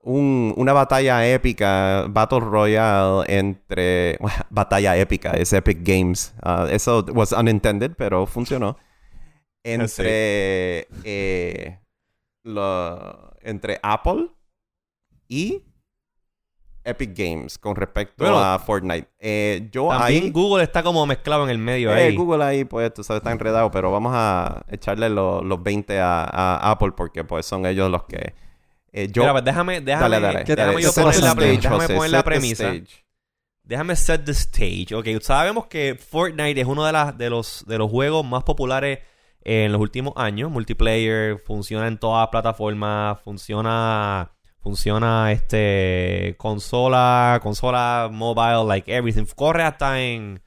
un- 0.01 0.53
una 0.57 0.73
batalla 0.73 1.25
épica, 1.27 2.05
Battle 2.09 2.39
Royale 2.39 3.23
entre... 3.27 4.17
bueno, 4.19 4.37
batalla 4.49 4.95
épica, 4.97 5.31
es 5.31 5.51
Epic 5.53 5.79
Games. 5.81 6.33
Ah, 6.41 6.67
eso 6.69 7.05
was 7.13 7.31
unintended, 7.31 7.93
pero 7.97 8.25
funcionó. 8.27 8.77
Entre, 9.63 10.87
eh, 11.03 11.79
lo- 12.43 13.33
entre 13.41 13.79
Apple 13.81 14.29
y 15.27 15.63
Epic 16.85 17.11
Games 17.17 17.57
con 17.57 17.75
respecto 17.75 18.23
Bueno, 18.23 18.39
a 18.39 18.59
Fortnite. 18.59 19.09
Eh, 19.19 19.67
yo 19.71 19.89
También 19.89 20.23
ahí... 20.25 20.29
Google 20.31 20.63
está 20.63 20.83
como 20.83 21.05
mezclado 21.05 21.43
en 21.43 21.49
el 21.49 21.57
medio 21.57 21.91
Eh, 21.91 22.03
ahí. 22.09 22.15
Google 22.15 22.43
ahí, 22.43 22.63
pues, 22.63 22.93
tú 22.93 23.03
sabes, 23.03 23.19
está 23.21 23.31
enredado, 23.31 23.71
pero 23.71 23.91
vamos 23.91 24.11
a 24.15 24.63
echarle 24.69 25.09
lo- 25.09 25.41
los 25.41 25.61
20 25.63 25.99
a, 25.99 26.23
a 26.23 26.71
Apple 26.71 26.91
porque, 26.95 27.23
pues, 27.23 27.45
son 27.45 27.65
ellos 27.65 27.89
los 27.91 28.03
que... 28.03 28.33
eh, 28.91 29.09
yo... 29.11 29.23
Mira, 29.23 29.31
pues 29.33 29.43
déjame, 29.45 29.81
déjame, 29.81 30.09
dale, 30.09 30.19
dale. 30.21 30.43
¿qué- 30.45 30.55
déjame 30.55 30.73
dale. 30.73 30.83
yo 30.83 30.91
set 30.91 31.03
poner 31.03 31.19
la, 31.23 31.35
pre- 31.35 31.47
déjame 31.57 31.87
poner 31.89 32.09
la 32.11 32.23
premisa. 32.23 32.73
stage. 32.73 33.05
Déjame 33.63 33.95
set 33.95 34.23
the 34.25 34.31
stage. 34.31 34.93
Ok, 34.93 35.07
sabemos 35.23 35.65
que 35.65 35.95
Fortnite 35.95 36.61
es 36.61 36.67
uno 36.67 36.85
de, 36.85 36.91
las, 36.91 37.17
de, 37.17 37.31
los, 37.31 37.65
de 37.67 37.79
los 37.79 37.89
juegos 37.89 38.23
más 38.23 38.43
populares 38.43 38.99
en 39.41 39.71
los 39.71 39.81
últimos 39.81 40.13
años. 40.17 40.51
Multiplayer, 40.51 41.39
funciona 41.39 41.87
en 41.87 41.97
todas 41.97 42.21
las 42.21 42.29
plataformas, 42.29 43.19
funciona, 43.23 44.31
funciona 44.65 45.31
este 45.31 46.33
consola, 46.39 47.39
consola 47.43 48.09
mobile, 48.11 48.65
like 48.67 48.91
everything. 48.91 49.25
Corre 49.35 49.61
hasta 49.61 50.01
en 50.01 50.41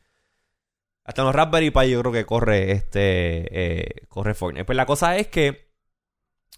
hasta 1.05 1.23
en 1.23 1.27
los 1.27 1.35
Raspberry 1.37 1.71
Pi 1.71 1.89
yo 1.89 2.01
creo 2.01 2.13
que 2.13 2.27
corre 2.27 2.73
este 2.73 3.47
eh, 3.53 4.07
corre 4.09 4.35
Fortnite. 4.35 4.65
Pues 4.65 4.75
la 4.75 4.87
cosa 4.87 5.17
es 5.19 5.29
que 5.29 5.69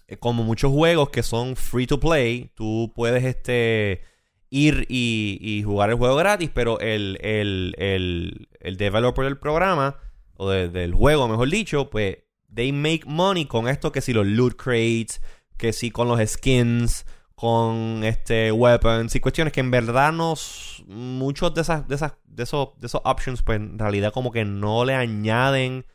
eh, 0.07 0.17
como 0.17 0.41
muchos 0.43 0.71
juegos 0.71 1.11
que 1.11 1.21
son 1.21 1.55
free 1.55 1.85
to 1.85 1.99
play, 1.99 2.51
tú 2.55 2.91
puedes 2.95 3.23
este 3.23 4.01
ir 4.49 4.87
y, 4.89 5.61
jugar 5.63 5.91
el 5.91 5.97
juego 5.97 6.15
gratis, 6.15 6.49
pero 6.51 6.79
el, 6.79 7.19
el, 7.21 7.75
el, 7.77 8.49
el 8.59 8.77
developer 8.77 9.23
del 9.23 9.37
programa, 9.37 9.97
o 10.33 10.49
de- 10.49 10.67
del 10.67 10.95
juego, 10.95 11.27
mejor 11.27 11.47
dicho, 11.49 11.91
pues, 11.91 12.17
they 12.53 12.71
make 12.71 13.03
money 13.05 13.45
con 13.45 13.67
esto, 13.69 13.91
que 13.91 14.01
si 14.01 14.13
los 14.13 14.25
loot 14.25 14.55
crates, 14.55 15.21
que 15.57 15.71
si 15.73 15.91
con 15.91 16.07
los 16.09 16.19
skins, 16.27 17.05
con 17.41 18.03
este 18.03 18.51
weapons 18.51 19.15
y 19.15 19.19
cuestiones 19.19 19.51
que 19.51 19.61
en 19.61 19.71
verdad 19.71 20.11
nos 20.13 20.83
muchos 20.85 21.51
de 21.55 21.61
esas 21.61 21.87
de 21.87 21.95
esas 21.95 22.13
de 22.23 22.43
esos 22.43 22.79
de 22.79 22.85
esos 22.85 23.01
options 23.03 23.41
pues 23.41 23.55
en 23.55 23.79
realidad 23.79 24.13
como 24.13 24.31
que 24.31 24.45
no 24.45 24.85
le 24.85 24.93
añaden 24.93 25.87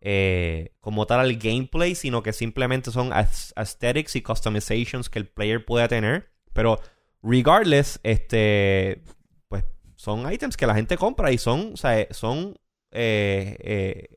eh, 0.00 0.72
como 0.80 1.06
tal 1.06 1.20
al 1.20 1.36
gameplay 1.36 1.94
sino 1.94 2.22
que 2.22 2.32
simplemente 2.32 2.90
son 2.90 3.10
aes- 3.12 3.52
aesthetics 3.56 4.16
y 4.16 4.22
customizations 4.22 5.10
que 5.10 5.18
el 5.18 5.26
player 5.26 5.66
puede 5.66 5.86
tener. 5.86 6.30
Pero 6.54 6.80
regardless 7.22 8.00
este 8.02 9.02
pues 9.48 9.64
son 9.96 10.32
items 10.32 10.56
que 10.56 10.66
la 10.66 10.74
gente 10.74 10.96
compra 10.96 11.30
y 11.30 11.36
son 11.36 11.72
o 11.74 11.76
sea, 11.76 12.06
son 12.10 12.56
eh, 12.92 13.58
eh, 13.60 14.16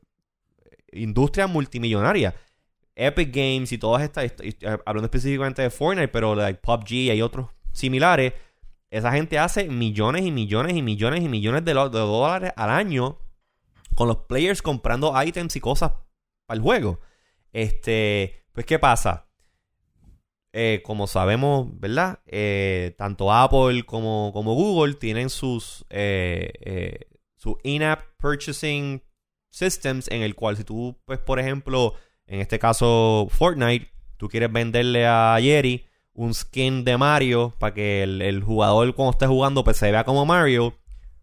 industria 0.92 1.46
multimillonaria 1.46 2.34
Epic 3.06 3.34
Games 3.34 3.72
y 3.72 3.78
todas 3.78 4.02
estas, 4.02 4.24
est- 4.24 4.40
est- 4.40 4.62
eh, 4.62 4.78
hablando 4.84 5.06
específicamente 5.06 5.62
de 5.62 5.70
Fortnite, 5.70 6.08
pero 6.08 6.34
like 6.34 6.60
PUBG 6.60 6.92
y 6.92 7.10
hay 7.10 7.22
otros 7.22 7.48
similares, 7.72 8.34
esa 8.90 9.12
gente 9.12 9.38
hace 9.38 9.68
millones 9.68 10.22
y 10.26 10.30
millones 10.32 10.76
y 10.76 10.82
millones 10.82 11.22
y 11.22 11.28
millones 11.28 11.64
de, 11.64 11.72
dólares 11.72 12.52
al 12.56 12.70
año 12.70 13.18
con 13.94 14.08
los 14.08 14.18
players 14.28 14.62
comprando 14.62 15.12
items 15.22 15.56
y 15.56 15.60
cosas 15.60 15.92
para 16.46 16.56
el 16.56 16.62
juego. 16.62 17.00
Este, 17.52 18.44
pues, 18.52 18.66
¿qué 18.66 18.78
pasa? 18.78 19.28
Eh, 20.52 20.82
como 20.84 21.06
sabemos, 21.06 21.68
¿verdad? 21.78 22.18
Eh, 22.26 22.94
tanto 22.98 23.32
Apple 23.32 23.84
como, 23.84 24.32
Google 24.32 24.94
tienen 24.94 25.30
sus, 25.30 25.86
sus 27.36 27.54
in-app 27.62 28.00
purchasing 28.18 29.02
systems 29.52 30.08
en 30.08 30.22
el 30.22 30.34
cual 30.34 30.56
si 30.56 30.64
tú, 30.64 31.00
pues, 31.04 31.18
por 31.20 31.38
ejemplo, 31.38 31.94
en 32.30 32.40
este 32.40 32.58
caso 32.58 33.26
Fortnite, 33.30 33.90
tú 34.16 34.28
quieres 34.28 34.52
venderle 34.52 35.06
a 35.06 35.36
Jerry 35.40 35.84
un 36.14 36.32
skin 36.32 36.84
de 36.84 36.96
Mario 36.96 37.54
para 37.58 37.74
que 37.74 38.04
el, 38.04 38.42
jugador 38.42 38.94
cuando 38.94 39.10
esté 39.10 39.26
jugando 39.26 39.64
pues 39.64 39.76
se 39.76 39.90
vea 39.90 40.04
como 40.04 40.24
Mario, 40.24 40.74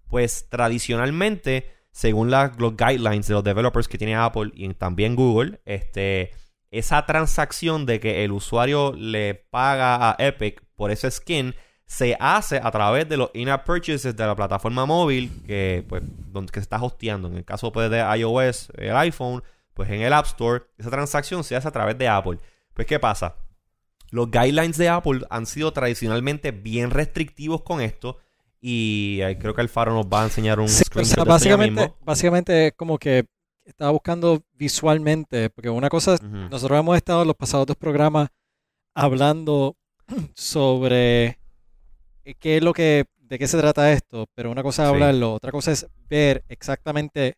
pues 0.09 0.47
tradicionalmente, 0.49 1.71
según 1.91 2.29
la- 2.29 2.51
los 2.57 2.75
guidelines 2.75 3.27
de 3.27 3.33
los 3.33 3.43
developers 3.43 3.87
que 3.87 3.97
tiene 3.97 4.15
Apple 4.15 4.51
y 4.53 4.73
también 4.73 5.15
Google, 5.15 5.61
este, 5.65 6.31
esa 6.71 7.05
transacción 7.05 7.85
de 7.85 8.01
que 8.01 8.25
el 8.25 8.33
usuario 8.33 8.93
le 8.93 9.33
paga 9.35 10.11
a 10.11 10.15
Epic 10.19 10.61
por 10.75 10.91
ese 10.91 11.09
skin 11.09 11.55
se 11.85 12.17
hace 12.19 12.59
a 12.61 12.69
través 12.69 13.07
de 13.07 13.15
los 13.15 13.31
in-app 13.33 13.65
purchases 13.65 14.15
de 14.15 14.25
la 14.25 14.35
plataforma 14.35 14.85
móvil 14.85 15.31
que, 15.47 15.85
pues, 15.87 16.03
donde, 16.33 16.51
que 16.51 16.59
se 16.59 16.63
está 16.63 16.83
hosteando. 16.83 17.29
En 17.29 17.37
el 17.37 17.45
caso 17.45 17.71
pues, 17.71 17.89
de 17.89 17.99
iOS, 17.99 18.73
el 18.77 18.95
iPhone, 18.97 19.41
pues 19.77 19.89
en 19.91 20.01
el 20.01 20.11
App 20.11 20.25
Store, 20.25 20.65
esa 20.77 20.89
transacción 20.89 21.43
se 21.43 21.55
hace 21.55 21.67
a 21.67 21.71
través 21.71 21.97
de 21.99 22.07
Apple. 22.07 22.39
Pues, 22.73 22.87
¿qué 22.87 22.99
pasa? 22.99 23.35
Los 24.09 24.31
guidelines 24.31 24.75
de 24.77 24.89
Apple 24.89 25.21
han 25.29 25.45
sido 25.45 25.71
tradicionalmente 25.71 26.51
bien 26.51 26.89
restrictivos 26.89 27.61
con 27.61 27.79
esto. 27.79 28.17
Y 28.59 29.19
eh, 29.21 29.37
creo 29.39 29.53
que 29.53 29.61
Alfaro 29.61 29.93
nos 29.93 30.07
va 30.07 30.21
a 30.21 30.25
enseñar 30.25 30.59
un 30.59 30.67
Sí, 30.67 30.83
o 30.95 31.05
sea, 31.05 31.23
básicamente, 31.23 31.81
mismo. 31.81 31.97
básicamente 32.01 32.67
es 32.67 32.73
como 32.73 32.97
que 32.97 33.25
estaba 33.65 33.91
buscando 33.91 34.41
visualmente, 34.53 35.51
porque 35.51 35.69
una 35.69 35.89
cosa, 35.89 36.15
Ujú. 36.15 36.25
nosotros 36.49 36.79
hemos 36.79 36.97
estado 36.97 37.21
en 37.21 37.27
los 37.27 37.35
pasados 37.37 37.67
dos 37.67 37.77
programas 37.77 38.29
hablando 38.95 39.77
sobre 40.33 41.37
qué 42.39 42.57
es 42.57 42.63
lo 42.63 42.73
que, 42.73 43.05
de 43.19 43.37
qué 43.37 43.47
se 43.47 43.59
trata 43.59 43.91
esto, 43.91 44.27
pero 44.33 44.49
una 44.49 44.63
cosa 44.63 44.83
es 44.83 44.89
Sí. 44.89 44.93
hablarlo, 44.95 45.33
otra 45.35 45.51
cosa 45.51 45.71
es 45.71 45.85
ver 46.09 46.43
exactamente 46.49 47.37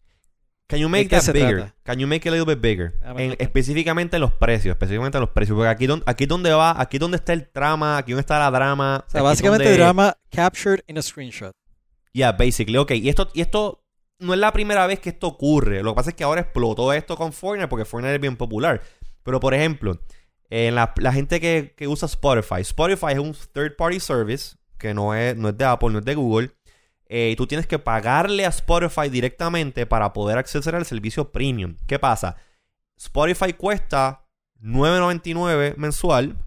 Can 0.70 0.80
you 0.80 0.88
make 0.88 1.06
qué 1.10 1.16
that 1.16 1.22
se 1.24 1.34
bigger? 1.34 1.56
trata? 1.58 1.76
Can 1.84 1.98
you 2.00 2.06
make 2.08 2.28
it 2.28 2.28
a 2.28 2.38
little 2.38 2.46
bit 2.46 2.62
bigger? 2.62 2.94
En- 3.04 3.30
tratar. 3.30 3.36
específicamente 3.40 4.20
los 4.20 4.32
precios, 4.34 4.74
específicamente 4.74 5.20
los 5.20 5.30
precios, 5.30 5.56
porque 5.56 5.70
aquí 5.70 5.88
don- 5.88 6.04
aquí 6.06 6.26
es 6.26 6.28
donde 6.30 6.52
va, 6.54 6.80
aquí 6.80 6.98
es 6.98 7.02
donde 7.02 7.18
está 7.18 7.34
el 7.34 7.50
trama, 7.50 7.98
aquí 7.98 8.12
donde 8.12 8.22
está 8.22 8.38
la 8.38 8.52
drama. 8.52 9.04
O 9.08 9.10
sea, 9.10 9.22
básicamente 9.24 9.64
donde- 9.66 9.78
drama 9.80 10.16
captured 10.32 10.82
in 10.88 10.98
a 10.98 11.02
screenshot. 11.02 11.52
Yeah, 12.14 12.32
basically. 12.34 12.78
Ok, 12.78 12.92
y 12.92 13.10
esto, 13.10 13.30
y 13.34 13.42
esto 13.42 13.84
no 14.20 14.34
es 14.34 14.40
la 14.40 14.52
primera 14.54 14.86
vez 14.86 15.00
que 15.00 15.10
esto 15.10 15.28
ocurre. 15.28 15.82
Lo 15.82 15.92
que 15.92 15.96
pasa 15.96 16.10
es 16.12 16.16
que 16.16 16.24
ahora 16.24 16.42
explotó 16.42 16.94
esto 16.94 17.16
con 17.18 17.34
Fortnite 17.34 17.68
porque 17.68 17.86
Fortnite 17.86 18.16
es 18.16 18.22
bien 18.22 18.36
popular. 18.38 18.82
Pero, 19.24 19.40
por 19.40 19.54
ejemplo, 19.56 20.00
en 20.52 20.76
la, 20.76 20.94
la 20.98 21.14
gente 21.14 21.40
que, 21.40 21.74
que 21.76 21.88
usa 21.88 22.06
Spotify. 22.08 22.62
Spotify 22.62 23.14
es 23.14 23.20
un 23.20 23.36
third 23.54 23.76
party 23.76 24.00
service 24.00 24.56
que 24.78 24.94
no 24.94 25.14
es, 25.16 25.36
no 25.36 25.50
es 25.50 25.58
de 25.58 25.66
Apple, 25.66 25.90
no 25.92 26.00
es 26.00 26.06
de 26.06 26.16
Google. 26.16 26.52
Eh, 27.10 27.32
y 27.32 27.36
tú 27.36 27.48
tienes 27.48 27.66
que 27.68 27.80
pagarle 27.80 28.46
a 28.46 28.50
Spotify 28.50 29.10
directamente 29.10 29.86
para 29.88 30.14
poder 30.14 30.38
acceder 30.38 30.76
al 30.76 30.86
servicio 30.86 31.32
premium. 31.32 31.76
¿Qué 31.88 31.98
pasa? 32.00 32.38
Spotify 32.98 33.54
cuesta 33.54 34.26
9.99 34.62 35.76
mensual. 35.78 36.38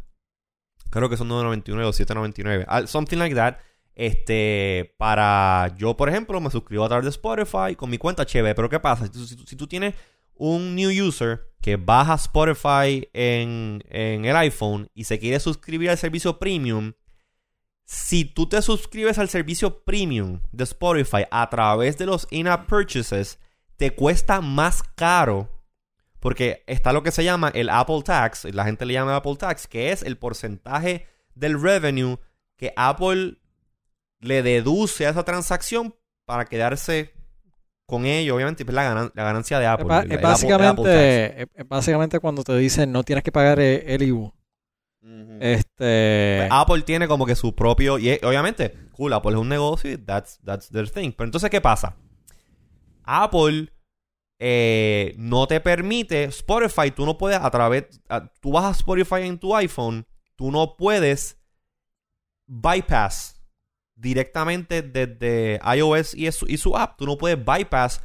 Creo 0.90 1.08
que 1.08 1.16
son 1.16 1.28
9.99 1.28 1.84
o 1.84 1.92
7.99. 1.92 2.64
al- 2.68 2.88
Something 2.88 3.16
like 3.18 3.34
that. 3.34 3.56
Este, 3.94 4.94
para 4.98 5.74
yo, 5.76 5.96
por 5.96 6.08
ejemplo, 6.08 6.40
me 6.40 6.50
suscribo 6.50 6.84
a 6.84 6.88
través 6.88 7.04
de 7.04 7.10
Spotify 7.10 7.74
con 7.76 7.90
mi 7.90 7.98
cuenta 7.98 8.22
HB. 8.24 8.54
Pero 8.54 8.68
¿qué 8.68 8.80
pasa? 8.80 9.06
Si 9.06 9.10
tú, 9.12 9.26
si 9.26 9.36
tú- 9.36 9.44
si 9.46 9.56
tú 9.56 9.66
tienes 9.66 9.94
un 10.34 10.74
new 10.74 10.90
user 11.06 11.48
que 11.60 11.76
baja 11.76 12.14
Spotify 12.14 13.08
en, 13.12 13.82
en 13.88 14.24
el 14.24 14.36
iPhone 14.36 14.88
y 14.94 15.04
se 15.04 15.18
quiere 15.18 15.38
suscribir 15.40 15.90
al 15.90 15.98
servicio 15.98 16.38
premium, 16.38 16.92
si 17.94 18.24
tú 18.24 18.48
te 18.48 18.62
suscribes 18.62 19.18
al 19.18 19.28
servicio 19.28 19.84
premium 19.84 20.40
de 20.50 20.64
Spotify 20.64 21.24
a 21.30 21.50
través 21.50 21.98
de 21.98 22.06
los 22.06 22.26
in-app 22.30 22.66
purchases, 22.66 23.38
te 23.76 23.94
cuesta 23.94 24.40
más 24.40 24.82
caro. 24.94 25.50
Porque 26.18 26.62
está 26.66 26.94
lo 26.94 27.02
que 27.02 27.10
se 27.10 27.22
llama 27.22 27.50
el 27.52 27.68
Apple 27.68 28.00
Tax, 28.02 28.44
la 28.54 28.64
gente 28.64 28.86
le 28.86 28.94
llama 28.94 29.16
Apple 29.16 29.36
Tax, 29.36 29.66
que 29.66 29.92
es 29.92 30.02
el 30.02 30.16
porcentaje 30.16 31.06
del 31.34 31.60
revenue 31.60 32.16
que 32.56 32.72
Apple 32.76 33.36
le 34.20 34.42
deduce 34.42 35.04
a 35.06 35.10
esa 35.10 35.24
transacción 35.24 35.94
para 36.24 36.46
quedarse 36.46 37.12
con 37.84 38.06
ello, 38.06 38.36
obviamente, 38.36 38.64
pues 38.64 38.74
la, 38.74 38.84
ganan- 38.84 39.12
la 39.14 39.24
ganancia 39.24 39.58
de 39.58 39.66
Apple. 39.66 39.84
Es, 39.98 40.04
el- 40.04 40.12
Apple- 40.12 40.48
Apple 40.70 40.84
básicamente, 40.94 41.42
es- 41.42 41.48
es 41.56 41.68
básicamente 41.68 42.20
cuando 42.20 42.42
te 42.42 42.56
dicen 42.56 42.90
no 42.90 43.02
tienes 43.02 43.22
que 43.22 43.32
pagar 43.32 43.60
el, 43.60 43.82
el 43.86 44.02
Este, 45.40 46.38
Pues 46.40 46.48
Apple 46.52 46.82
tiene 46.82 47.08
como 47.08 47.26
que 47.26 47.34
su 47.34 47.54
propio. 47.54 47.98
Y 47.98 48.12
obviamente, 48.22 48.72
cool, 48.92 49.12
Apple 49.12 49.32
es 49.32 49.38
un 49.38 49.48
negocio 49.48 49.90
y 49.92 49.96
that's, 49.98 50.38
that's 50.44 50.68
their 50.70 50.88
thing. 50.90 51.10
Pero 51.12 51.26
entonces, 51.26 51.50
¿qué 51.50 51.60
pasa? 51.60 51.96
Apple 53.04 53.72
eh, 54.38 55.14
no 55.18 55.46
te 55.46 55.60
permite. 55.60 56.24
Spotify, 56.24 56.90
tú 56.90 57.04
no 57.06 57.18
puedes 57.18 57.38
a 57.40 57.50
través. 57.50 58.00
a- 58.08 58.32
tú 58.40 58.52
vas 58.52 58.64
a 58.64 58.70
Spotify 58.70 59.22
en 59.22 59.38
tu 59.38 59.54
iPhone, 59.56 60.06
tú 60.36 60.50
no 60.50 60.76
puedes 60.76 61.38
bypass 62.46 63.40
directamente 63.94 64.82
desde 64.82 65.60
iOS 65.76 66.14
y, 66.14 66.30
su- 66.32 66.46
y 66.48 66.56
su 66.56 66.76
app. 66.76 66.96
Tú 66.98 67.06
no 67.06 67.16
puedes 67.18 67.42
bypass 67.44 68.02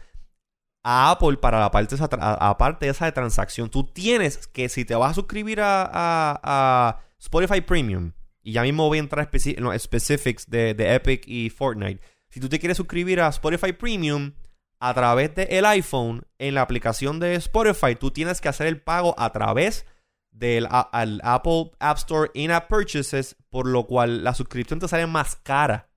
a 0.89 1.11
Apple 1.11 1.35
para 1.35 1.59
la 1.59 1.69
parte 1.69 1.97
de 1.97 2.05
esa, 2.05 2.09
aparte 2.39 2.85
de 2.85 2.93
esa 2.93 3.03
de 3.03 3.11
transacción. 3.11 3.69
Tú 3.69 3.83
tienes 3.83 4.47
que, 4.47 4.69
si 4.69 4.85
te 4.85 4.95
vas 4.95 5.11
a 5.11 5.15
suscribir 5.15 5.59
a, 5.61 7.01
Spotify 7.19 7.59
Premium, 7.59 8.13
y 8.41 8.53
ya 8.53 8.61
mismo 8.61 8.87
voy 8.87 8.99
a 8.99 9.01
entrar 9.01 9.29
en 9.33 9.63
los 9.65 9.81
specifics 9.81 10.49
de, 10.49 10.73
de 10.75 10.95
Epic 10.95 11.27
y 11.27 11.49
Fortnite. 11.49 11.99
Si 12.29 12.39
tú 12.39 12.47
te 12.47 12.57
quieres 12.57 12.77
suscribir 12.77 13.19
a 13.19 13.27
Spotify 13.27 13.73
Premium 13.73 14.31
a 14.79 14.93
través 14.93 15.35
del 15.35 15.65
iPhone, 15.65 16.25
en 16.37 16.53
la 16.53 16.61
aplicación 16.61 17.19
de 17.19 17.35
Spotify, 17.35 17.95
tú 17.95 18.11
tienes 18.11 18.39
que 18.39 18.47
hacer 18.47 18.67
el 18.67 18.81
pago 18.81 19.13
a 19.17 19.33
través 19.33 19.85
del 20.31 20.69
al 20.69 21.19
Apple 21.21 21.71
App 21.79 21.97
Store 21.97 22.31
In-App 22.33 22.69
Purchases, 22.69 23.35
por 23.49 23.67
lo 23.67 23.87
cual 23.87 24.23
la 24.23 24.33
suscripción 24.33 24.79
te 24.79 24.87
sale 24.87 25.05
más 25.05 25.35
cara. 25.35 25.89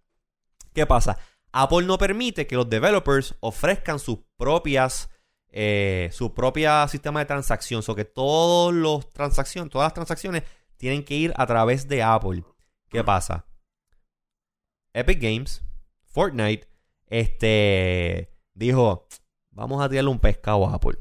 ¿Qué 0.75 0.85
pasa? 0.85 1.17
Apple 1.53 1.87
no 1.87 1.99
permite 1.99 2.47
que 2.47 2.57
los 2.57 2.69
developers 2.69 3.35
ofrezcan 3.41 3.99
sus 3.99 4.19
propias 4.37 5.11
eh, 5.53 6.11
su 6.13 6.33
propia 6.33 6.87
sistema 6.87 7.21
de 7.21 7.27
transacción, 7.27 7.83
o 7.87 7.95
que 7.95 8.05
todos 8.05 8.73
los 8.73 9.11
transacciones, 9.11 9.71
todas 9.71 9.87
las 9.87 9.95
transacciones 9.95 10.45
tienen 10.77 11.05
que 11.05 11.15
ir 11.15 11.33
a 11.37 11.47
través 11.47 11.89
de 11.89 12.03
Apple. 12.03 12.45
¿Qué 12.89 13.03
pasa? 13.03 13.47
Epic 14.93 15.21
Games, 15.21 15.65
Fortnite, 16.05 16.69
este 17.07 18.33
dijo, 18.55 19.09
vamos 19.51 19.83
a 19.83 19.89
tirarle 19.89 20.11
un 20.11 20.21
pescado 20.21 20.69
a 20.69 20.75
Apple. 20.75 20.99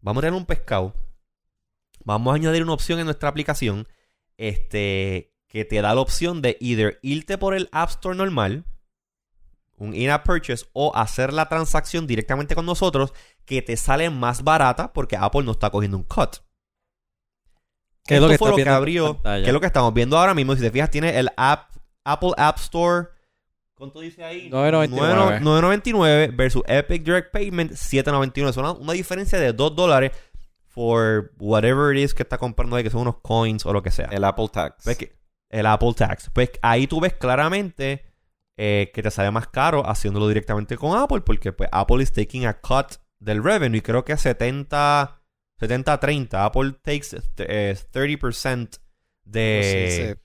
Vamos 0.00 0.20
a 0.20 0.22
tirarle 0.22 0.38
un 0.38 0.46
pescado. 0.46 0.94
Vamos 2.04 2.32
a 2.32 2.36
añadir 2.36 2.62
una 2.62 2.74
opción 2.74 2.98
en 2.98 3.06
nuestra 3.06 3.28
aplicación, 3.28 3.88
este 4.36 5.32
que 5.48 5.64
te 5.64 5.80
da 5.80 5.94
la 5.94 6.00
opción 6.00 6.42
de 6.42 6.56
either 6.60 6.98
irte 7.02 7.38
por 7.38 7.54
el 7.54 7.68
App 7.72 7.90
Store 7.90 8.16
normal, 8.16 8.64
un 9.82 9.94
in-app 9.94 10.24
purchase 10.24 10.66
o 10.72 10.94
hacer 10.94 11.32
la 11.32 11.48
transacción 11.48 12.06
directamente 12.06 12.54
con 12.54 12.64
nosotros 12.66 13.12
que 13.44 13.62
te 13.62 13.76
sale 13.76 14.10
más 14.10 14.44
barata 14.44 14.92
porque 14.92 15.16
Apple 15.16 15.42
no 15.42 15.52
está 15.52 15.70
cogiendo 15.70 15.96
un 15.96 16.04
cut. 16.04 16.36
¿Qué 18.04 18.16
es 18.16 18.20
lo 18.20 18.28
que 18.28 18.38
fue 18.38 18.50
lo 18.50 18.56
que 18.56 18.68
abrió, 18.68 19.22
que 19.22 19.42
es 19.46 19.52
lo 19.52 19.60
que 19.60 19.66
estamos 19.66 19.94
viendo 19.94 20.18
ahora 20.18 20.34
mismo. 20.34 20.54
Si 20.56 20.60
te 20.60 20.70
fijas, 20.70 20.90
tiene 20.90 21.18
el 21.18 21.30
app, 21.36 21.70
Apple 22.04 22.32
App 22.36 22.58
Store. 22.58 23.08
¿Cuánto 23.74 24.00
dice 24.00 24.24
ahí? 24.24 24.48
9.99. 24.50 25.40
9.99 25.40 26.36
versus 26.36 26.62
Epic 26.66 27.02
Direct 27.04 27.32
Payment 27.32 27.72
7.99. 27.72 28.48
Es 28.48 28.56
una, 28.56 28.72
una 28.72 28.92
diferencia 28.92 29.38
de 29.38 29.52
2 29.52 29.76
dólares 29.76 30.12
for 30.66 31.32
whatever 31.38 31.96
it 31.96 32.02
is 32.04 32.14
que 32.14 32.22
está 32.22 32.38
comprando 32.38 32.76
ahí, 32.76 32.82
que 32.82 32.90
son 32.90 33.02
unos 33.02 33.16
coins 33.22 33.64
o 33.66 33.72
lo 33.72 33.82
que 33.82 33.90
sea. 33.90 34.06
El 34.10 34.24
Apple 34.24 34.48
Tax. 34.52 34.84
Pues 34.84 34.96
que- 34.96 35.16
el 35.50 35.66
Apple 35.66 35.92
Tax. 35.94 36.30
Pues 36.32 36.50
ahí 36.62 36.86
tú 36.86 37.00
ves 37.00 37.12
claramente 37.14 38.04
eh, 38.56 38.90
que 38.94 39.02
te 39.02 39.10
sale 39.10 39.30
más 39.30 39.48
caro 39.48 39.88
haciéndolo 39.88 40.28
directamente 40.28 40.76
con 40.76 40.96
Apple, 40.98 41.22
porque 41.22 41.52
pues 41.52 41.68
Apple 41.72 42.02
is 42.02 42.12
taking 42.12 42.46
a 42.46 42.60
cut 42.60 42.96
del 43.18 43.42
revenue 43.42 43.78
y 43.78 43.80
creo 43.82 44.04
que 44.04 44.16
70 44.16 45.18
70-30. 45.60 46.44
Apple 46.44 46.72
takes 46.82 47.16
eh, 47.38 47.76
30% 47.92 48.78
de, 49.24 50.18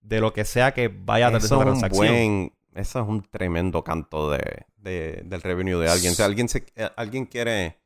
de 0.00 0.20
lo 0.20 0.32
que 0.32 0.44
sea 0.44 0.72
que 0.72 0.88
vaya 0.88 1.28
a 1.28 1.36
Eso 1.36 1.46
esa 1.46 1.60
transacción. 1.60 2.06
buen... 2.06 2.52
Eso 2.74 3.00
es 3.02 3.08
un 3.08 3.22
tremendo 3.28 3.82
canto 3.82 4.30
de, 4.30 4.64
de- 4.76 5.22
del 5.24 5.42
revenue 5.42 5.78
de 5.80 5.90
alguien. 5.90 6.14
Si 6.14 6.22
alguien, 6.22 6.48
se, 6.48 6.64
eh, 6.76 6.88
alguien 6.96 7.26
quiere... 7.26 7.80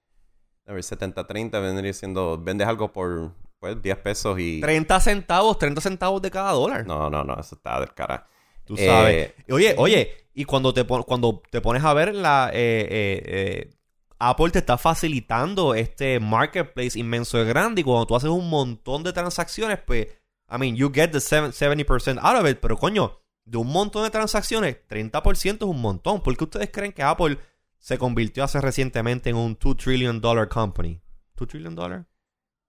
A 0.67 0.73
ver, 0.73 0.83
70-30 0.85 1.51
vendría 1.61 1.93
siendo... 1.95 2.39
Vendes 2.39 2.69
algo 2.69 2.93
por 2.93 3.33
pues, 3.59 3.81
10 3.81 3.99
pesos 3.99 4.39
y... 4.39 4.61
30 4.61 5.01
centavos, 5.01 5.59
30 5.59 5.81
centavos 5.81 6.21
de 6.23 6.31
cada 6.31 6.53
dólar. 6.53 6.87
No, 6.87 7.09
no, 7.11 7.25
no. 7.25 7.35
Eso 7.41 7.55
está 7.57 7.81
del 7.81 7.93
cara. 7.95 8.27
Tú 8.65 8.75
Eh, 8.79 8.87
sabes. 8.87 9.35
Oye, 9.51 9.75
oye, 9.79 10.29
y 10.35 10.45
cuando 10.45 10.73
te, 10.75 10.85
pon- 10.85 11.03
cuando 11.03 11.43
te 11.51 11.61
pones 11.61 11.85
a 11.85 11.95
ver 11.95 12.15
la... 12.15 12.51
eh, 12.53 12.87
eh, 12.91 13.23
eh, 13.27 13.71
Apple 14.19 14.51
te 14.51 14.61
está 14.61 14.79
facilitando 14.79 15.75
este 15.75 16.19
marketplace 16.21 16.99
inmenso 16.99 17.37
de 17.37 17.45
grande 17.45 17.81
y 17.83 17.85
cuando 17.85 18.07
tú 18.07 18.17
haces 18.17 18.31
un 18.31 18.49
montón 18.49 19.03
de 19.03 19.13
transacciones, 19.13 19.81
pues, 19.81 20.07
I 20.51 20.57
mean, 20.59 20.77
you 20.77 20.91
get 20.93 21.11
the 21.11 21.21
seven- 21.21 21.53
70% 21.53 22.19
out 22.23 22.41
of 22.43 22.49
it, 22.49 22.59
pero 22.61 22.79
coño, 22.79 23.21
de 23.45 23.59
un 23.59 23.67
montón 23.69 24.05
de 24.05 24.11
transacciones, 24.11 24.77
30% 24.89 25.67
es 25.67 25.71
un 25.71 25.81
montón. 25.81 26.23
¿Por 26.23 26.35
qué 26.37 26.45
ustedes 26.45 26.71
creen 26.73 26.93
que 26.93 27.03
Apple 27.03 27.39
se 27.79 27.99
convirtió 27.99 28.45
hace 28.45 28.61
recientemente 28.61 29.29
en 29.31 29.37
un 29.37 29.59
2 29.61 29.77
trillion 29.77 30.21
dollar 30.21 30.49
company? 30.49 31.03
¿2 31.37 31.47
trillion 31.49 31.75
dollar? 31.75 32.07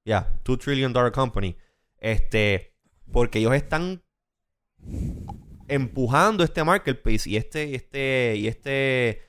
Ya, 0.03 0.37
2 0.43 0.59
trillion 0.59 0.91
dollar 0.91 1.11
company. 1.13 1.55
Este, 1.99 2.73
porque 3.11 3.39
ellos 3.39 3.53
están 3.53 4.03
empujando 5.67 6.43
este 6.43 6.63
marketplace 6.63 7.29
y 7.29 7.37
este, 7.37 7.75
este, 7.75 8.35
y 8.37 8.47
este, 8.47 9.21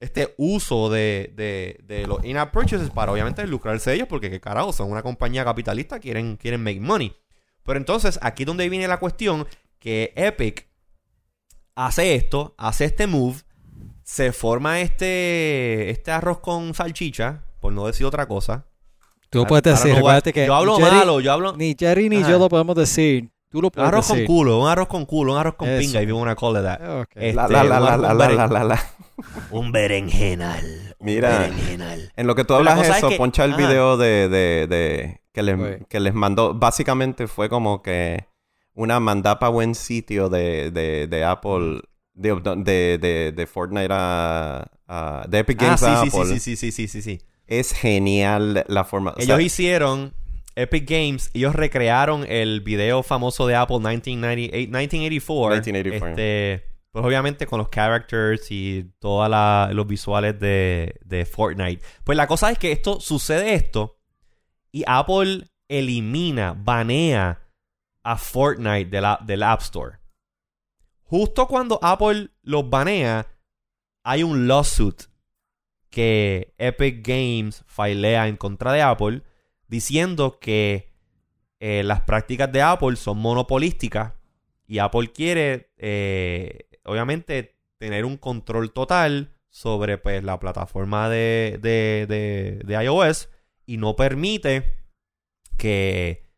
este 0.00 0.34
uso 0.38 0.90
de, 0.90 1.32
de, 1.36 1.78
de 1.84 2.06
los 2.06 2.24
in-app 2.24 2.52
purchases 2.52 2.90
para 2.90 3.12
obviamente 3.12 3.46
lucrarse 3.46 3.94
ellos, 3.94 4.08
porque 4.08 4.30
que 4.30 4.40
carajo, 4.40 4.72
son 4.72 4.90
una 4.90 5.02
compañía 5.02 5.44
capitalista, 5.44 5.98
quieren, 5.98 6.36
quieren 6.36 6.62
make 6.62 6.80
money. 6.80 7.14
Pero 7.64 7.78
entonces, 7.78 8.18
aquí 8.22 8.42
es 8.42 8.46
donde 8.46 8.68
viene 8.68 8.88
la 8.88 8.98
cuestión, 8.98 9.46
que 9.78 10.12
Epic 10.16 10.66
hace 11.74 12.14
esto, 12.14 12.54
hace 12.58 12.84
este 12.84 13.06
move, 13.06 13.36
se 14.02 14.32
forma 14.32 14.80
este, 14.80 15.90
este 15.90 16.10
arroz 16.10 16.40
con 16.40 16.74
salchicha, 16.74 17.44
por 17.60 17.72
no 17.72 17.86
decir 17.86 18.06
otra 18.06 18.26
cosa. 18.26 18.66
Tú 19.30 19.46
puedes 19.46 19.62
decir, 19.62 19.96
no 19.98 20.08
a- 20.08 20.20
que 20.20 20.46
yo 20.46 20.54
hablo 20.54 20.76
Jerry- 20.76 20.96
malo, 20.96 21.20
yo 21.20 21.32
hablo... 21.32 21.56
ni 21.56 21.76
Jerry 21.78 22.08
ni 22.08 22.16
Ajá. 22.16 22.30
yo 22.30 22.38
lo 22.38 22.48
podemos 22.48 22.74
decir. 22.74 23.30
Tú 23.50 23.60
lo 23.60 23.66
Un 23.68 23.70
puedes 23.72 23.88
arroz 23.88 24.06
con 24.08 24.24
culo, 24.26 24.60
un 24.60 24.68
arroz 24.68 24.86
con 24.88 25.04
culo, 25.06 25.32
un 25.32 25.38
arroz 25.38 25.54
con 25.56 25.68
Eso. 25.68 25.80
pinga, 25.80 26.02
if 26.02 26.08
you 26.08 26.16
wanna 26.16 26.36
call 26.36 26.56
it 26.56 26.62
that. 26.62 27.00
Ok. 27.02 27.08
Este, 27.16 27.32
La, 27.34 27.48
la, 27.48 27.64
la, 27.64 27.78
un 27.80 27.84
la, 27.84 27.96
la, 27.96 28.14
la, 28.14 28.28
la, 28.28 28.46
la, 28.46 28.64
la. 28.64 28.80
Un 29.50 29.72
berenjenal. 29.72 30.64
un 30.98 31.06
Mira. 31.06 31.38
berenjenal. 31.40 32.12
En 32.16 32.26
lo 32.26 32.34
que 32.34 32.44
tú 32.44 32.54
hablas 32.54 32.80
eso, 32.86 32.94
es 33.06 33.12
que- 33.12 33.16
poncha 33.16 33.44
el 33.44 33.52
ajá. 33.54 33.58
video 33.66 33.96
de, 33.96 34.28
de, 34.28 34.66
de- 34.68 35.20
que, 35.32 35.42
les, 35.42 35.84
que 35.88 36.00
les 36.00 36.14
mandó. 36.14 36.54
Básicamente 36.54 37.26
fue 37.26 37.48
como 37.48 37.82
que 37.82 38.26
una 38.74 39.00
mandapa 39.00 39.48
buen 39.48 39.74
sitio 39.74 40.28
de, 40.28 40.70
de, 40.70 41.06
de 41.08 41.24
Apple, 41.24 41.80
de, 42.14 42.34
de, 42.56 42.98
de, 42.98 43.32
de 43.32 43.46
Fortnite 43.46 43.88
a, 43.90 44.64
a- 44.86 45.24
de 45.28 45.38
Epic 45.40 45.60
Ah, 45.62 45.64
Games 45.66 45.80
sí, 45.80 45.86
a 45.86 46.02
sí, 46.02 46.08
Apple. 46.08 46.26
sí, 46.26 46.38
sí, 46.40 46.56
sí, 46.56 46.72
sí, 46.72 46.88
sí, 46.88 47.02
sí. 47.02 47.20
Es 47.46 47.72
genial 47.72 48.64
la 48.68 48.84
forma. 48.84 49.10
o 49.10 49.14
Ellos 49.18 49.36
sea, 49.38 49.42
hicieron 49.42 50.14
Epic 50.62 50.88
Games, 50.88 51.30
ellos 51.34 51.54
recrearon 51.54 52.24
el 52.28 52.60
video 52.60 53.02
famoso 53.02 53.46
de 53.46 53.54
Apple 53.56 53.78
1998, 53.78 54.56
1984. 54.70 55.54
1984. 55.62 56.08
Este, 56.10 56.66
pues 56.92 57.04
obviamente 57.04 57.46
con 57.46 57.58
los 57.58 57.68
characters 57.68 58.50
y 58.50 58.90
todos 58.98 59.28
los 59.74 59.86
visuales 59.86 60.38
de, 60.40 60.98
de 61.04 61.24
Fortnite. 61.24 61.82
Pues 62.04 62.16
la 62.16 62.26
cosa 62.26 62.50
es 62.50 62.58
que 62.58 62.72
esto 62.72 63.00
sucede 63.00 63.54
esto 63.54 63.98
y 64.72 64.82
Apple 64.86 65.46
elimina, 65.68 66.52
banea 66.56 67.46
a 68.02 68.16
Fortnite 68.16 68.86
de 68.90 69.00
la- 69.00 69.20
del 69.24 69.42
App 69.44 69.60
Store. 69.60 69.98
Justo 71.04 71.46
cuando 71.46 71.78
Apple 71.82 72.30
los 72.42 72.68
banea, 72.68 73.26
hay 74.04 74.22
un 74.22 74.48
lawsuit 74.48 75.02
que 75.90 76.54
Epic 76.58 77.06
Games 77.06 77.64
filea 77.66 78.28
en 78.28 78.36
contra 78.36 78.72
de 78.72 78.82
Apple 78.82 79.22
diciendo 79.70 80.38
que 80.40 80.90
eh, 81.60 81.82
las 81.84 82.02
prácticas 82.02 82.50
de 82.52 82.62
Apple 82.62 82.96
son 82.96 83.18
monopolísticas 83.18 84.12
y 84.66 84.78
Apple 84.78 85.12
quiere, 85.12 85.72
eh, 85.78 86.68
obviamente, 86.84 87.56
tener 87.78 88.04
un 88.04 88.16
control 88.16 88.72
total 88.72 89.34
sobre 89.48 89.96
pues, 89.98 90.22
la 90.22 90.38
plataforma 90.38 91.08
de, 91.08 91.58
de, 91.62 92.06
de- 92.08 92.60
de 92.64 92.84
iOS 92.84 93.28
y 93.66 93.76
no 93.78 93.96
permite 93.96 94.74
que... 95.56 96.28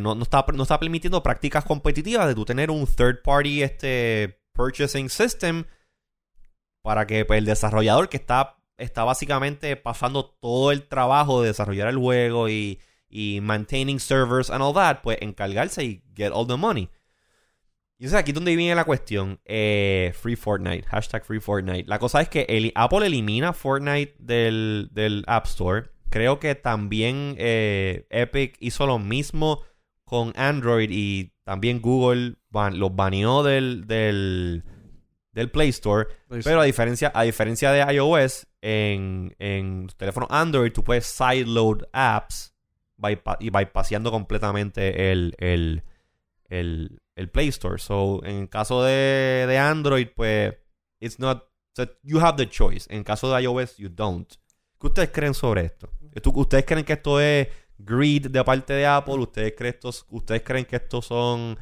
No, 0.00 0.14
no 0.14 0.22
está, 0.24 0.44
no 0.52 0.64
está 0.64 0.78
permitiendo 0.78 1.22
prácticas 1.22 1.64
competitivas 1.64 2.26
de 2.26 2.34
tú 2.34 2.44
tener 2.44 2.70
un 2.70 2.84
third 2.86 3.22
party 3.22 3.62
este, 3.62 4.38
purchasing 4.52 5.08
system 5.08 5.64
para 6.82 7.06
que 7.06 7.24
pues, 7.24 7.38
el 7.38 7.46
desarrollador 7.46 8.08
que 8.10 8.18
está, 8.18 8.57
está 8.78 9.04
básicamente 9.04 9.76
pasando 9.76 10.24
todo 10.40 10.72
el 10.72 10.88
trabajo 10.88 11.42
de 11.42 11.48
desarrollar 11.48 11.88
el 11.88 11.98
juego 11.98 12.48
y, 12.48 12.80
y 13.08 13.40
maintaining 13.42 14.00
servers 14.00 14.50
and 14.50 14.62
all 14.62 14.72
that, 14.74 15.00
pues 15.02 15.18
encargarse 15.20 15.84
y 15.84 16.02
get 16.16 16.30
all 16.32 16.46
the 16.46 16.56
money. 16.56 16.88
Y 18.00 18.04
entonces 18.04 18.20
aquí 18.20 18.30
es 18.30 18.34
donde 18.36 18.54
viene 18.54 18.76
la 18.76 18.84
cuestión. 18.84 19.40
Eh, 19.44 20.12
free 20.14 20.36
Fortnite. 20.36 20.84
Hashtag 20.84 21.24
Free 21.24 21.40
Fortnite. 21.40 21.88
La 21.88 21.98
cosa 21.98 22.20
es 22.20 22.28
que 22.28 22.72
Apple 22.76 23.04
elimina 23.04 23.52
Fortnite 23.52 24.14
del, 24.20 24.88
del 24.92 25.24
App 25.26 25.46
Store. 25.46 25.90
Creo 26.08 26.38
que 26.38 26.54
también 26.54 27.34
eh, 27.38 28.06
Epic 28.10 28.56
hizo 28.60 28.86
lo 28.86 29.00
mismo 29.00 29.62
con 30.04 30.32
Android 30.36 30.88
y 30.92 31.32
también 31.42 31.80
Google 31.82 32.36
ban- 32.50 32.76
los 32.76 32.94
baneó 32.94 33.42
del, 33.42 33.86
del, 33.88 34.62
del 35.38 35.50
Play 35.50 35.68
Store. 35.68 36.08
Pero 36.28 36.60
a 36.60 36.64
diferencia, 36.64 37.12
a 37.14 37.22
diferencia 37.22 37.70
de 37.72 37.94
iOS, 37.94 38.46
en, 38.60 39.34
en 39.38 39.84
los 39.84 39.96
teléfonos 39.96 40.28
Android 40.32 40.72
tú 40.72 40.82
puedes 40.82 41.06
sideload 41.06 41.82
apps 41.92 42.54
bypa- 42.96 43.36
y 43.38 43.50
bypassando 43.50 44.10
completamente 44.10 45.12
el, 45.12 45.34
el, 45.38 45.84
el, 46.48 47.00
el 47.14 47.30
Play 47.30 47.48
Store. 47.48 47.78
So, 47.78 48.20
en 48.24 48.36
el 48.42 48.48
caso 48.48 48.82
de, 48.82 49.44
de 49.48 49.58
Android, 49.58 50.08
pues, 50.14 50.54
it's 51.00 51.18
not, 51.20 51.44
so 51.76 51.86
you 52.02 52.18
have 52.20 52.36
the 52.36 52.48
choice. 52.50 52.86
En 52.90 52.98
el 52.98 53.04
caso 53.04 53.32
de 53.32 53.42
iOS, 53.42 53.76
you 53.76 53.88
don't. 53.88 54.28
¿Qué 54.80 54.86
ustedes 54.88 55.10
creen 55.12 55.34
sobre 55.34 55.64
esto? 55.66 55.88
¿Tú- 56.22 56.32
¿Ustedes 56.34 56.64
creen 56.64 56.84
que 56.84 56.94
esto 56.94 57.20
es 57.20 57.46
greed 57.78 58.28
de 58.30 58.42
parte 58.42 58.72
de 58.72 58.86
Apple? 58.86 59.14
¿Ustedes 59.16 59.54
creen, 59.56 59.74
estos, 59.74 60.04
¿Ustedes 60.10 60.42
creen 60.42 60.64
que 60.64 60.76
estos 60.76 61.06
son 61.06 61.56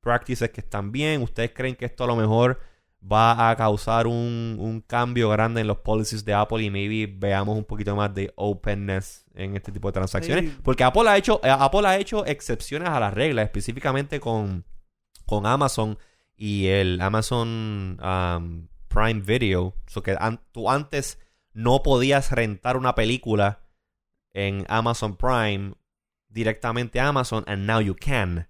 practices 0.00 0.50
que 0.50 0.60
están 0.62 0.90
bien? 0.90 1.22
¿Ustedes 1.22 1.52
creen 1.54 1.76
que 1.76 1.84
esto 1.84 2.02
a 2.04 2.06
lo 2.08 2.16
mejor 2.16 2.58
va 3.02 3.48
a 3.50 3.56
causar 3.56 4.06
un, 4.06 4.56
un 4.58 4.82
cambio 4.82 5.30
grande 5.30 5.62
en 5.62 5.66
los 5.66 5.78
policies 5.78 6.24
de 6.24 6.34
Apple 6.34 6.62
y 6.62 6.70
maybe 6.70 7.06
veamos 7.18 7.56
un 7.56 7.64
poquito 7.64 7.96
más 7.96 8.14
de 8.14 8.32
openness 8.36 9.24
en 9.34 9.56
este 9.56 9.72
tipo 9.72 9.88
de 9.88 9.92
transacciones? 9.92 10.50
Sí. 10.50 10.58
Porque 10.62 10.84
Apple 10.84 11.08
ha 11.08 11.16
hecho, 11.16 11.40
eh, 11.42 11.48
Apple 11.50 11.86
ha 11.88 11.96
hecho 11.98 12.26
excepciones 12.26 12.88
a 12.90 13.00
las 13.00 13.14
reglas, 13.14 13.44
específicamente 13.46 14.20
con, 14.20 14.64
con 15.24 15.46
Amazon 15.46 15.98
y 16.36 16.66
el 16.66 17.00
Amazon 17.00 17.98
um, 18.02 18.68
Prime 18.88 19.20
Video. 19.20 19.74
So 19.86 20.02
que 20.02 20.16
an- 20.18 20.40
tú 20.52 20.70
antes 20.70 21.18
no 21.52 21.82
podías 21.82 22.30
rentar 22.32 22.76
una 22.76 22.94
película 22.94 23.60
en 24.34 24.64
Amazon 24.68 25.16
Prime 25.16 25.72
directamente 26.28 27.00
a 27.00 27.08
Amazon 27.08 27.44
and 27.46 27.66
now 27.66 27.80
you 27.80 27.96
can. 27.96 28.46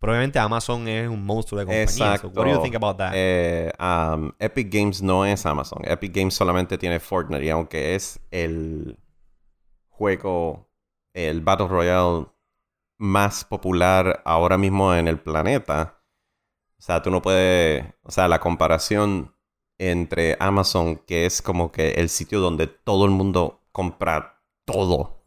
Pero 0.00 0.12
obviamente 0.12 0.38
Amazon 0.38 0.88
es 0.88 1.08
un 1.08 1.24
monstruo 1.24 1.58
de 1.58 1.66
compañía. 1.66 1.82
Exacto. 1.82 2.30
So 2.32 2.40
what 2.40 2.46
do 2.46 2.54
you 2.54 2.62
think 2.62 2.74
about 2.74 2.96
that? 2.96 3.12
Eh, 3.14 3.70
um, 3.78 4.32
Epic 4.38 4.72
Games 4.72 5.02
no 5.02 5.26
es 5.26 5.44
Amazon. 5.44 5.82
Epic 5.84 6.14
Games 6.14 6.34
solamente 6.34 6.78
tiene 6.78 6.98
Fortnite. 6.98 7.44
Y 7.44 7.50
aunque 7.50 7.94
es 7.94 8.18
el 8.30 8.98
juego, 9.88 10.70
el 11.12 11.42
Battle 11.42 11.68
Royale 11.68 12.28
más 12.96 13.44
popular 13.44 14.22
ahora 14.24 14.56
mismo 14.56 14.94
en 14.94 15.06
el 15.06 15.20
planeta, 15.20 16.02
o 16.78 16.82
sea, 16.82 17.02
tú 17.02 17.10
no 17.10 17.20
puedes. 17.20 17.84
O 18.02 18.10
sea, 18.10 18.26
la 18.26 18.40
comparación 18.40 19.34
entre 19.76 20.38
Amazon, 20.40 20.96
que 20.96 21.26
es 21.26 21.42
como 21.42 21.72
que 21.72 21.90
el 21.92 22.08
sitio 22.08 22.40
donde 22.40 22.66
todo 22.66 23.04
el 23.04 23.10
mundo 23.10 23.60
compra 23.70 24.42
todo. 24.64 25.19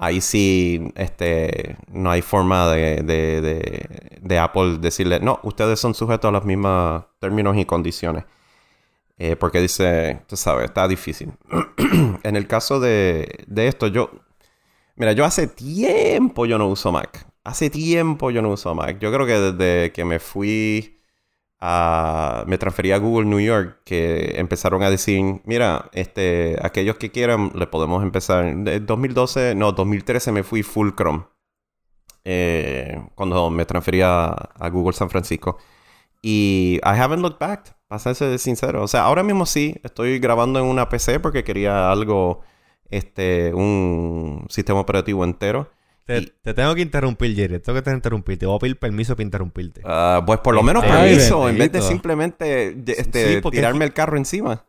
Ahí 0.00 0.20
sí, 0.20 0.92
este, 0.94 1.76
no 1.88 2.10
hay 2.10 2.22
forma 2.22 2.70
de, 2.70 3.02
de, 3.02 4.20
de, 4.20 4.38
Apple 4.38 4.78
decirle, 4.78 5.18
no, 5.18 5.40
ustedes 5.42 5.80
son 5.80 5.92
sujetos 5.92 6.28
a 6.28 6.32
los 6.32 6.44
mismos 6.44 7.04
términos 7.18 7.56
y 7.56 7.64
condiciones. 7.64 8.24
Eh, 9.18 9.34
porque 9.34 9.60
dice, 9.60 10.22
tú 10.28 10.36
sabes, 10.36 10.66
está 10.66 10.86
difícil. 10.86 11.32
en 12.22 12.36
el 12.36 12.46
caso 12.46 12.78
de 12.78 13.26
esto, 13.56 13.88
yo, 13.88 14.10
mira, 14.94 15.12
yo 15.12 15.24
hace 15.24 15.48
tiempo 15.48 16.46
yo 16.46 16.58
no 16.58 16.68
uso 16.68 16.92
Mac. 16.92 17.26
Hace 17.42 17.68
tiempo 17.68 18.30
yo 18.30 18.40
no 18.40 18.50
uso 18.50 18.74
Mac. 18.76 18.98
Yo 19.00 19.12
creo 19.12 19.26
que 19.26 19.40
desde 19.40 19.92
que 19.92 20.04
me 20.04 20.20
fui 20.20 20.97
me 21.60 22.58
transferí 22.58 22.92
a 22.92 22.98
Google 22.98 23.26
New 23.26 23.40
York, 23.40 23.80
que 23.84 24.34
empezaron 24.38 24.82
a 24.82 24.90
decir, 24.90 25.40
mira, 25.44 25.90
este, 25.92 26.56
aquellos 26.62 26.96
que 26.96 27.10
quieran, 27.10 27.52
le 27.54 27.66
podemos 27.66 28.02
empezar. 28.02 28.44
En 28.46 28.86
2012, 28.86 29.54
no, 29.54 29.72
2013 29.72 30.32
me 30.32 30.42
fui 30.44 30.62
full 30.62 30.90
Chrome. 30.96 31.24
eh, 32.24 33.00
cuando 33.14 33.50
me 33.50 33.64
transferí 33.64 34.02
a, 34.02 34.26
a 34.28 34.68
Google 34.70 34.92
San 34.94 35.10
Francisco. 35.10 35.58
Y 36.22 36.80
I 36.84 37.00
haven't 37.00 37.22
looked 37.22 37.38
back, 37.38 37.76
para 37.88 37.98
ser 38.14 38.38
sincero. 38.38 38.82
O 38.82 38.88
sea, 38.88 39.04
ahora 39.04 39.22
mismo 39.22 39.46
sí, 39.46 39.76
estoy 39.84 40.18
grabando 40.18 40.58
en 40.58 40.66
una 40.66 40.88
PC 40.88 41.20
porque 41.20 41.44
quería 41.44 41.90
algo, 41.90 42.42
este, 42.90 43.54
un 43.54 44.46
sistema 44.50 44.80
operativo 44.80 45.24
entero. 45.24 45.70
Te, 46.08 46.18
y- 46.20 46.32
te 46.42 46.54
tengo 46.54 46.74
que 46.74 46.80
interrumpir, 46.80 47.36
Jerry. 47.36 47.60
Tengo 47.60 47.78
que 47.78 47.82
te 47.82 47.92
interrumpir. 47.92 48.38
Te 48.38 48.46
voy 48.46 48.56
a 48.56 48.58
pedir 48.58 48.78
permiso 48.78 49.14
para 49.14 49.24
interrumpirte. 49.24 49.82
Ah, 49.84 50.22
pues 50.26 50.38
por 50.40 50.54
lo 50.54 50.62
menos 50.62 50.82
Ay, 50.84 50.90
permiso, 50.90 51.48
en 51.50 51.58
vez 51.58 51.70
de 51.70 51.78
simplemente 51.82 52.68
este, 52.98 53.34
Sí, 53.34 53.40
porque- 53.42 53.58
tirarme 53.58 53.84
el 53.84 53.92
carro 53.92 54.16
encima. 54.16 54.64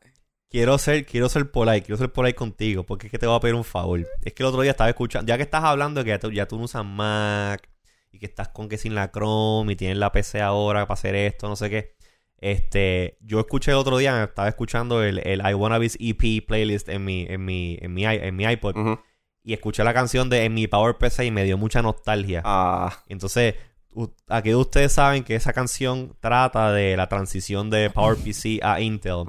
Quiero 0.51 0.77
ser, 0.79 1.05
quiero 1.05 1.29
ser 1.29 1.49
polite, 1.49 1.83
quiero 1.83 1.97
ser 1.97 2.11
polite 2.11 2.35
contigo, 2.35 2.83
porque 2.83 3.07
es 3.07 3.11
que 3.11 3.17
te 3.19 3.25
voy 3.27 3.37
a 3.37 3.39
pedir 3.39 3.55
un 3.55 3.63
favor. 3.63 4.05
Es 4.23 4.33
que 4.33 4.43
el 4.43 4.47
otro 4.47 4.61
día 4.63 4.71
estaba 4.71 4.89
escuchando, 4.89 5.27
ya 5.29 5.37
que 5.37 5.43
estás 5.43 5.63
hablando 5.63 5.99
de 6.01 6.03
que 6.05 6.09
ya 6.09 6.19
tú, 6.19 6.31
ya 6.31 6.45
tú 6.47 6.57
no 6.57 6.63
usas 6.65 6.83
Mac 6.83 7.69
y 8.11 8.19
que 8.19 8.25
estás 8.25 8.49
con 8.49 8.67
que 8.67 8.77
sin 8.77 8.93
la 8.95 9.09
Chrome 9.11 9.71
y 9.73 9.75
tienes 9.77 9.97
la 9.97 10.11
PC 10.11 10.41
ahora 10.41 10.87
para 10.87 10.95
hacer 10.95 11.15
esto, 11.15 11.47
no 11.47 11.55
sé 11.55 11.69
qué. 11.69 11.95
Este, 12.41 13.17
yo 13.21 13.39
escuché 13.39 13.71
el 13.71 13.77
otro 13.77 13.97
día, 13.97 14.23
estaba 14.23 14.47
escuchando 14.47 15.03
el, 15.03 15.19
el 15.19 15.41
I 15.47 15.53
Wanna 15.53 15.77
Be's 15.77 15.97
EP 15.99 16.41
playlist 16.47 16.89
en 16.89 17.03
mi, 17.05 17.25
en 17.29 17.45
mi, 17.45 17.77
en 17.81 17.93
mi, 17.93 18.01
i- 18.03 18.05
en 18.21 18.35
mi 18.35 18.45
iPod. 18.45 18.75
Y 19.43 19.53
escuché 19.53 19.83
la 19.83 19.93
canción 19.93 20.29
de 20.29 20.45
En 20.45 20.53
mi 20.53 20.67
Power 20.67 20.97
PC 20.97 21.25
y 21.25 21.31
me 21.31 21.43
dio 21.43 21.57
mucha 21.57 21.81
nostalgia. 21.81 22.41
Ah, 22.45 23.03
Entonces, 23.07 23.55
aquí 24.27 24.53
ustedes 24.53 24.93
saben 24.93 25.23
que 25.23 25.35
esa 25.35 25.53
canción 25.53 26.15
trata 26.19 26.71
de 26.71 26.95
la 26.97 27.07
transición 27.07 27.69
de 27.69 27.89
PowerPC 27.89 28.63
a 28.63 28.79
Intel. 28.81 29.23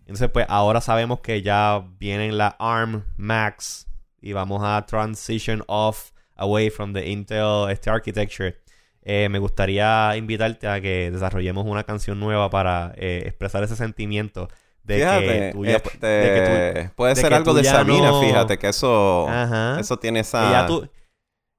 Entonces, 0.00 0.30
pues 0.30 0.46
ahora 0.48 0.80
sabemos 0.80 1.20
que 1.20 1.42
ya 1.42 1.84
vienen 1.98 2.36
la 2.36 2.56
ARM 2.58 3.04
Max 3.16 3.86
y 4.20 4.32
vamos 4.32 4.62
a 4.62 4.84
transition 4.86 5.62
off 5.66 6.10
away 6.36 6.70
from 6.70 6.92
the 6.92 7.08
Intel 7.08 7.70
este 7.70 7.90
architecture. 7.90 8.56
Eh, 9.02 9.28
me 9.28 9.38
gustaría 9.38 10.16
invitarte 10.16 10.66
a 10.66 10.80
que 10.80 11.10
desarrollemos 11.10 11.66
una 11.66 11.84
canción 11.84 12.18
nueva 12.18 12.48
para 12.48 12.94
eh, 12.96 13.22
expresar 13.26 13.62
ese 13.62 13.76
sentimiento 13.76 14.48
de 14.84 14.96
Fíjate, 14.96 15.26
que 15.26 15.50
tú 15.52 15.64
ya, 15.64 15.76
este, 15.76 16.06
de 16.06 16.34
que 16.34 16.82
tú- 16.88 16.92
puede 16.96 17.14
de 17.14 17.20
ser 17.20 17.30
que 17.30 17.34
algo 17.36 17.54
de 17.54 17.64
Sabina, 17.64 18.08
no- 18.10 18.20
fíjate, 18.20 18.58
que 18.58 18.68
eso, 18.68 19.26
Ajá. 19.28 19.80
eso 19.80 19.98
tiene 19.98 20.18
que 20.18 20.20
esa... 20.22 20.50
ya 20.52 20.66
tú, 20.66 20.86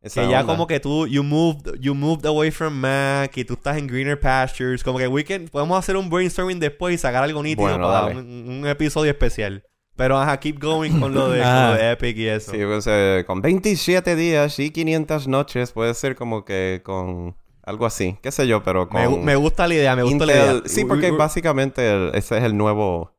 esa 0.02 0.22
Que 0.22 0.30
ya 0.30 0.44
como 0.44 0.68
que 0.68 0.80
tú, 0.80 1.08
you 1.08 1.24
moved, 1.24 1.80
you 1.80 1.96
moved 1.96 2.26
away 2.28 2.52
from 2.52 2.74
Mac 2.76 3.36
y 3.38 3.44
tú 3.44 3.56
estás 3.56 3.78
en 3.78 3.88
greener 3.88 4.20
pastures. 4.20 4.84
Como 4.84 5.00
que 5.00 5.08
we 5.08 5.24
can- 5.24 5.48
podemos 5.48 5.80
hacer 5.80 5.98
un 5.98 6.10
brainstorming 6.10 6.60
después 6.60 6.94
y 6.94 6.98
sacar 7.00 7.24
algo 7.24 7.42
nítido 7.42 7.68
Bueno, 7.68 7.88
para 7.88 8.08
un, 8.16 8.20
un 8.60 8.68
episodio 8.68 9.10
especial. 9.10 9.64
Pero 9.98 10.20
ajá, 10.20 10.38
keep 10.40 10.60
going 10.62 11.00
con 11.00 11.14
lo 11.16 11.30
de, 11.32 11.40
con 11.40 11.48
Ah. 11.48 11.70
lo 11.72 11.78
de 11.82 11.92
Epic 11.94 12.18
y 12.18 12.28
eso. 12.28 12.52
Sí, 12.52 12.60
pues, 12.64 12.86
eh, 12.88 13.24
con 13.26 13.42
27 13.42 14.16
días 14.16 14.60
y 14.60 14.70
500 14.70 15.28
noches 15.28 15.72
puede 15.72 15.94
ser 15.96 16.16
como 16.16 16.46
que 16.46 16.82
con 16.84 17.36
algo 17.64 17.88
así, 17.88 18.18
qué 18.22 18.32
sé 18.32 18.46
yo, 18.46 18.62
pero 18.62 18.88
con 18.90 19.02
me, 19.02 19.08
me 19.24 19.36
gusta 19.38 19.68
la 19.68 19.74
idea, 19.74 19.96
me 19.96 20.04
gusta 20.04 20.26
la 20.28 20.34
Intel- 20.34 20.52
idea. 20.60 20.62
Sí, 20.68 20.86
porque 20.86 21.10
básicamente 21.12 21.90
el- 21.92 22.12
ese 22.14 22.38
es 22.38 22.44
el 22.44 22.56
nuevo 22.58 23.15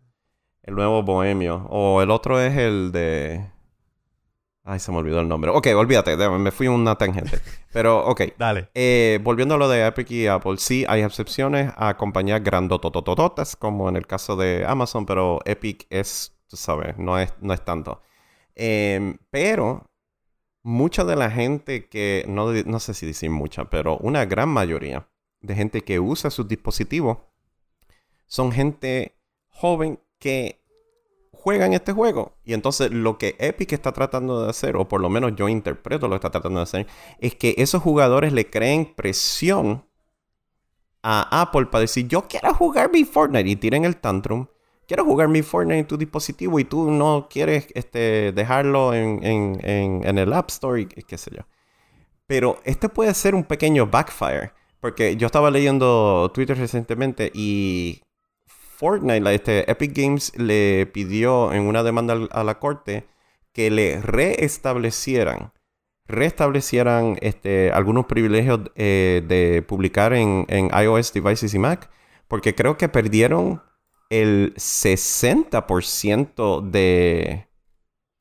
el 0.66 0.74
nuevo 0.74 1.02
bohemio 1.02 1.66
o 1.70 2.02
el 2.02 2.10
otro 2.10 2.40
es 2.40 2.56
el 2.56 2.92
de 2.92 3.46
Ay, 4.68 4.80
se 4.80 4.90
me 4.90 4.98
olvidó 4.98 5.20
el 5.20 5.28
nombre. 5.28 5.52
Ok, 5.52 5.68
olvídate, 5.76 6.16
me 6.28 6.50
fui 6.50 6.66
una 6.66 6.96
tangente. 6.96 7.38
Pero, 7.72 8.04
ok. 8.04 8.22
Dale. 8.36 8.68
Eh, 8.74 9.20
volviendo 9.22 9.54
a 9.54 9.58
lo 9.58 9.68
de 9.68 9.86
Epic 9.86 10.10
y 10.10 10.26
Apple, 10.26 10.56
sí 10.58 10.84
hay 10.88 11.02
excepciones 11.02 11.72
a 11.76 11.96
compañías 11.96 12.42
grandotototototas, 12.42 13.54
como 13.54 13.88
en 13.88 13.94
el 13.94 14.08
caso 14.08 14.34
de 14.34 14.64
Amazon, 14.66 15.06
pero 15.06 15.38
Epic 15.44 15.86
es, 15.88 16.36
tú 16.48 16.56
sabes, 16.56 16.98
no 16.98 17.16
es, 17.16 17.32
no 17.40 17.54
es 17.54 17.64
tanto. 17.64 18.02
Em, 18.56 19.18
pero 19.30 19.88
mucha 20.64 21.04
de 21.04 21.14
la 21.14 21.30
gente 21.30 21.88
que, 21.88 22.24
no, 22.26 22.52
no 22.52 22.80
sé 22.80 22.92
si 22.92 23.06
decir 23.06 23.30
mucha, 23.30 23.66
pero 23.66 23.98
una 23.98 24.24
gran 24.24 24.48
mayoría 24.48 25.08
de 25.42 25.54
gente 25.54 25.82
que 25.82 26.00
usa 26.00 26.28
sus 26.28 26.48
dispositivos 26.48 27.18
son 28.26 28.50
gente 28.50 29.16
joven 29.46 30.00
que 30.18 30.60
juegan 31.32 31.72
este 31.74 31.92
juego. 31.92 32.36
Y 32.44 32.54
entonces 32.54 32.90
lo 32.90 33.18
que 33.18 33.36
Epic 33.38 33.72
está 33.72 33.92
tratando 33.92 34.42
de 34.44 34.50
hacer, 34.50 34.76
o 34.76 34.88
por 34.88 35.00
lo 35.00 35.08
menos 35.10 35.34
yo 35.36 35.48
interpreto 35.48 36.08
lo 36.08 36.14
que 36.14 36.16
está 36.26 36.30
tratando 36.30 36.58
de 36.60 36.64
hacer, 36.64 36.86
es 37.20 37.34
que 37.34 37.54
esos 37.58 37.82
jugadores 37.82 38.32
le 38.32 38.48
creen 38.50 38.94
presión 38.94 39.84
a 41.02 41.42
Apple 41.42 41.66
para 41.66 41.82
decir, 41.82 42.08
yo 42.08 42.26
quiero 42.28 42.52
jugar 42.54 42.90
mi 42.90 43.04
Fortnite 43.04 43.48
y 43.48 43.56
tiren 43.56 43.84
el 43.84 43.96
tantrum. 43.96 44.46
Quiero 44.88 45.04
jugar 45.04 45.28
mi 45.28 45.42
Fortnite 45.42 45.78
en 45.80 45.86
tu 45.86 45.96
dispositivo 45.96 46.58
y 46.58 46.64
tú 46.64 46.90
no 46.90 47.28
quieres 47.30 47.68
este, 47.74 48.32
dejarlo 48.32 48.94
en, 48.94 49.22
en- 49.24 49.60
en- 49.68 50.04
en 50.06 50.18
el 50.18 50.32
App 50.32 50.48
Store 50.50 50.80
y 50.80 50.86
qué 50.86 51.18
sé 51.18 51.30
yo. 51.34 51.42
Pero 52.26 52.58
este 52.64 52.88
puede 52.88 53.14
ser 53.14 53.34
un 53.34 53.44
pequeño 53.44 53.86
backfire. 53.86 54.52
Porque 54.80 55.16
yo 55.16 55.26
estaba 55.26 55.50
leyendo 55.50 56.30
Twitter 56.34 56.56
recientemente 56.56 57.30
y 57.34 58.02
Fortnite, 58.76 59.34
este, 59.34 59.68
Epic 59.70 59.96
Games 59.96 60.32
le 60.36 60.84
pidió 60.86 61.52
en 61.52 61.62
una 61.62 61.82
demanda 61.82 62.28
a 62.30 62.44
la 62.44 62.58
corte 62.58 63.06
que 63.52 63.70
le 63.70 64.02
reestablecieran, 64.02 65.52
este, 67.22 67.72
algunos 67.72 68.04
privilegios 68.04 68.60
eh, 68.74 69.24
de 69.26 69.62
publicar 69.62 70.12
en, 70.12 70.44
en 70.48 70.68
iOS 70.78 71.14
devices 71.14 71.54
y 71.54 71.58
Mac, 71.58 71.88
porque 72.28 72.54
creo 72.54 72.76
que 72.76 72.90
perdieron 72.90 73.62
el 74.10 74.52
60% 74.56 76.70
de... 76.70 77.46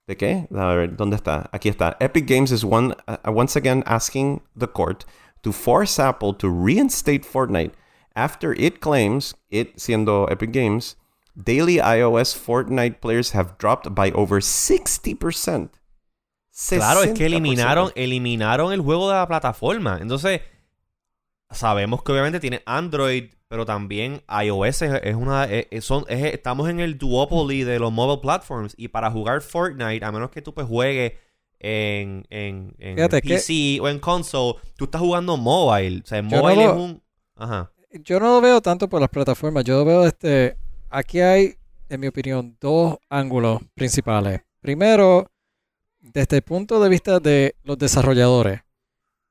¿De 0.08 0.18
qué? 0.18 0.48
A 0.56 0.76
ver, 0.76 0.96
¿dónde 0.96 1.16
está? 1.16 1.50
Aquí 1.52 1.68
está. 1.68 1.98
Epic 2.00 2.30
Games 2.30 2.52
is 2.52 2.64
one, 2.64 2.94
uh, 3.08 3.18
once 3.30 3.58
again 3.58 3.82
asking 3.88 4.44
the 4.58 4.68
court 4.68 5.04
to 5.42 5.52
force 5.52 6.00
Apple 6.00 6.36
to 6.36 6.48
reinstate 6.48 7.26
Fortnite 7.26 7.72
after 8.16 8.54
it 8.60 8.80
claims, 8.80 9.36
it 9.50 9.76
siendo 9.78 10.28
Epic 10.32 10.52
Games, 10.52 10.98
daily 11.36 11.76
iOS 11.80 12.36
Fortnite 12.36 13.00
players 13.00 13.36
have 13.36 13.56
dropped 13.60 13.94
by 13.94 14.12
over 14.14 14.40
60%. 14.42 15.70
Claro, 16.70 17.04
es 17.04 17.12
que 17.14 17.26
60%. 17.26 17.26
eliminaron, 17.26 17.92
eliminaron 17.96 18.72
el 18.72 18.80
juego 18.82 19.10
de 19.10 19.16
la 19.16 19.28
plataforma. 19.28 19.98
Entonces, 20.02 20.40
sabemos 21.52 22.02
que 22.04 22.12
obviamente 22.12 22.40
tiene 22.40 22.62
Android, 22.66 23.26
pero 23.48 23.66
también 23.66 24.22
iOS 24.44 24.82
es, 24.82 25.02
es 25.04 25.16
una. 25.16 25.46
es- 25.46 25.84
son, 25.86 26.06
es- 26.08 26.34
estamos 26.34 26.70
en 26.70 26.80
el 26.80 26.98
duopoly 26.98 27.64
de 27.64 27.80
los 27.80 27.92
mobile 27.92 28.22
platforms. 28.22 28.74
Y 28.78 28.88
para 28.88 29.12
jugar 29.12 29.42
Fortnite, 29.42 30.04
a 30.06 30.12
menos 30.12 30.30
que 30.32 30.42
tú 30.42 30.54
pues 30.54 30.68
juegues 30.68 31.14
en, 31.60 32.26
en, 32.30 32.74
en 32.80 32.96
Fíjate 32.96 33.22
que- 33.22 33.30
PC 33.36 33.80
o 33.82 33.90
en 33.90 34.00
console, 34.00 34.56
tú 34.78 34.86
estás 34.86 35.02
jugando 35.02 35.36
mobile. 35.38 36.02
O 36.04 36.08
sea, 36.08 36.22
no 36.22 36.30
mobile 36.30 36.64
es 36.64 36.72
un. 36.72 37.04
Ajá. 37.36 37.72
Yo 38.04 38.20
no 38.20 38.28
lo 38.28 38.42
veo 38.42 38.62
tanto 38.62 38.88
por 38.90 39.00
las 39.02 39.10
plataformas. 39.10 39.64
Yo 39.64 39.84
veo 39.86 40.06
este. 40.06 40.58
Aquí 40.90 41.20
hay, 41.22 41.56
en 41.90 42.00
mi 42.00 42.08
opinión, 42.08 42.58
dos 42.60 42.98
ángulos 43.10 43.62
principales. 43.74 44.42
Primero, 44.62 45.30
desde 46.00 46.38
el 46.38 46.42
punto 46.42 46.80
de 46.82 46.90
vista 46.90 47.20
de 47.20 47.56
los 47.64 47.78
desarrolladores, 47.78 48.62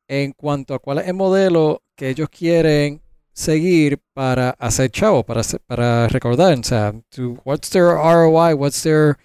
en 0.09 0.33
cuanto 0.33 0.75
a 0.75 0.79
cuál 0.79 0.99
es 0.99 1.09
el 1.09 1.15
modelo 1.15 1.83
que 1.97 2.09
ellos 2.11 2.29
quieren 2.29 3.01
seguir 3.33 3.99
para 4.13 4.51
hacer 4.51 4.91
chavo, 4.91 5.25
para, 5.25 5.41
hacer- 5.41 5.61
para 5.67 6.09
recordar, 6.09 6.57
o 6.59 6.63
sea, 6.63 6.93
to- 7.11 7.41
what's 7.45 7.71
their 7.71 7.87
ROI, 7.97 8.55
what's 8.55 8.83
their, 8.83 9.17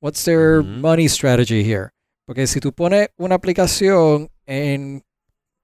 what's 0.00 0.24
their 0.24 0.62
money 0.62 1.08
strategy 1.08 1.62
here. 1.62 1.90
Porque 2.26 2.46
si 2.46 2.60
tú 2.60 2.72
pones 2.72 3.08
una 3.16 3.34
aplicación 3.36 4.30
en 4.46 5.04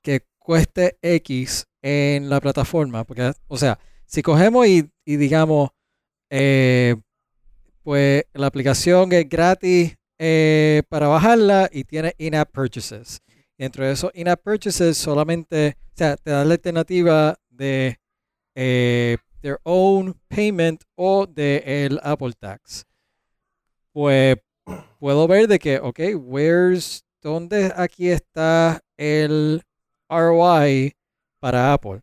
que 0.03 0.23
cueste 0.39 0.97
X 1.03 1.67
en 1.83 2.29
la 2.29 2.41
plataforma, 2.41 3.05
porque, 3.05 3.33
o 3.47 3.57
sea, 3.57 3.79
si 4.07 4.23
cogemos 4.23 4.67
y, 4.67 4.91
digamos, 5.05 5.71
eh, 6.31 6.97
pues 7.83 8.25
la 8.35 8.47
aplicación 8.47 9.13
es 9.13 9.29
gratis 9.29 9.97
eh, 10.19 10.83
para 10.89 11.09
bajarla 11.09 11.69
y 11.73 11.85
tiene 11.85 12.15
in-app 12.19 12.51
purchases. 12.51 13.21
Dentro 13.57 13.85
de 13.85 13.93
esos 13.93 14.11
in-app 14.15 14.43
purchases 14.43 14.97
solamente, 14.97 15.77
o 15.79 15.97
sea, 15.97 16.17
te 16.17 16.31
da 16.31 16.45
la 16.45 16.55
alternativa 16.55 17.37
de 17.51 17.99
eh, 18.55 19.17
their 19.41 19.59
own 19.65 20.15
payment 20.29 20.83
o 20.95 21.27
de 21.27 21.63
el 21.65 22.01
Apple 22.03 22.33
Tax. 22.39 22.87
Pues 23.93 24.37
puedo 24.99 25.27
ver 25.27 25.49
de 25.49 25.59
que, 25.59 25.79
ok, 25.79 26.01
where's, 26.17 27.05
¿dónde 27.21 27.73
aquí 27.77 28.11
está 28.11 28.81
el 28.97 29.63
ROI 30.09 30.98
para 31.41 31.73
Apple? 31.73 32.01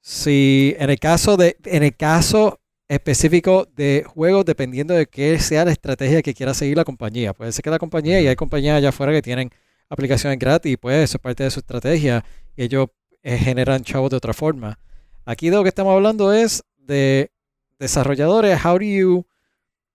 Si 0.00 0.74
en 0.78 0.90
el 0.90 0.98
caso 0.98 1.36
de, 1.36 1.56
en 1.64 1.82
el 1.82 1.96
caso 1.96 2.60
específico 2.90 3.68
de 3.76 4.04
juegos, 4.04 4.44
dependiendo 4.44 4.94
de 4.94 5.06
qué 5.06 5.38
sea 5.38 5.64
la 5.64 5.70
estrategia 5.70 6.22
que 6.22 6.34
quiera 6.34 6.54
seguir 6.54 6.76
la 6.76 6.84
compañía. 6.84 7.32
Puede 7.32 7.52
ser 7.52 7.62
que 7.62 7.70
la 7.70 7.78
compañía, 7.78 8.20
y 8.20 8.26
hay 8.26 8.34
compañías 8.34 8.78
allá 8.78 8.88
afuera 8.88 9.12
que 9.12 9.22
tienen 9.22 9.48
aplicaciones 9.88 10.40
gratis, 10.40 10.76
pues 10.80 11.04
eso 11.04 11.16
es 11.16 11.22
parte 11.22 11.44
de 11.44 11.50
su 11.52 11.60
estrategia, 11.60 12.24
y 12.56 12.64
ellos 12.64 12.88
eh, 13.22 13.38
generan 13.38 13.84
chavos 13.84 14.10
de 14.10 14.16
otra 14.16 14.32
forma. 14.32 14.76
Aquí 15.24 15.50
de 15.50 15.56
lo 15.56 15.62
que 15.62 15.68
estamos 15.68 15.94
hablando 15.94 16.32
es 16.32 16.64
de 16.78 17.30
desarrolladores, 17.78 18.58
how 18.64 18.76
do 18.76 18.84
you 18.84 19.24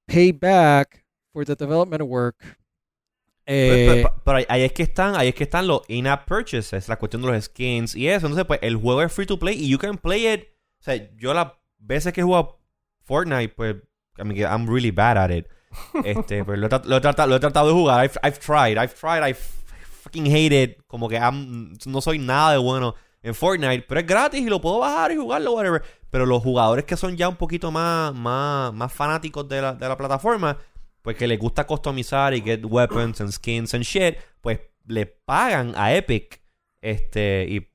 pay 0.06 0.32
back 0.32 1.06
for 1.34 1.46
the 1.46 1.56
development 1.56 2.04
work? 2.04 2.38
Eh, 3.48 3.86
Pero, 3.88 4.10
pero- 4.10 4.22
pero 4.24 4.46
ahí, 4.52 4.64
es 4.64 4.72
que 4.74 4.84
están, 4.84 5.16
ahí 5.16 5.28
es 5.30 5.36
que 5.36 5.44
están 5.44 5.68
los 5.68 5.82
in-app 5.88 6.28
purchases, 6.28 6.88
la 6.90 6.98
cuestión 6.98 7.22
de 7.22 7.32
los 7.32 7.44
skins 7.46 7.96
y 7.96 8.08
eso. 8.08 8.26
Entonces, 8.26 8.46
pues, 8.46 8.60
el 8.64 8.76
juego 8.76 9.02
es 9.04 9.12
free 9.14 9.26
to 9.28 9.38
play 9.38 9.56
y 9.56 9.70
you 9.70 9.78
can 9.78 9.98
play 9.98 10.28
it. 10.28 10.46
O 10.80 10.84
sea, 10.84 10.96
yo 11.18 11.34
las 11.34 11.52
veces 11.78 12.12
que 12.14 12.22
he 12.22 12.24
jugado 12.24 12.60
Fortnite, 13.04 13.50
pues, 13.50 13.76
I 14.18 14.24
mean, 14.24 14.40
I'm 14.42 14.68
really 14.68 14.92
bad 14.92 15.18
at 15.18 15.30
it. 15.32 15.48
Este, 16.06 16.44
pues 16.44 16.58
lo 16.58 16.68
he, 16.68 16.70
tra- 16.70 16.86
lo 16.86 16.98
he 16.98 17.02
tratado, 17.02 17.30
lo 17.30 17.36
he 17.36 17.40
tratado 17.40 17.68
de 17.68 17.74
jugar. 17.74 18.04
I've, 18.06 18.18
I've 18.24 18.40
tried, 18.40 18.78
I've 18.82 18.94
tried, 18.96 19.28
I 19.30 19.34
fucking 19.34 20.26
hate 20.26 20.52
it. 20.64 20.78
Como 20.88 21.08
que 21.10 21.18
I'm- 21.18 21.74
no 21.86 22.02
soy 22.02 22.18
nada 22.18 22.54
de 22.54 22.58
bueno 22.58 22.96
en 23.22 23.36
Fortnite, 23.36 23.86
pero 23.88 24.00
es 24.00 24.08
gratis 24.08 24.42
y 24.42 24.46
lo 24.50 24.62
puedo 24.62 24.80
bajar 24.80 25.12
y 25.12 25.18
jugarlo, 25.18 25.54
whatever. 25.54 25.84
Pero 26.12 26.26
los 26.26 26.42
jugadores 26.42 26.86
que 26.86 26.96
son 26.96 27.18
ya 27.18 27.28
un 27.28 27.36
poquito 27.36 27.72
más, 27.72 28.14
más, 28.14 28.74
más 28.74 28.94
fanáticos 28.94 29.48
de 29.50 29.62
la, 29.62 29.74
de 29.74 29.88
la 29.88 29.98
plataforma, 29.98 30.58
pues 31.06 31.18
que 31.18 31.28
les 31.28 31.38
gusta 31.38 31.68
customizar 31.68 32.34
y 32.34 32.42
get 32.42 32.66
weapons 32.66 33.22
and 33.22 33.32
skins 33.32 33.76
and 33.76 33.84
shit, 33.84 34.18
pues 34.42 34.60
le 34.88 35.06
pagan 35.06 35.74
a 35.76 35.94
Epic. 35.94 36.42
Este, 36.82 37.46
y 37.48 37.68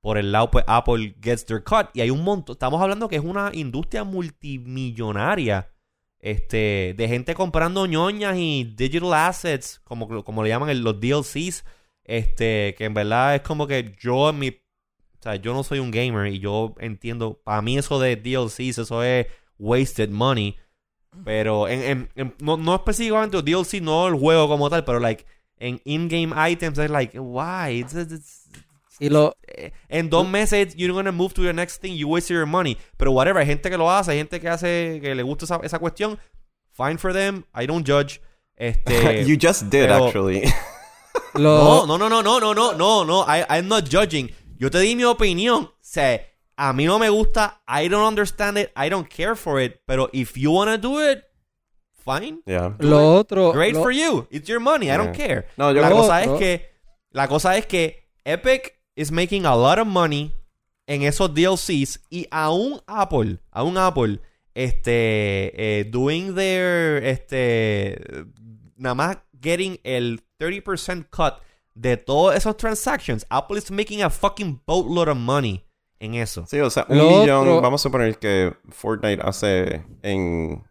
por 0.00 0.16
el 0.16 0.30
lado, 0.30 0.52
pues 0.52 0.64
Apple 0.68 1.16
gets 1.20 1.44
their 1.44 1.64
cut. 1.64 1.88
Y 1.92 2.02
hay 2.02 2.10
un 2.10 2.22
montón. 2.22 2.54
Estamos 2.54 2.80
hablando 2.80 3.08
que 3.08 3.16
es 3.16 3.24
una 3.24 3.50
industria 3.52 4.04
multimillonaria. 4.04 5.72
Este, 6.20 6.94
de 6.96 7.08
gente 7.08 7.34
comprando 7.34 7.84
ñoñas 7.86 8.36
y 8.38 8.62
digital 8.76 9.12
assets, 9.12 9.80
como, 9.82 10.22
como 10.22 10.44
le 10.44 10.50
llaman 10.50 10.84
los 10.84 11.00
DLCs. 11.00 11.64
Este, 12.04 12.76
que 12.78 12.84
en 12.84 12.94
verdad 12.94 13.34
es 13.34 13.42
como 13.42 13.66
que 13.66 13.92
yo 13.98 14.30
en 14.30 14.38
mi. 14.38 14.48
O 14.50 15.22
sea, 15.22 15.34
yo 15.34 15.52
no 15.52 15.64
soy 15.64 15.80
un 15.80 15.90
gamer 15.90 16.32
y 16.32 16.38
yo 16.38 16.76
entiendo. 16.78 17.42
Para 17.42 17.60
mí, 17.60 17.76
eso 17.76 17.98
de 17.98 18.14
DLCs, 18.14 18.78
eso 18.78 19.02
es 19.02 19.26
wasted 19.58 20.10
money. 20.10 20.56
Pero 21.24 21.68
en, 21.68 21.82
en- 21.82 22.08
en- 22.16 22.34
no, 22.40 22.56
no 22.56 22.74
específicamente 22.74 23.36
los 23.36 23.44
DLC, 23.44 23.80
no 23.82 24.08
el 24.08 24.14
juego 24.14 24.48
como 24.48 24.70
tal, 24.70 24.84
pero 24.84 24.98
like 24.98 25.24
en 25.58 25.80
in-game 25.84 26.34
items 26.50 26.78
es 26.78 26.90
like, 26.90 27.18
why? 27.18 27.80
It's- 27.80 27.94
it's- 27.94 28.12
it's- 28.12 28.38
y 28.98 29.08
lo, 29.08 29.34
eh, 29.46 29.72
en 29.88 30.08
dos 30.10 30.28
meses 30.28 30.74
you're 30.76 30.92
gonna 30.92 31.12
move 31.12 31.34
to 31.34 31.42
your 31.42 31.54
next 31.54 31.80
thing, 31.82 31.94
you 31.96 32.08
waste 32.08 32.32
your 32.32 32.46
money. 32.46 32.76
Pero 32.96 33.12
whatever, 33.12 33.40
hay 33.40 33.46
gente 33.46 33.68
que 33.68 33.76
lo 33.76 33.90
hace, 33.90 34.12
hay 34.12 34.18
gente 34.18 34.40
que 34.40 34.48
hace, 34.48 35.00
que 35.02 35.14
le 35.14 35.22
gusta 35.22 35.44
esa, 35.44 35.60
esa 35.62 35.78
cuestión. 35.78 36.18
Fine 36.72 36.98
for 36.98 37.12
them, 37.12 37.44
I 37.54 37.66
don't 37.66 37.86
judge. 37.86 38.20
Este, 38.56 39.24
you 39.26 39.36
just 39.40 39.64
did, 39.64 39.86
pero- 39.88 40.06
actually. 40.06 40.42
Lo- 41.34 41.86
No, 41.86 41.98
no, 41.98 42.08
no, 42.08 42.22
no, 42.22 42.40
no, 42.40 42.54
no, 42.54 42.72
no, 42.74 43.04
no. 43.04 43.24
I, 43.26 43.44
I'm 43.48 43.68
not 43.68 43.84
judging. 43.90 44.30
Yo 44.58 44.70
te 44.70 44.78
di 44.80 44.94
mi 44.96 45.04
opinión. 45.04 45.64
O 45.64 45.72
sea, 45.80 46.20
a 46.56 46.72
mí 46.72 46.84
no 46.86 46.98
me 46.98 47.08
gusta. 47.08 47.60
I 47.66 47.88
don't 47.88 48.06
understand 48.06 48.58
it. 48.58 48.70
I 48.76 48.88
don't 48.88 49.08
care 49.08 49.34
for 49.36 49.60
it. 49.60 49.80
Pero 49.86 50.08
if 50.12 50.36
you 50.36 50.50
wanna 50.52 50.78
do 50.78 50.98
it, 51.00 51.24
fine. 52.04 52.42
Yeah. 52.46 52.74
Lo 52.80 53.16
otro. 53.18 53.52
Great 53.52 53.74
lo- 53.74 53.82
for 53.82 53.92
you. 53.92 54.26
It's 54.30 54.48
your 54.48 54.60
money. 54.60 54.90
I 54.90 54.96
don't 54.96 55.14
care. 55.14 55.46
No, 55.56 55.72
yo 55.72 55.80
la 55.80 55.88
creo- 55.88 55.96
cosa 56.02 56.20
es 56.22 56.28
otro- 56.28 56.38
que 56.38 56.62
la 57.12 57.26
cosa 57.28 57.56
es 57.56 57.66
que 57.66 58.08
Epic 58.24 58.74
is 58.96 59.10
making 59.10 59.46
a 59.46 59.54
lot 59.56 59.78
of 59.78 59.86
money 59.86 60.32
en 60.86 61.02
esos 61.02 61.32
DLCs 61.32 62.00
y 62.10 62.26
aún 62.30 62.80
Apple, 62.86 63.38
aún 63.52 63.76
Apple 63.78 64.20
este 64.54 65.80
eh, 65.80 65.84
doing 65.84 66.34
their 66.34 67.02
este 67.04 67.98
nada 68.76 68.94
más 68.94 69.16
getting 69.40 69.78
el 69.84 70.20
30% 70.38 71.06
cut 71.10 71.34
de 71.74 71.96
todos 71.96 72.34
esos 72.36 72.56
transactions. 72.56 73.24
Apple 73.30 73.56
is 73.58 73.70
making 73.70 74.02
a 74.02 74.10
fucking 74.10 74.60
boatload 74.66 75.08
of 75.08 75.16
money 75.16 75.64
en 76.04 76.14
eso. 76.14 76.44
Sí, 76.46 76.58
o 76.60 76.68
sea, 76.70 76.84
un 76.88 76.98
Lo 76.98 77.08
millón. 77.20 77.48
otro- 77.48 77.60
Vamos 77.62 77.80
a 77.80 77.84
suponer 77.84 78.18
que 78.18 78.52
Fortnite 78.70 79.22
hace 79.22 79.84
en, 80.02 80.62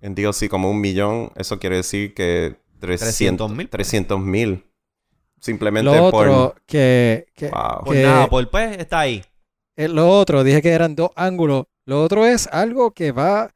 en 0.00 0.14
DLC 0.14 0.48
como 0.48 0.70
un 0.70 0.80
millón. 0.80 1.30
Eso 1.36 1.58
quiere 1.58 1.76
decir 1.76 2.12
que 2.14 2.56
300 2.80 3.48
300,000. 3.48 3.68
300 3.68 4.20
mil. 4.20 4.64
Simplemente 5.40 5.90
Lo 5.96 6.10
por. 6.10 6.28
otro 6.28 6.54
que, 6.66 7.26
que, 7.34 7.48
Wow. 7.48 7.84
Pues 7.86 7.98
que- 7.98 8.04
nada, 8.04 8.26
pues, 8.28 8.46
pues 8.50 8.76
está 8.78 9.00
ahí. 9.00 9.22
eh, 9.76 9.88
lo 9.88 10.08
otro, 10.10 10.44
dije 10.44 10.60
que 10.60 10.70
eran 10.70 10.94
dos 10.94 11.10
ángulos. 11.16 11.64
Lo 11.86 12.02
otro 12.02 12.26
es 12.26 12.46
algo 12.48 12.90
que 12.92 13.12
va 13.12 13.50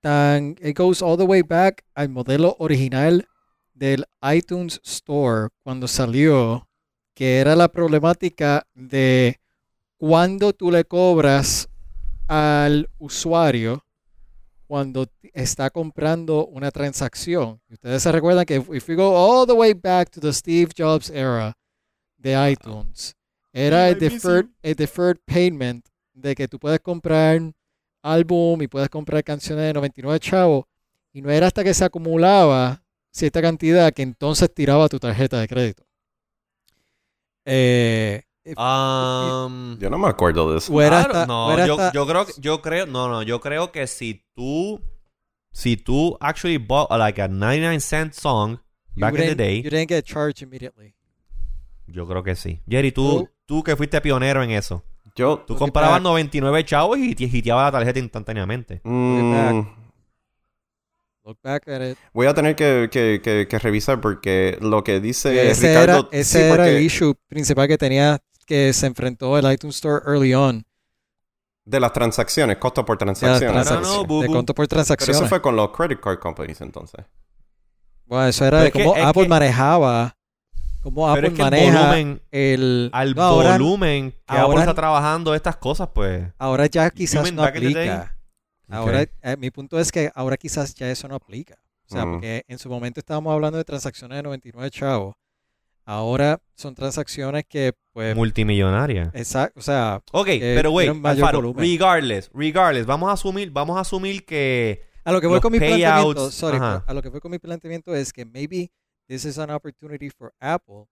tan, 0.00 0.56
it 0.62 0.76
goes 0.78 1.02
all 1.02 1.16
the 1.16 1.24
way 1.24 1.42
back 1.42 1.84
al 1.94 2.08
modelo 2.10 2.54
original 2.60 3.26
del 3.74 4.06
iTunes 4.32 4.80
Store 4.84 5.48
cuando 5.64 5.88
salió, 5.88 6.68
que 7.14 7.38
era 7.40 7.56
la 7.56 7.68
problemática 7.68 8.66
de 8.74 9.40
cuando 9.96 10.52
tú 10.52 10.70
le 10.70 10.84
cobras 10.84 11.68
al 12.26 12.88
usuario 12.98 13.84
cuando 14.66 15.06
está 15.32 15.70
comprando 15.70 16.46
una 16.46 16.70
transacción. 16.70 17.60
Ustedes 17.70 18.02
se 18.02 18.12
recuerdan 18.12 18.44
que 18.44 18.56
if, 18.56 18.88
we 18.88 18.94
go 18.94 19.16
all 19.16 19.46
the 19.46 19.52
way 19.52 19.72
back 19.74 20.10
to 20.10 20.20
the 20.20 20.32
Steve 20.32 20.72
Jobs 20.76 21.08
era 21.10 21.56
de 22.16 22.50
iTunes, 22.50 23.14
era 23.52 23.88
el 23.88 23.98
deferred, 23.98 24.46
el 24.62 24.74
deferred 24.74 25.18
payment 25.24 25.86
de 26.12 26.34
que 26.34 26.48
tú 26.48 26.58
puedes 26.58 26.80
comprar 26.80 27.40
álbum 28.02 28.60
y 28.62 28.68
puedes 28.68 28.88
comprar 28.88 29.22
canciones 29.22 29.66
de 29.66 29.72
99 29.74 30.18
chavos 30.18 30.64
y 31.12 31.22
no 31.22 31.30
era 31.30 31.46
hasta 31.46 31.62
que 31.62 31.74
se 31.74 31.84
acumulaba 31.84 32.82
cierta 33.10 33.40
cantidad 33.40 33.92
que 33.92 34.02
entonces 34.02 34.52
tiraba 34.52 34.88
tu 34.88 34.98
tarjeta 34.98 35.40
de 35.40 35.48
crédito. 35.48 35.86
Eh, 37.44 38.22
Um, 38.56 39.78
Yo 39.78 39.90
no 39.90 39.98
me 39.98 40.08
acuerdo 40.08 40.52
de 40.52 40.58
eso. 40.58 40.72
Claro, 40.72 40.96
hasta- 40.96 41.26
no, 41.26 41.66
yo, 41.66 41.72
hasta- 41.74 41.92
yo 41.92 42.06
creo, 42.06 42.26
yo 42.38 42.62
creo, 42.62 42.86
no, 42.86 43.08
no, 43.08 43.22
yo 43.22 43.40
creo 43.40 43.72
que 43.72 43.86
si 43.86 44.24
tú, 44.34 44.80
si 45.52 45.76
tú 45.76 46.16
actually 46.20 46.58
bought 46.58 46.90
like 46.92 47.20
a 47.20 47.28
99 47.28 47.80
cent 47.80 48.12
song 48.14 48.58
you 48.94 49.00
back 49.00 49.14
in 49.14 49.20
the 49.26 49.34
day, 49.34 49.62
you 49.62 49.70
didn't 49.70 49.88
get 49.88 50.04
charged 50.04 50.42
immediately. 50.42 50.94
yo 51.88 52.06
creo 52.06 52.22
que 52.22 52.34
sí. 52.36 52.60
Jerry, 52.68 52.92
tú, 52.92 53.02
Tú- 53.24 53.28
tú 53.46 53.62
que 53.64 53.74
fuiste 53.76 54.00
pionero 54.00 54.42
en 54.42 54.50
eso, 54.52 54.82
Yo. 55.16 55.38
tú 55.46 55.54
Look 55.54 55.58
comprabas 55.58 55.92
back. 55.94 56.02
99 56.02 56.64
chavos 56.64 56.98
y 56.98 57.14
te 57.14 57.24
hiteaba 57.24 57.64
la 57.64 57.72
tarjeta 57.72 57.98
instantáneamente. 57.98 58.80
mm, 58.84 59.60
Look 61.24 61.38
back 61.42 61.66
at 61.68 61.82
it. 61.82 61.98
voy 62.12 62.26
a 62.28 62.34
tener 62.34 62.54
que, 62.54 62.88
que, 62.90 63.20
que, 63.22 63.48
que 63.48 63.58
revisar 63.58 64.00
porque 64.00 64.56
lo 64.60 64.84
que 64.84 65.00
dice 65.00 65.50
ese 65.50 65.68
Ricardo. 65.70 66.08
era, 66.12 66.20
ese 66.20 66.38
sí, 66.38 66.44
era 66.54 66.68
el 66.68 66.80
issue 66.82 67.14
principal 67.26 67.66
que 67.66 67.76
tenía 67.76 68.20
que 68.46 68.72
se 68.72 68.86
enfrentó 68.86 69.36
el 69.38 69.52
iTunes 69.52 69.76
Store 69.76 70.02
early 70.06 70.34
on. 70.34 70.64
De 71.64 71.80
las 71.80 71.92
transacciones, 71.92 72.58
costo 72.58 72.84
por 72.84 72.96
De, 72.96 73.04
las 73.06 73.18
transacción. 73.18 73.52
transac- 73.52 73.82
No, 73.82 74.04
no, 74.06 74.20
de 74.22 74.28
conto 74.28 74.54
por 74.54 74.68
Pero 74.68 74.80
eso 74.82 75.26
fue 75.26 75.42
con 75.42 75.56
los 75.56 75.70
credit 75.70 76.00
card 76.00 76.18
companies 76.20 76.60
entonces. 76.60 77.04
Bueno, 78.06 78.28
eso 78.28 78.44
era 78.44 78.58
Pero 78.58 78.64
de 78.64 78.72
que- 78.72 78.84
cómo 78.84 79.06
Apple 79.08 79.22
que- 79.24 79.28
manejaba. 79.28 80.16
Cómo 80.82 81.08
Apple 81.08 81.22
Pero 81.22 81.32
es 81.32 81.36
que 81.36 81.42
el 81.42 81.50
maneja 81.50 81.80
volumen, 81.90 82.22
el. 82.30 82.90
al 82.92 83.14
No, 83.16 83.22
ahora, 83.22 83.52
volumen 83.58 84.12
que 84.12 84.18
ahora- 84.28 84.44
Apple 84.44 84.60
está 84.60 84.74
trabajando 84.74 85.34
estas 85.34 85.56
cosas, 85.56 85.88
pues. 85.92 86.28
ahora 86.38 86.66
ya 86.66 86.88
quizás 86.90 87.32
no 87.32 87.42
aplica. 87.42 88.16
Ahora, 88.68 89.02
eh, 89.02 89.36
mi 89.36 89.50
punto 89.50 89.78
es 89.80 89.90
que 89.90 90.10
ahora 90.14 90.36
quizás 90.36 90.72
ya 90.76 90.88
eso 90.88 91.08
no 91.08 91.16
aplica. 91.16 91.56
O 91.88 91.94
sea, 91.94 92.04
Mm. 92.06 92.12
porque 92.12 92.44
en 92.46 92.58
su 92.58 92.68
momento 92.68 93.00
estábamos 93.00 93.32
hablando 93.32 93.58
de 93.58 93.64
transacciones 93.64 94.16
de 94.16 94.22
99 94.22 94.70
chavos. 94.70 95.16
Ahora 95.88 96.40
son 96.56 96.74
transacciones 96.74 97.44
que, 97.48 97.72
pues, 97.92 98.16
multimillonaria. 98.16 99.10
exacto, 99.14 99.60
o 99.60 99.62
sea, 99.62 100.02
Ok, 100.12 100.26
eh, 100.28 100.52
pero 100.56 100.70
volumen. 100.72 101.62
regardless, 101.64 102.28
regardless, 102.34 102.86
vamos 102.86 103.08
a 103.08 103.12
asumir, 103.12 103.50
vamos 103.52 103.76
a 103.76 103.80
asumir 103.80 104.24
que 104.26 104.82
a 105.04 105.12
lo 105.12 105.20
que 105.20 105.28
voy 105.28 105.38
con 105.40 105.52
mi 105.52 105.58
planteamiento, 105.60 106.30
sorry, 106.32 106.58
a 106.60 106.92
lo 106.92 107.00
que 107.02 107.08
voy 107.08 107.20
con 107.20 107.30
mi 107.30 107.38
planteamiento 107.38 107.94
es 107.94 108.12
que 108.12 108.24
maybe 108.24 108.72
this 109.06 109.24
is 109.24 109.38
an 109.38 109.50
opportunity 109.50 110.10
for 110.10 110.34
Apple 110.40 110.86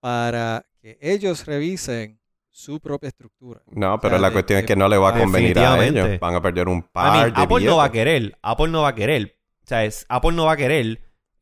para 0.00 0.66
que 0.80 0.98
ellos 1.00 1.46
revisen 1.46 2.18
su 2.50 2.80
propia 2.80 3.08
estructura. 3.08 3.60
No, 3.70 4.00
pero 4.00 4.14
sea, 4.14 4.20
la 4.22 4.28
de- 4.28 4.32
cuestión 4.32 4.58
es 4.58 4.62
de- 4.64 4.66
que 4.66 4.76
no 4.76 4.88
le 4.88 4.96
va 4.96 5.10
a 5.10 5.18
convenir 5.20 5.58
a 5.58 5.84
ellos. 5.86 6.18
Van 6.18 6.34
a 6.34 6.42
perder 6.42 6.68
un 6.68 6.78
I 6.78 6.84
par 6.92 7.12
mean, 7.12 7.34
de 7.34 7.42
Apple 7.42 7.64
no 7.64 7.76
va 7.76 7.84
a 7.84 7.92
querer, 7.92 8.36
Apple 8.42 8.68
no 8.68 8.82
va 8.82 8.88
a 8.88 8.94
querer, 8.94 9.38
o 9.62 9.66
sea, 9.68 9.84
es- 9.84 10.04
Apple 10.08 10.32
no 10.32 10.46
va 10.46 10.52
a 10.52 10.56
querer 10.56 11.00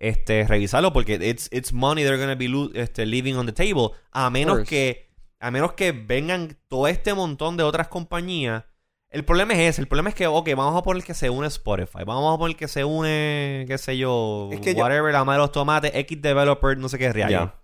este 0.08 0.46
revisarlo 0.46 0.92
porque 0.92 1.14
it's, 1.14 1.48
it's 1.52 1.72
money 1.72 2.02
they're 2.02 2.18
gonna 2.18 2.34
be 2.34 2.48
este, 2.74 3.06
leaving 3.06 3.36
on 3.36 3.46
the 3.46 3.52
table 3.52 3.90
a 4.12 4.30
menos 4.30 4.66
que 4.68 5.10
a 5.40 5.50
menos 5.50 5.72
que 5.74 5.92
vengan 5.92 6.56
todo 6.68 6.88
este 6.88 7.12
montón 7.14 7.56
de 7.56 7.62
otras 7.64 7.88
compañías. 7.88 8.64
El 9.10 9.24
problema 9.24 9.52
es 9.52 9.60
ese, 9.60 9.80
el 9.82 9.86
problema 9.86 10.08
es 10.08 10.14
que, 10.14 10.26
ok, 10.26 10.48
vamos 10.56 10.76
a 10.76 10.82
poner 10.82 11.04
que 11.04 11.14
se 11.14 11.30
une 11.30 11.46
Spotify, 11.46 12.02
vamos 12.04 12.34
a 12.34 12.38
poner 12.38 12.56
que 12.56 12.66
se 12.66 12.84
une, 12.84 13.64
qué 13.68 13.78
sé 13.78 13.96
yo, 13.96 14.48
Es 14.52 14.60
que 14.60 14.74
yo- 14.74 14.80
whatever, 14.82 15.12
la 15.12 15.22
madre 15.24 15.38
de 15.40 15.42
los 15.44 15.52
tomates, 15.52 15.92
X 15.94 16.20
developer, 16.20 16.76
no 16.78 16.88
sé 16.88 16.98
qué 16.98 17.12
real. 17.12 17.30
Ya. 17.30 17.54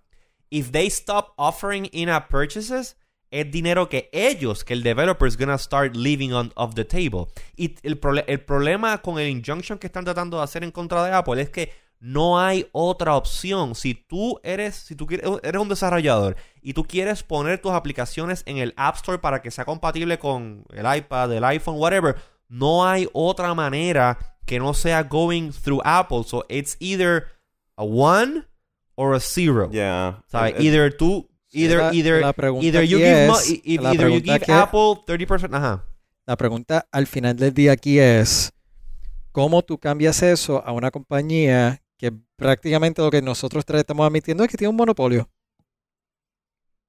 if 0.49 0.71
they 0.71 0.87
stop 0.87 1.33
offering 1.37 1.89
in-app 1.91 2.29
purchases, 2.29 2.97
es 3.31 3.49
dinero 3.51 3.87
que 3.89 4.09
ellos, 4.13 4.63
que 4.63 4.73
el 4.73 4.83
developer 4.83 5.27
is 5.27 5.37
gonna 5.37 5.57
start 5.57 5.95
leaving 5.95 6.33
on 6.33 6.51
of 6.55 6.75
the 6.75 6.85
table. 6.85 7.27
Y 7.55 7.75
el, 7.83 7.99
el 8.27 8.41
problema 8.41 9.01
con 9.01 9.17
el 9.19 9.27
injunction 9.29 9.79
que 9.79 9.87
están 9.87 10.03
tratando 10.05 10.37
de 10.37 10.43
hacer 10.43 10.63
en 10.63 10.71
contra 10.71 11.03
de 11.05 11.11
Apple 11.13 11.41
es 11.41 11.49
que 11.49 11.71
no 12.01 12.39
hay 12.39 12.67
otra 12.71 13.15
opción. 13.15 13.75
Si 13.75 13.93
tú 13.93 14.39
eres, 14.43 14.75
si 14.75 14.95
tú 14.95 15.05
quieres, 15.05 15.29
eres 15.43 15.61
un 15.61 15.69
desarrollador 15.69 16.35
y 16.61 16.73
tú 16.73 16.83
quieres 16.83 17.21
poner 17.23 17.61
tus 17.61 17.71
aplicaciones 17.71 18.41
en 18.47 18.57
el 18.57 18.73
App 18.75 18.95
Store 18.95 19.19
para 19.19 19.41
que 19.41 19.51
sea 19.51 19.65
compatible 19.65 20.17
con 20.19 20.65
el 20.73 20.97
iPad, 20.97 21.31
el 21.31 21.43
iPhone, 21.43 21.75
whatever, 21.77 22.15
no 22.49 22.85
hay 22.87 23.07
otra 23.13 23.53
manera 23.53 24.17
que 24.45 24.57
no 24.59 24.73
sea 24.73 25.03
going 25.03 25.51
through 25.51 25.79
Apple. 25.85 26.23
So 26.25 26.43
it's 26.49 26.75
either 26.79 27.27
a 27.77 27.83
one 27.83 28.45
or 28.95 29.13
a 29.13 29.19
zero. 29.19 29.69
Yeah. 29.71 30.23
¿Sabes? 30.27 30.55
Either 30.59 30.91
tú, 30.97 31.29
either, 31.53 31.77
la- 31.77 31.93
either, 31.93 32.21
la 32.21 32.33
either 32.61 32.83
you 32.83 32.97
give, 32.97 33.27
es- 33.27 33.49
if- 33.51 33.61
either 33.65 34.09
you 34.09 34.21
give 34.21 34.39
que- 34.39 34.51
Apple 34.53 35.03
30%, 35.05 35.53
ajá. 35.55 35.85
La 36.25 36.35
pregunta 36.35 36.87
al 36.91 37.05
final 37.05 37.35
del 37.35 37.53
día 37.53 37.73
aquí 37.73 37.99
es, 37.99 38.51
¿cómo 39.31 39.61
tú 39.61 39.77
cambias 39.77 40.21
eso 40.23 40.63
a 40.65 40.71
una 40.71 40.89
compañía 40.91 41.81
que 42.01 42.11
prácticamente 42.35 42.99
lo 43.01 43.11
que 43.11 43.21
nosotros 43.21 43.63
estamos 43.67 44.07
admitiendo 44.07 44.43
es 44.43 44.49
que 44.49 44.57
tiene 44.57 44.69
un 44.69 44.75
monopolio? 44.75 45.29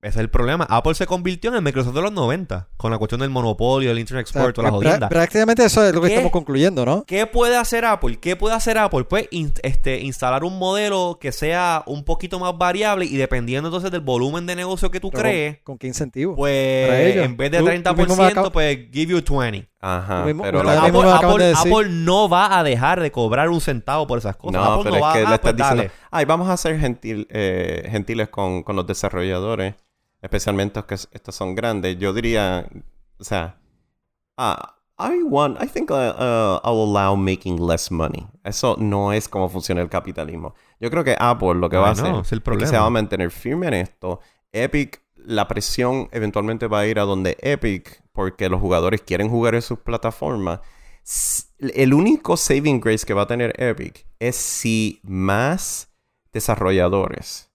Ese 0.01 0.09
es 0.09 0.17
el 0.17 0.31
problema. 0.31 0.67
Apple 0.69 0.95
se 0.97 1.07
convirtió 1.07 1.51
en 1.51 1.57
el 1.57 1.63
Microsoft 1.63 1.95
de 1.95 2.03
los 2.03 2.11
90 2.11 2.71
con 2.77 2.91
la 2.91 2.99
cuestión 2.99 3.21
del 3.21 3.31
monopolio, 3.31 3.91
del 3.91 4.01
Internet 4.01 4.27
O 4.27 4.33
sea, 4.33 4.41
Explorer, 4.41 4.53
toda 4.55 4.67
la 4.69 4.73
jodienda. 4.73 5.09
prácticamente 5.09 5.65
eso 5.65 5.85
es 5.87 5.95
lo 5.95 6.01
que 6.01 6.09
estamos 6.09 6.33
concluyendo, 6.33 6.85
¿no? 6.85 7.05
¿Qué 7.05 7.25
puede 7.27 7.57
hacer 7.57 7.85
Apple? 7.85 8.19
¿Qué 8.21 8.35
puede 8.35 8.57
hacer 8.57 8.79
Apple? 8.79 9.05
Pues 9.05 9.29
in- 9.31 9.53
este, 9.63 10.01
instalar 10.01 10.43
un 10.43 10.59
modelo 10.59 11.19
que 11.21 11.31
sea 11.31 11.85
un 11.87 12.05
poquito 12.05 12.41
más 12.41 12.59
variable 12.59 13.05
y 13.05 13.17
dependiendo 13.17 13.69
entonces 13.69 13.93
del 13.93 14.01
volumen 14.01 14.45
de 14.47 14.57
negocio 14.57 14.91
que 14.91 14.99
tú 14.99 15.11
Pero 15.11 15.23
crees, 15.23 15.59
¿Con 15.63 15.79
qué 15.79 15.87
incentivo? 15.87 16.35
pues 16.35 17.17
en 17.19 17.37
vez 17.37 17.53
de 17.53 17.59
Tú- 17.59 17.65
tú 17.67 17.71
30%, 17.71 17.97
mismo 17.97 18.17
me 18.17 18.25
acabas- 18.29 18.51
pues 18.51 18.77
give 18.93 19.13
you 19.13 19.21
20. 19.23 19.69
Ajá. 19.85 20.25
Mismo- 20.25 20.43
pero 20.45 20.63
la- 20.63 20.85
Apple, 20.85 21.11
Apple- 21.11 21.45
de. 21.45 21.53
Apple 21.55 21.89
no 21.91 22.29
va 22.29 22.57
a 22.59 22.63
dejar 22.63 23.01
de 23.01 23.11
cobrar 23.11 23.49
un 23.51 23.61
centavo 23.61 24.07
por 24.07 24.19
esas 24.19 24.37
cosas. 24.37 24.55
No, 24.55 24.63
Apple 24.75 24.85
pero 24.85 24.97
no 24.97 25.03
va 25.03 25.09
es 25.11 25.13
que 25.19 25.27
a 25.27 25.29
le 25.31 25.35
ah, 25.35 25.39
pues 25.41 25.51
estás 25.53 25.57
diciendo, 25.57 25.83
dale. 25.95 26.09
ay, 26.13 26.25
vamos 26.25 26.49
a 26.49 26.57
ser 26.57 26.79
gentil, 26.79 27.27
eh, 27.31 27.89
gentiles 27.91 28.29
con, 28.29 28.63
con 28.63 28.77
los 28.77 28.87
desarrolladores, 28.87 29.75
especialmente 30.21 30.79
los 30.79 30.87
que 30.87 30.95
estos 30.95 31.35
son 31.35 31.55
grandes. 31.57 31.99
Yo 31.99 32.13
diría, 32.13 32.65
o 33.19 33.25
sea, 33.25 33.59
ah, 34.39 34.77
I 34.99 35.23
want, 35.25 35.61
I 35.61 35.67
think 35.67 35.91
uh, 35.91 35.95
uh, 35.95 36.61
I'll 36.63 36.89
allow 36.97 37.17
making 37.17 37.59
less 37.67 37.91
money. 37.91 38.25
Eso 38.45 38.77
no 38.79 39.13
es 39.13 39.29
como 39.29 39.49
funciona 39.49 39.81
el 39.81 39.89
capitalismo. 39.89 40.55
Yo 40.79 40.91
creo 40.91 41.03
que 41.03 41.17
Apple 41.19 41.55
lo 41.55 41.69
que 41.69 41.77
va 41.77 41.89
a 41.89 41.93
hacer 41.93 42.07
es 42.07 42.13
el 42.15 42.21
es 42.21 42.29
que 42.31 42.41
problema. 42.41 42.71
se 42.71 42.79
va 42.79 42.87
a 42.87 42.91
mantener 42.91 43.31
firme 43.33 43.67
en 43.69 43.75
esto. 43.75 44.21
Epic, 44.53 45.03
la 45.25 45.49
presión 45.49 46.09
eventualmente 46.13 46.67
va 46.67 46.81
a 46.81 46.87
ir 46.87 46.99
a 46.99 47.05
donde 47.05 47.37
Epic, 47.41 48.03
porque 48.13 48.49
los 48.49 48.61
jugadores 48.61 49.03
quieren 49.03 49.29
jugar 49.29 49.55
en 49.55 49.63
sus 49.63 49.79
plataformas. 49.79 50.61
El 51.59 51.95
único 51.95 52.37
saving 52.37 52.81
grace 52.81 53.07
que 53.07 53.15
va 53.15 53.23
a 53.23 53.27
tener 53.27 53.53
Epic 53.61 54.07
es 54.19 54.37
si 54.37 55.01
más 55.03 55.93
desarrolladores 56.33 57.51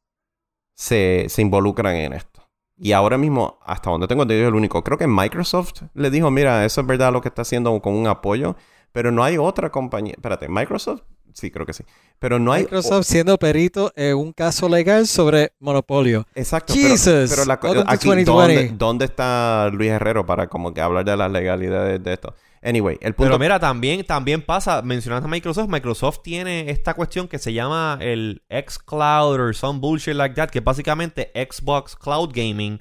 se, 0.75 1.25
se 1.29 1.41
involucran 1.41 1.95
en 1.95 2.13
esto. 2.13 2.37
Y 2.77 2.91
ahora 2.91 3.17
mismo, 3.17 3.57
hasta 3.63 3.89
donde 3.89 4.07
tengo 4.07 4.21
entendido, 4.21 4.49
el 4.49 4.55
único. 4.55 4.83
Creo 4.83 4.97
que 4.99 5.07
Microsoft 5.07 5.81
le 5.95 6.11
dijo, 6.11 6.29
mira, 6.29 6.63
eso 6.63 6.81
es 6.81 6.87
verdad 6.87 7.11
lo 7.11 7.21
que 7.21 7.29
está 7.29 7.41
haciendo 7.41 7.79
con 7.81 7.95
un 7.95 8.07
apoyo, 8.07 8.55
pero 8.91 9.11
no 9.11 9.23
hay 9.23 9.37
otra 9.37 9.71
compañía. 9.71 10.13
Espérate, 10.13 10.47
Microsoft, 10.47 11.01
sí, 11.37 11.51
creo 11.51 11.65
que 11.65 11.73
sí. 11.73 11.83
Pero 12.19 12.39
no 12.39 12.51
hay... 12.51 12.63
Microsoft 12.63 13.05
siendo 13.05 13.37
perito 13.37 13.91
en 13.95 14.17
un 14.17 14.33
caso 14.33 14.67
legal 14.67 15.07
sobre 15.07 15.53
monopolio. 15.59 16.25
Exacto. 16.33 16.73
Jesus, 16.73 17.29
pero, 17.29 17.45
pero 17.61 17.83
la, 17.83 17.83
aquí, 17.91 18.07
2020. 18.07 18.25
¿dónde, 18.25 18.73
dónde 18.77 19.05
está 19.05 19.69
Luis 19.71 19.91
Herrero 19.91 20.25
para 20.25 20.47
como 20.47 20.73
que 20.73 20.81
hablar 20.81 21.05
de 21.05 21.15
las 21.15 21.31
legalidades 21.31 22.03
de 22.03 22.13
esto? 22.13 22.33
Anyway, 22.61 22.97
el 23.01 23.13
punto... 23.13 23.29
Pero 23.29 23.39
mira, 23.39 23.59
también, 23.59 24.03
también 24.03 24.41
pasa, 24.41 24.81
mencionaste 24.81 25.25
a 25.25 25.29
Microsoft, 25.29 25.69
Microsoft 25.69 26.19
tiene 26.23 26.71
esta 26.71 26.95
cuestión 26.95 27.27
que 27.27 27.37
se 27.37 27.53
llama 27.53 27.97
el 28.01 28.41
xCloud 28.49 29.39
or 29.39 29.55
some 29.55 29.79
bullshit 29.79 30.15
like 30.15 30.35
that, 30.35 30.49
que 30.49 30.59
es 30.59 30.65
básicamente 30.65 31.31
Xbox 31.35 31.95
Cloud 31.95 32.31
Gaming. 32.33 32.79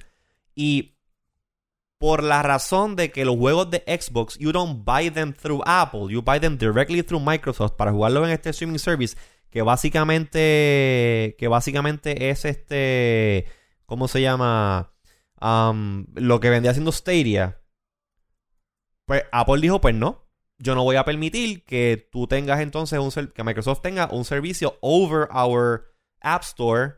Y 0.55 0.96
por 1.99 2.23
la 2.23 2.43
razón 2.43 2.95
de 2.95 3.11
que 3.11 3.25
los 3.25 3.37
juegos 3.37 3.69
de 3.71 3.83
Xbox, 3.87 4.37
you 4.37 4.51
don't 4.51 4.83
buy 4.85 5.09
them 5.09 5.33
through 5.33 5.63
Apple, 5.65 6.07
you 6.09 6.21
buy 6.21 6.39
them 6.39 6.57
directly 6.57 7.01
through 7.01 7.23
Microsoft 7.23 7.73
para 7.73 7.91
jugarlo 7.91 8.25
en 8.25 8.31
este 8.31 8.51
streaming 8.51 8.77
service, 8.77 9.17
que 9.49 9.61
básicamente, 9.61 11.35
que 11.39 11.47
básicamente 11.47 12.29
es 12.29 12.45
este, 12.45 13.45
¿cómo 13.85 14.07
se 14.07 14.21
llama? 14.21 14.93
Um, 15.39 16.05
lo 16.15 16.39
que 16.39 16.49
vendía 16.49 16.71
haciendo 16.71 16.91
Stadia. 16.91 17.61
Pues 19.05 19.23
Apple 19.31 19.61
dijo, 19.61 19.79
pues 19.79 19.95
no, 19.95 20.27
yo 20.59 20.75
no 20.75 20.83
voy 20.83 20.97
a 20.97 21.05
permitir 21.05 21.63
que 21.63 22.07
tú 22.11 22.27
tengas 22.27 22.59
entonces 22.59 22.99
un 22.99 23.27
que 23.27 23.43
Microsoft 23.43 23.81
tenga 23.81 24.09
un 24.11 24.25
servicio 24.25 24.77
over 24.81 25.29
our 25.31 25.93
App 26.21 26.43
Store 26.43 26.95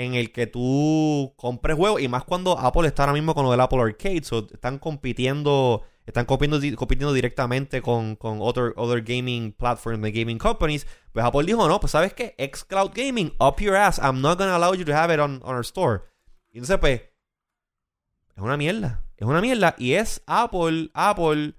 en 0.00 0.14
el 0.14 0.32
que 0.32 0.46
tú 0.46 1.34
compres 1.36 1.76
juegos 1.76 2.00
y 2.00 2.08
más 2.08 2.24
cuando 2.24 2.58
Apple 2.58 2.88
está 2.88 3.02
ahora 3.02 3.12
mismo 3.12 3.34
con 3.34 3.44
lo 3.44 3.50
del 3.50 3.60
Apple 3.60 3.80
Arcade, 3.82 4.24
so 4.24 4.46
están 4.50 4.78
compitiendo 4.78 5.84
están 6.06 6.24
compitiendo, 6.24 6.76
compitiendo 6.76 7.12
directamente 7.12 7.82
con, 7.82 8.16
con 8.16 8.38
other, 8.40 8.72
other 8.76 9.02
gaming 9.02 9.52
platforms 9.52 10.02
de 10.02 10.10
gaming 10.10 10.38
companies, 10.38 10.86
pues 11.12 11.24
Apple 11.24 11.44
dijo, 11.44 11.68
no, 11.68 11.78
pues 11.78 11.92
sabes 11.92 12.14
qué, 12.14 12.34
xCloud 12.38 12.92
Gaming, 12.94 13.32
up 13.38 13.60
your 13.60 13.76
ass, 13.76 13.98
I'm 13.98 14.22
not 14.22 14.38
gonna 14.38 14.56
allow 14.56 14.74
you 14.74 14.84
to 14.86 14.94
have 14.94 15.12
it 15.12 15.20
on, 15.20 15.40
on 15.44 15.54
our 15.54 15.64
store. 15.64 16.04
Y 16.50 16.58
entonces 16.58 16.78
pues 16.78 17.02
es 18.34 18.42
una 18.42 18.56
mierda, 18.56 19.04
es 19.18 19.26
una 19.26 19.42
mierda. 19.42 19.74
Y 19.78 19.92
es 19.92 20.22
Apple, 20.26 20.90
Apple 20.94 21.54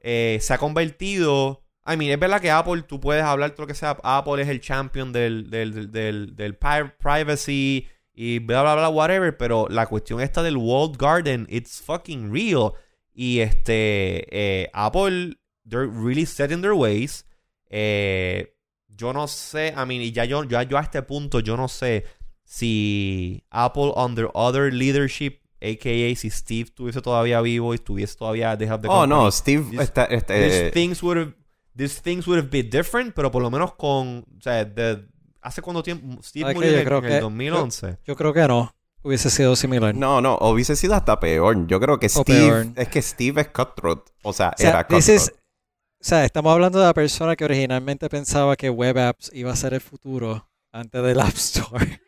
eh, 0.00 0.38
se 0.40 0.52
ha 0.52 0.58
convertido 0.58 1.63
I 1.86 1.96
mean, 1.96 2.10
es 2.10 2.18
verdad 2.18 2.40
que 2.40 2.50
Apple, 2.50 2.82
tú 2.82 2.98
puedes 2.98 3.22
hablar 3.22 3.50
todo 3.50 3.62
lo 3.62 3.66
que 3.66 3.74
sea. 3.74 3.98
Apple 4.02 4.40
es 4.42 4.48
el 4.48 4.60
champion 4.60 5.12
del, 5.12 5.50
del, 5.50 5.92
del, 5.92 6.34
del, 6.34 6.56
privacy 6.56 7.86
y 8.14 8.38
bla, 8.38 8.62
bla, 8.62 8.74
bla, 8.74 8.88
whatever. 8.88 9.36
Pero 9.36 9.66
la 9.68 9.86
cuestión 9.86 10.20
esta 10.20 10.42
del 10.42 10.56
walled 10.56 10.96
garden, 10.96 11.46
it's 11.50 11.82
fucking 11.82 12.32
real. 12.32 12.72
Y 13.12 13.40
este, 13.40 14.26
eh, 14.30 14.70
Apple, 14.72 15.36
they're 15.68 15.86
really 15.86 16.24
set 16.24 16.50
in 16.50 16.62
their 16.62 16.72
ways. 16.72 17.26
Eh, 17.68 18.54
yo 18.88 19.12
no 19.12 19.28
sé, 19.28 19.74
I 19.76 19.84
mean, 19.86 20.00
y 20.00 20.12
ya 20.12 20.24
yo, 20.24 20.44
ya 20.44 20.62
yo 20.62 20.78
a 20.78 20.82
este 20.82 21.02
punto, 21.02 21.40
yo 21.40 21.56
no 21.56 21.68
sé 21.68 22.04
si 22.44 23.44
Apple 23.50 23.92
under 23.96 24.28
other 24.34 24.72
leadership, 24.72 25.40
a.k.a. 25.60 26.14
si 26.16 26.30
Steve 26.30 26.66
estuviese 26.68 27.00
todavía 27.00 27.40
vivo 27.40 27.72
y 27.72 27.76
estuviese 27.76 28.16
todavía 28.16 28.54
dejado 28.56 28.78
de 28.78 28.88
Oh, 28.88 29.06
no, 29.06 29.30
Steve 29.30 29.64
This- 29.70 29.80
está... 29.80 30.04
este, 30.04 30.34
these 30.34 30.66
eh, 30.66 30.70
things 30.70 31.02
would 31.02 31.18
have 31.18 31.34
these 31.76 32.00
things 32.00 32.26
would 32.26 32.38
have 32.40 32.50
been 32.50 32.70
different, 32.70 33.14
pero 33.14 33.30
por 33.30 33.42
lo 33.42 33.50
menos 33.50 33.74
con, 33.74 34.24
o 34.36 34.40
sea, 34.40 34.64
de- 34.64 35.06
hace 35.40 35.60
cuánto 35.62 35.82
tiempo 35.82 36.22
Steve 36.22 36.44
¿Sabes 36.44 36.54
murió 36.56 36.78
en, 36.78 36.84
creo 36.84 36.98
en 36.98 37.04
el 37.04 37.10
que- 37.12 37.20
2011. 37.20 37.98
Yo 38.06 38.16
creo 38.16 38.32
que 38.32 38.46
no. 38.48 38.74
Hubiese 39.02 39.28
sido 39.28 39.54
similar. 39.54 39.94
No, 39.94 40.22
no, 40.22 40.36
hubiese 40.40 40.76
sido 40.76 40.94
hasta 40.94 41.20
peor. 41.20 41.66
Yo 41.66 41.78
creo 41.78 41.98
que 42.00 42.06
O 42.06 42.08
Steve... 42.08 42.38
peor. 42.48 42.66
Es 42.76 42.88
que 42.88 43.02
Steve 43.02 43.42
es 43.42 43.48
cutthroat. 43.48 44.00
O 44.22 44.32
sea, 44.32 44.54
O 44.56 44.60
sea, 44.60 44.70
era 44.70 44.84
cutthroat. 44.86 45.08
is- 45.20 45.32
o 46.00 46.06
sea, 46.06 46.24
estamos 46.24 46.52
hablando 46.52 46.78
de 46.78 46.86
la 46.86 46.94
persona 46.94 47.34
que 47.36 47.44
originalmente 47.44 48.08
pensaba 48.08 48.56
que 48.56 48.68
web 48.70 48.98
apps 48.98 49.30
iba 49.34 49.50
a 49.52 49.56
ser 49.56 49.74
el 49.74 49.80
futuro 49.80 50.48
antes 50.72 51.02
del 51.02 51.20
App 51.20 51.34
Store. 51.34 52.00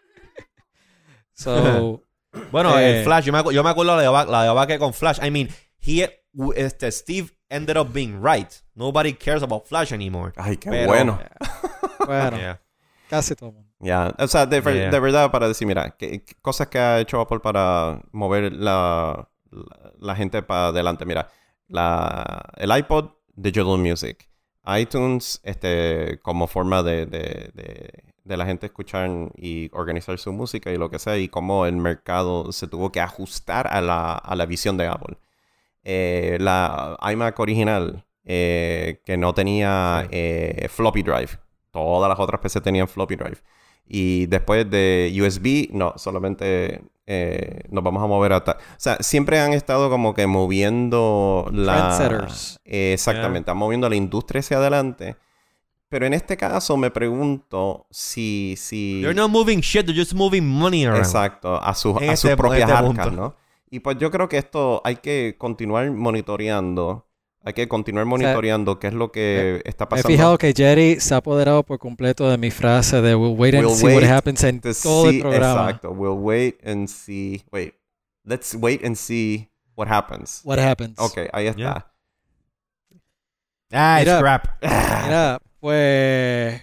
so, 1.34 2.02
Bueno, 2.50 2.78
Eh. 2.78 2.98
el 2.98 3.04
Flash, 3.04 3.24
yo 3.24 3.32
me, 3.32 3.42
yo 3.54 3.64
me 3.64 3.70
acuerdo 3.70 3.96
la 3.96 4.02
de, 4.02 4.30
la 4.30 4.42
de 4.42 4.48
Abaque 4.48 4.78
con 4.78 4.92
Flash. 4.92 5.18
I 5.24 5.30
mean, 5.30 5.48
he, 5.80 6.22
este, 6.56 6.90
Steve 6.92 7.30
ended 7.50 7.76
up 7.76 7.92
being 7.92 8.20
right. 8.22 8.52
Nobody 8.74 9.12
cares 9.12 9.42
about 9.42 9.66
Flash 9.66 9.92
anymore. 9.92 10.32
Ay, 10.36 10.56
qué 10.56 10.70
Pero- 10.70 10.86
bueno. 10.88 11.18
bueno, 12.06 12.36
Yeah. 12.38 12.60
casi 13.08 13.34
todo 13.34 13.50
el 13.50 13.54
mundo. 13.56 13.70
Ya, 13.80 14.14
o 14.18 14.26
sea, 14.26 14.46
de, 14.46 14.60
ver- 14.60 14.74
Yeah. 14.74 14.90
de 14.90 15.00
verdad, 15.00 15.30
para 15.30 15.48
decir, 15.48 15.66
mira, 15.66 15.90
¿qué, 15.98 16.24
qué 16.24 16.34
cosas 16.40 16.68
que 16.68 16.78
ha 16.78 16.98
hecho 17.00 17.20
Apple 17.20 17.40
para 17.40 18.00
mover 18.12 18.52
la, 18.52 19.28
la, 19.50 19.92
la 19.98 20.16
gente 20.16 20.42
para 20.42 20.68
adelante. 20.68 21.04
Mira, 21.04 21.28
la, 21.68 22.52
el 22.56 22.76
iPod, 22.76 23.10
Digital 23.34 23.78
Music. 23.78 24.28
iTunes, 24.66 25.40
este, 25.44 26.18
como 26.22 26.46
forma 26.46 26.82
de, 26.82 27.06
de, 27.06 27.50
de, 27.54 28.04
de 28.24 28.36
la 28.36 28.44
gente 28.46 28.66
escuchar 28.66 29.08
y 29.36 29.70
organizar 29.72 30.18
su 30.18 30.32
música 30.32 30.72
y 30.72 30.76
lo 30.76 30.90
que 30.90 30.98
sea, 30.98 31.16
y 31.18 31.28
cómo 31.28 31.66
el 31.66 31.76
mercado 31.76 32.50
se 32.52 32.66
tuvo 32.66 32.90
que 32.90 33.00
ajustar 33.00 33.68
a 33.72 33.80
la, 33.80 34.14
a 34.14 34.34
la 34.34 34.46
visión 34.46 34.76
de 34.76 34.86
Apple. 34.88 35.18
Eh, 35.88 36.36
la 36.40 36.98
iMac 37.12 37.38
original, 37.38 38.04
eh, 38.24 39.00
que 39.04 39.16
no 39.16 39.32
tenía 39.34 40.08
eh, 40.10 40.66
floppy 40.68 41.04
drive. 41.04 41.38
Todas 41.70 42.08
las 42.08 42.18
otras 42.18 42.40
PC 42.40 42.60
tenían 42.60 42.88
floppy 42.88 43.14
drive. 43.14 43.38
Y 43.86 44.26
después 44.26 44.68
de 44.68 45.16
USB, 45.16 45.72
no, 45.72 45.94
solamente 45.96 46.82
eh, 47.06 47.60
nos 47.70 47.84
vamos 47.84 48.02
a 48.02 48.06
mover 48.08 48.32
hasta... 48.32 48.52
O 48.52 48.78
sea, 48.78 48.96
siempre 48.98 49.38
han 49.38 49.52
estado 49.52 49.88
como 49.88 50.12
que 50.12 50.26
moviendo 50.26 51.48
la... 51.52 51.96
Eh, 52.64 52.94
exactamente, 52.94 53.40
están 53.40 53.56
moviendo 53.56 53.88
la 53.88 53.94
industria 53.94 54.40
hacia 54.40 54.56
adelante. 54.56 55.14
Pero 55.88 56.04
en 56.04 56.14
este 56.14 56.36
caso 56.36 56.76
me 56.76 56.90
pregunto 56.90 57.86
si... 57.92 58.56
si... 58.58 59.02
They're 59.02 59.14
not 59.14 59.30
moving 59.30 59.60
shit, 59.60 59.86
they're 59.86 59.96
just 59.96 60.14
moving 60.14 60.44
money 60.44 60.84
around. 60.84 60.98
Exacto, 60.98 61.62
a 61.62 61.72
sus, 61.74 61.94
a 62.02 62.16
sus 62.16 62.30
este- 62.30 62.36
propias 62.36 62.62
en 62.62 62.70
este 62.70 62.88
arcas, 62.88 63.06
punto. 63.06 63.22
¿no? 63.22 63.45
Y 63.70 63.80
pues 63.80 63.98
yo 63.98 64.10
creo 64.10 64.28
que 64.28 64.38
esto 64.38 64.80
hay 64.84 64.96
que 64.96 65.34
continuar 65.38 65.90
monitoreando. 65.90 67.04
Hay 67.44 67.52
que 67.52 67.68
continuar 67.68 68.06
monitoreando 68.06 68.78
qué 68.80 68.88
es 68.88 68.92
lo 68.92 69.12
que 69.12 69.62
está 69.64 69.84
Me 69.84 69.86
he 69.86 69.90
pasando. 69.90 70.08
fijado 70.08 70.38
que 70.38 70.52
Jerry 70.56 70.98
se 70.98 71.14
ha 71.14 71.18
apoderado 71.18 71.62
por 71.62 71.78
completo 71.78 72.28
de 72.28 72.38
mi 72.38 72.50
frase 72.50 73.00
de 73.00 73.14
we'll 73.14 73.36
wait 73.38 73.54
and 73.54 73.64
We'll 73.66 73.76
see 73.76 73.86
what 73.94 74.02
happens 74.04 74.42
en 74.42 74.60
to 74.60 74.70
todo 74.82 75.04
see- 75.10 75.16
el 75.16 75.20
programa. 75.22 75.64
Exacto. 75.70 75.90
We'll 75.92 76.18
wait 76.18 76.56
and 76.66 76.88
see. 76.88 77.44
Wait. 77.52 77.74
Let's 78.24 78.54
wait 78.56 78.84
and 78.84 78.96
see 78.96 79.48
what 79.76 79.88
happens. 79.88 80.40
What 80.42 80.58
happens. 80.58 80.98
Ok, 80.98 81.18
ahí 81.32 81.46
está. 81.46 81.56
Yeah. 81.56 81.92
Ah, 83.72 84.00
it's 84.02 84.18
crap. 84.18 84.46
Mira, 84.62 85.38
pues... 85.60 86.62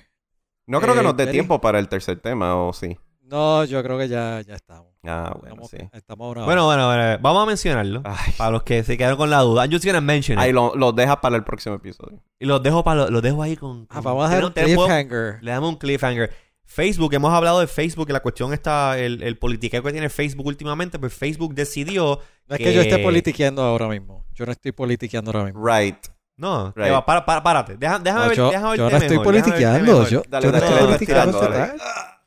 No 0.65 0.79
creo 0.81 0.93
que 0.93 0.99
Eh, 1.01 1.03
nos 1.03 1.15
dé 1.17 1.23
Jerry. 1.25 1.33
tiempo 1.37 1.59
para 1.61 1.79
el 1.79 1.87
tercer 1.89 2.19
tema, 2.19 2.55
¿o 2.55 2.73
sí? 2.73 2.97
No, 3.23 3.63
yo 3.65 3.81
creo 3.81 3.97
que 3.97 4.07
ya, 4.07 4.41
ya 4.41 4.55
estamos. 4.55 4.87
Ah, 5.05 5.31
bueno, 5.39 5.63
estamos, 5.65 5.69
sí. 5.71 5.77
estamos 5.93 6.27
a 6.27 6.31
una 6.31 6.45
Bueno, 6.45 6.65
bueno, 6.65 6.87
bueno, 6.87 7.17
vamos 7.21 7.43
a 7.43 7.45
mencionarlo. 7.45 8.01
Ay, 8.05 8.33
Para 8.37 8.51
los 8.51 8.63
que 8.63 8.83
se 8.83 8.97
quedaron 8.97 9.17
con 9.17 9.29
la 9.29 9.39
duda. 9.39 9.63
I'm 9.65 9.71
just 9.71 9.85
gonna 9.85 10.01
mention 10.01 10.37
it. 10.37 10.43
ahí 10.43 10.51
lo, 10.51 10.75
lo 10.75 10.91
dejas 10.91 11.17
para 11.17 11.35
el 11.35 11.43
próximo 11.43 11.75
episodio. 11.75 12.21
Y 12.39 12.45
los 12.45 12.61
dejo, 12.61 12.83
para, 12.83 13.09
los 13.09 13.21
dejo 13.21 13.41
ahí 13.41 13.55
con... 13.55 13.87
Ah, 13.89 13.95
con- 13.95 14.03
vamos 14.03 14.25
a 14.25 14.27
hacer 14.27 14.45
un 14.45 14.51
cliffhanger. 14.51 15.39
Le 15.41 15.51
damos 15.51 15.69
un 15.69 15.75
cliffhanger. 15.77 16.31
Facebook, 16.65 17.13
hemos 17.13 17.31
hablado 17.33 17.59
de 17.59 17.67
Facebook 17.67 18.07
y 18.09 18.13
la 18.13 18.19
cuestión 18.21 18.53
está, 18.53 18.97
el, 18.97 19.21
el 19.23 19.37
politiqueo 19.37 19.83
que 19.83 19.91
tiene 19.91 20.09
Facebook 20.09 20.45
últimamente, 20.47 20.97
pues 20.99 21.13
Facebook 21.13 21.53
decidió... 21.53 22.19
No 22.47 22.55
es 22.55 22.61
que 22.61 22.73
yo 22.73 22.81
esté 22.81 22.97
que- 22.97 23.03
politiqueando 23.03 23.61
ahora 23.63 23.87
mismo. 23.87 24.25
Yo 24.33 24.45
no 24.45 24.51
estoy 24.51 24.71
politiqueando 24.73 25.31
ahora 25.31 25.45
mismo. 25.45 25.65
Right. 25.65 25.97
No, 26.35 26.73
Right. 26.75 26.91
va, 26.91 27.05
para, 27.05 27.25
para, 27.25 27.43
párate. 27.43 27.77
Deja- 27.77 27.99
déjame 27.99 28.23
No, 28.23 28.27
ver, 28.29 28.37
yo, 28.37 28.49
déjame 28.49 28.77
yo 28.77 28.83
no 28.83 28.89
verte 28.89 29.05
estoy 29.05 29.17
mejor, 29.19 29.25
politiqueando. 29.33 30.07
Yo, 30.07 30.23
Dale, 30.27 30.45
yo 30.45 30.51
no 30.51 30.59
dale, 30.59 30.71
estoy 30.73 30.85
politiqueando. 30.87 31.39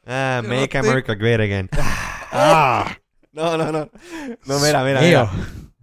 Ah, 0.07 0.41
no 0.43 0.49
make 0.49 0.77
America 0.79 1.15
great 1.15 1.41
again. 1.41 1.69
Ah, 2.39 2.97
No, 3.33 3.57
no, 3.57 3.71
no. 3.73 3.91
No, 4.47 4.59
mira, 4.61 4.83
mira, 4.85 5.01
mío. 5.01 5.31
mira. 5.31 5.31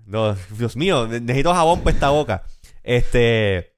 No, 0.05 0.35
Dios 0.57 0.75
mío, 0.75 1.07
ne- 1.07 1.19
necesito 1.19 1.53
jabón 1.53 1.81
para 1.81 1.93
esta 1.95 2.09
boca. 2.09 2.43
Este. 2.83 3.75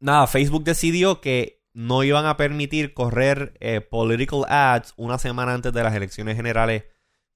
Nada, 0.00 0.26
Facebook 0.26 0.64
decidió 0.64 1.20
que 1.20 1.62
no 1.74 2.02
iban 2.02 2.26
a 2.26 2.36
permitir 2.36 2.92
correr 2.94 3.54
eh, 3.60 3.80
political 3.82 4.44
ads 4.48 4.94
una 4.96 5.18
semana 5.18 5.52
antes 5.54 5.72
de 5.72 5.82
las 5.82 5.94
elecciones 5.94 6.36
generales, 6.36 6.84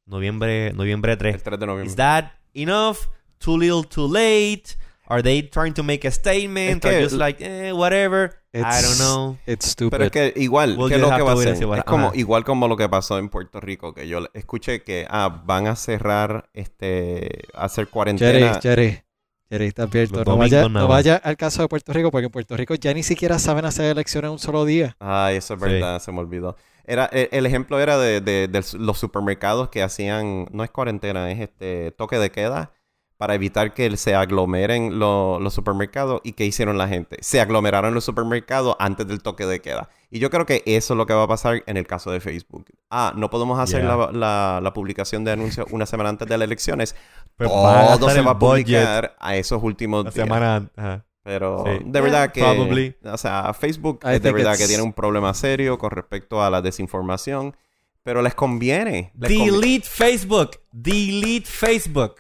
noviembre, 0.07 0.73
noviembre 0.73 1.16
3. 1.16 1.35
El 1.37 1.43
3 1.43 1.61
de 1.61 1.66
noviembre. 1.66 1.91
Is 1.91 1.97
that 1.97 2.33
enough? 2.55 2.99
Too 3.39 3.59
little, 3.59 3.85
too 3.89 4.09
late? 4.12 4.77
Are 5.11 5.23
they 5.23 5.43
trying 5.43 5.75
to 5.75 5.83
make 5.83 6.07
a 6.07 6.11
statement? 6.11 6.85
Es 6.85 6.91
que- 6.91 6.97
Or 6.99 7.03
just 7.03 7.17
like, 7.17 7.45
eh, 7.45 7.73
whatever? 7.73 8.31
I 8.55 8.61
don't 8.63 8.99
know. 8.99 9.37
It's 9.47 9.67
stupid. 9.67 9.91
Pero 9.91 10.05
es 10.05 10.11
que 10.11 10.33
igual, 10.37 10.77
We'll 10.77 10.89
¿qué 10.89 10.95
es 10.97 11.01
lo 11.01 11.11
que 11.15 11.23
va 11.23 11.31
a 11.33 11.35
hacer? 11.35 11.55
Es 11.63 11.85
como, 11.85 12.13
igual 12.15 12.45
como 12.45 12.67
lo 12.69 12.77
que 12.77 12.89
pasó 12.89 13.19
en 13.19 13.29
Puerto 13.29 13.61
Rico, 13.61 13.93
que 13.95 14.09
yo 14.09 14.21
escuché 14.35 14.83
que 14.83 15.07
ah, 15.09 15.43
van 15.45 15.67
a 15.67 15.77
cerrar, 15.77 16.49
este, 16.55 17.43
hacer 17.55 17.85
Jerry, 17.85 17.91
cuarentena. 17.93 18.59
Jerry, 18.61 19.03
Jerry, 19.51 19.67
está 19.67 19.83
abierto. 19.85 20.25
No 20.25 20.37
vaya, 20.37 20.69
no 20.69 20.89
vaya 20.89 21.17
al 21.17 21.37
caso 21.37 21.63
de 21.63 21.69
Puerto 21.69 21.93
Rico, 21.93 22.11
porque 22.11 22.27
en 22.27 22.33
Puerto 22.33 22.57
Rico 22.57 22.75
ya 22.75 22.93
ni 22.95 23.03
siquiera 23.03 23.39
saben 23.39 23.65
hacer 23.65 23.87
elecciones 23.87 24.29
en 24.29 24.33
un 24.33 24.39
solo 24.39 24.65
día. 24.65 24.97
Ay, 25.01 25.37
eso 25.37 25.55
es 25.55 25.61
Sí. 25.61 25.67
verdad, 25.69 26.01
se 26.01 26.11
me 26.13 26.19
olvidó. 26.21 26.57
Era, 26.85 27.07
el, 27.07 27.29
el 27.31 27.47
ejemplo 27.47 27.79
era 27.79 27.99
de, 27.99 28.21
de- 28.21 28.49
de 28.49 28.65
los 28.79 28.99
supermercados 28.99 29.69
que 29.69 29.83
hacían, 29.83 30.47
no 30.51 30.65
es 30.65 30.71
cuarentena, 30.71 31.31
es 31.31 31.39
este 31.41 31.93
toque 31.93 32.19
de 32.19 32.31
queda 32.31 32.73
para 33.21 33.35
evitar 33.35 33.75
que 33.75 33.95
se 33.99 34.14
aglomeren 34.14 34.99
lo- 34.99 35.39
los 35.41 35.53
supermercados. 35.53 36.23
¿Y 36.25 36.33
qué 36.33 36.47
hicieron 36.47 36.79
la 36.79 36.89
gente? 36.89 37.18
Se 37.21 37.39
aglomeraron 37.39 37.93
los 37.93 38.03
supermercados 38.03 38.77
antes 38.79 39.07
del 39.07 39.21
toque 39.23 39.45
de 39.45 39.61
queda. 39.61 39.91
Y 40.11 40.21
yo 40.21 40.31
creo 40.31 40.47
que 40.47 40.62
eso 40.64 40.95
es 40.95 40.97
lo 40.97 41.05
que 41.05 41.12
va 41.12 41.25
a 41.25 41.29
pasar 41.29 41.62
en 41.66 41.77
el 41.77 41.87
caso 41.87 42.11
de 42.11 42.21
Facebook. 42.21 42.64
Ah, 42.89 43.12
no 43.14 43.29
podemos 43.29 43.59
hacer 43.61 43.83
Yeah. 43.83 43.95
la, 43.95 44.12
la- 44.12 44.61
la 44.62 44.73
publicación 44.73 45.23
de 45.25 45.33
anuncios 45.33 45.66
una 45.71 45.85
semana 45.85 46.09
antes 46.09 46.27
de 46.29 46.39
las 46.39 46.47
elecciones. 46.47 46.97
Pues 47.37 47.51
van 47.51 47.85
a 47.93 47.99
Todo 47.99 48.09
se 48.11 48.21
va 48.23 48.31
a 48.33 48.39
publicar 48.39 49.16
a 49.21 49.37
esos 49.37 49.62
últimos 49.62 50.05
La 50.07 50.11
días. 50.11 50.25
semana. 50.25 50.71
ajá. 50.77 51.05
Pero 51.23 51.64
Sí. 51.66 51.83
de 51.85 52.01
verdad 52.01 52.33
que, 52.33 52.41
Probably. 52.41 52.97
o 53.05 53.18
sea, 53.18 53.53
Facebook 53.53 54.01
I 54.05 54.14
es 54.14 54.23
de 54.23 54.33
verdad 54.33 54.53
que 54.53 54.64
it's- 54.64 54.68
tiene 54.68 54.83
un 54.83 54.95
problema 54.95 55.35
serio 55.35 55.77
con 55.77 55.91
respecto 55.91 56.43
a 56.43 56.49
la 56.49 56.62
desinformación, 56.62 57.55
pero 58.03 58.23
les 58.23 58.35
conviene. 58.35 59.12
les 59.18 59.31
conviene. 59.31 59.53
Delete 59.53 59.87
Facebook. 59.87 60.51
Delete 60.73 61.47
Facebook. 61.47 62.14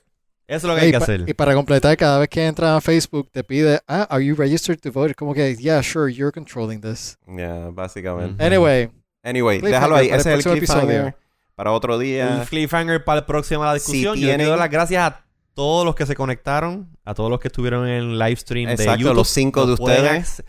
Eso 0.50 0.56
es 0.56 0.64
lo 0.64 0.74
que 0.74 0.80
hay 0.82 0.88
y, 0.88 0.92
que 0.92 0.98
pa- 0.98 1.04
hacer. 1.04 1.24
y 1.28 1.34
para 1.34 1.54
completar, 1.54 1.96
cada 1.96 2.18
vez 2.18 2.28
que 2.28 2.44
entras 2.46 2.70
a 2.76 2.80
Facebook 2.80 3.30
te 3.30 3.44
pide, 3.44 3.80
ah, 3.86 4.06
are 4.10 4.24
you 4.24 4.34
registered 4.34 4.80
to 4.80 4.90
vote? 4.90 5.14
Como 5.14 5.32
que, 5.32 5.54
yeah, 5.56 5.80
sure, 5.82 6.12
you're 6.12 6.32
controlling 6.32 6.80
this. 6.80 7.16
Yeah, 7.26 7.70
básicamente. 7.72 8.44
Anyway, 8.44 8.90
Anyway, 9.22 9.60
déjalo 9.60 9.96
ahí. 9.96 10.08
para 10.08 10.14
el 10.16 10.20
Ese 10.20 10.28
es 10.34 10.34
el 10.38 10.42
próximo 10.42 10.54
cliffhanger 10.54 10.96
episodio. 10.96 11.16
para 11.54 11.72
otro 11.72 11.98
día. 11.98 12.40
El 12.42 12.48
cliffhanger 12.48 13.04
para 13.04 13.20
el 13.20 13.24
próximo 13.26 13.62
a 13.62 13.66
la 13.68 13.74
discusión. 13.74 14.14
Si 14.16 14.22
Yo 14.22 14.26
tienen- 14.28 14.48
dar 14.48 14.58
las 14.58 14.70
gracias 14.70 15.02
a 15.02 15.24
todos 15.54 15.84
los 15.84 15.94
que 15.94 16.06
se 16.06 16.14
conectaron, 16.16 16.88
a 17.04 17.14
todos 17.14 17.30
los 17.30 17.38
que 17.38 17.48
estuvieron 17.48 17.86
en 17.86 17.94
el 17.94 18.18
live 18.18 18.36
stream 18.36 18.66
de 18.66 18.72
Exacto, 18.74 19.00
YouTube. 19.00 19.16
los 19.16 19.28
cinco 19.28 19.66
de 19.66 19.76
puedes- 19.76 20.42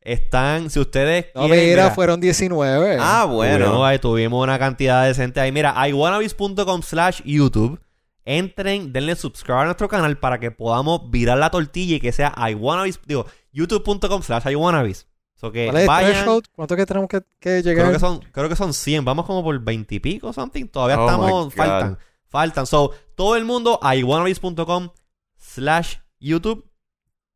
Están, 0.00 0.70
si 0.70 0.78
ustedes 0.78 1.26
no 1.34 1.46
quieren, 1.46 1.64
mira, 1.70 1.82
mira, 1.82 1.90
fueron 1.94 2.20
19. 2.20 2.96
Ah, 3.00 3.24
Bueno, 3.28 3.66
bueno. 3.70 3.84
ahí 3.84 3.98
tuvimos 3.98 4.40
una 4.40 4.56
cantidad 4.56 5.04
decente 5.04 5.40
ahí. 5.40 5.50
Mira, 5.50 5.74
iwanabis.com 5.88 6.82
slash 6.82 7.22
YouTube. 7.24 7.80
Entren, 8.26 8.92
denle 8.92 9.14
subscribe 9.14 9.60
a 9.60 9.64
nuestro 9.66 9.88
canal 9.88 10.18
para 10.18 10.40
que 10.40 10.50
podamos 10.50 11.10
virar 11.10 11.38
la 11.38 11.50
tortilla 11.50 11.94
y 11.96 12.00
que 12.00 12.10
sea 12.10 12.34
iwanabis, 12.50 13.00
digo, 13.06 13.24
youtube.com 13.52 14.20
slash 14.20 14.48
iwanabis. 14.48 15.06
So 15.36 15.52
que 15.52 15.66
¿Cuál 15.66 15.76
es 15.76 15.82
el 15.82 15.88
vayan, 15.88 16.12
threshold? 16.12 16.46
¿Cuánto 16.50 16.76
que 16.76 16.86
tenemos 16.86 17.08
que, 17.08 17.22
que 17.38 17.62
llegar? 17.62 17.84
creo 17.84 17.92
que 17.92 18.00
son, 18.00 18.18
creo 18.32 18.48
que 18.48 18.56
son 18.56 18.74
100, 18.74 19.04
vamos 19.04 19.26
como 19.26 19.44
por 19.44 19.58
20 19.60 19.94
y 19.94 20.00
pico, 20.00 20.32
something. 20.32 20.66
Todavía 20.66 20.98
Oh 20.98 21.06
estamos, 21.06 21.54
faltan, 21.54 21.98
faltan. 22.26 22.66
So, 22.66 22.92
todo 23.14 23.36
el 23.36 23.44
mundo 23.44 23.78
a 23.80 23.94
iwanabis.com 23.94 24.90
slash 25.36 25.98
YouTube. 26.18 26.68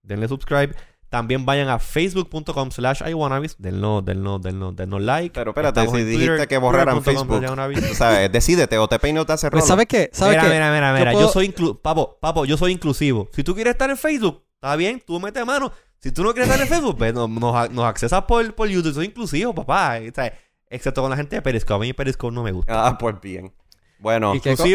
Denle 0.02 0.26
subscribe. 0.26 0.74
También 1.10 1.44
vayan 1.44 1.68
a 1.68 1.78
facebook.com 1.80 2.70
slash 2.70 3.02
iwanabis. 3.06 3.56
Denlo, 3.58 4.00
denlo, 4.00 4.38
denlo, 4.38 4.72
denlo 4.72 4.98
like. 5.00 5.34
Pero 5.34 5.50
espérate, 5.50 5.80
Estamos 5.80 5.96
si 5.96 6.02
en 6.02 6.08
dijiste 6.08 6.26
Twitter, 6.28 6.48
que 6.48 6.58
borraran 6.58 7.02
Facebook. 7.02 7.44
O 7.90 7.94
sea, 7.94 8.28
decídete 8.28 8.78
o 8.78 8.88
te 8.88 8.98
peino 9.00 9.20
o 9.22 9.26
te 9.26 9.32
hace 9.32 9.50
Pues, 9.50 9.62
rolo. 9.62 9.68
¿sabes 9.68 9.86
qué? 9.86 10.08
¿Sabes 10.12 10.36
Mira, 10.36 10.44
qué? 10.48 10.54
mira, 10.54 10.72
mira, 10.72 10.92
mira. 10.94 11.12
Yo, 11.12 11.18
puedo- 11.18 11.32
soy 11.32 11.46
inclu 11.46 11.80
papo, 11.82 12.16
papo, 12.20 12.44
yo 12.44 12.56
soy 12.56 12.72
inclusivo. 12.72 13.28
Si 13.32 13.42
tú 13.42 13.54
quieres 13.54 13.72
estar 13.72 13.90
en 13.90 13.96
Facebook, 13.98 14.44
está 14.54 14.76
bien, 14.76 15.02
tú 15.04 15.18
mete 15.20 15.44
mano. 15.44 15.72
Si 15.98 16.12
tú 16.12 16.22
no 16.22 16.32
quieres 16.32 16.48
estar 16.50 16.62
en 16.64 16.72
Facebook, 16.72 16.96
pues 16.96 17.12
no- 17.12 17.26
nos, 17.28 17.70
nos 17.70 17.84
accesas 17.84 18.22
por, 18.22 18.54
por 18.54 18.68
YouTube. 18.68 18.94
Soy 18.94 19.06
inclusivo, 19.06 19.52
papá. 19.54 19.98
O 20.08 20.14
sea, 20.14 20.32
excepto 20.68 21.02
con 21.02 21.10
la 21.10 21.16
gente 21.16 21.34
de 21.36 21.42
Periscope. 21.42 21.74
A 21.74 21.78
mí 21.88 21.92
Periscope 21.92 22.32
no 22.32 22.44
me 22.44 22.52
gusta. 22.52 22.86
Ah, 22.86 22.96
pues 22.96 23.20
bien. 23.20 23.52
Bueno, 24.00 24.28
con- 24.28 24.36
y 24.38 24.40
que 24.40 24.50
conste- 24.56 24.68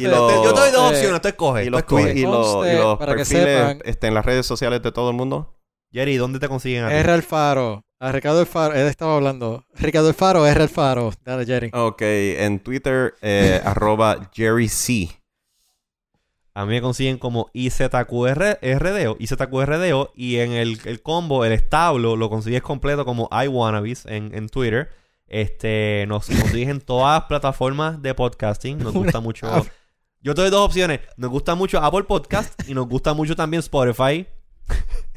Y 0.00 0.04
lo- 0.06 0.44
yo 0.44 0.54
te 0.54 0.60
doy 0.60 0.70
dos 0.72 0.92
eh, 0.92 0.96
opciones, 0.96 1.20
tú 1.20 1.28
escoges. 1.28 1.66
y 1.66 1.70
los, 1.70 1.78
escoges. 1.80 2.16
y 2.16 2.22
los, 2.22 2.66
y 2.66 2.72
los 2.76 2.98
para 2.98 3.14
que 3.14 3.24
sepan. 3.24 3.80
este, 3.84 4.06
en 4.06 4.14
las 4.14 4.24
redes 4.24 4.46
sociales 4.46 4.82
de 4.82 4.90
todo 4.90 5.10
el 5.10 5.16
mundo. 5.16 5.54
Jerry, 5.92 6.16
¿dónde 6.16 6.38
te 6.38 6.48
consiguen 6.48 6.84
a 6.84 6.88
ti? 6.88 6.94
R 6.94 7.12
Alfaro. 7.12 7.84
A 8.00 8.12
Ricardo 8.12 8.40
Alfaro. 8.40 8.74
Él 8.74 8.86
estaba 8.86 9.16
hablando. 9.16 9.64
Ricardo 9.74 10.08
Alfaro, 10.08 10.46
R 10.46 10.62
Alfaro. 10.62 11.12
Dale, 11.24 11.44
Jerry. 11.46 11.70
Ok, 11.74 12.00
en 12.02 12.60
Twitter, 12.60 13.14
eh, 13.22 13.60
arroba 13.64 14.30
Jerry 14.34 14.68
C. 14.68 15.08
A 16.54 16.64
mí 16.64 16.72
me 16.74 16.80
consiguen 16.80 17.18
como 17.18 17.50
IZQRDO, 17.52 19.16
IZQRDO 19.20 20.12
y 20.16 20.38
en 20.38 20.52
el, 20.52 20.80
el 20.86 21.02
combo, 21.02 21.44
el 21.44 21.52
establo, 21.52 22.16
lo 22.16 22.28
consigues 22.30 22.62
completo 22.62 23.04
como 23.04 23.28
iWannabes 23.30 24.06
en, 24.06 24.34
en 24.34 24.48
Twitter. 24.48 24.88
Este, 25.28 26.04
nos 26.08 26.26
consigues 26.26 26.68
en 26.68 26.80
todas 26.80 27.20
las 27.20 27.28
plataformas 27.28 28.00
de 28.02 28.14
podcasting. 28.14 28.78
Nos 28.78 28.92
gusta 28.94 29.20
mucho. 29.20 29.46
Yo 30.20 30.34
te 30.34 30.40
doy 30.42 30.50
dos 30.50 30.64
opciones. 30.66 31.00
Nos 31.16 31.30
gusta 31.30 31.54
mucho 31.54 31.78
Apple 31.78 32.04
Podcast 32.04 32.60
y 32.68 32.74
nos 32.74 32.88
gusta 32.88 33.14
mucho 33.14 33.36
también 33.36 33.60
Spotify. 33.60 34.26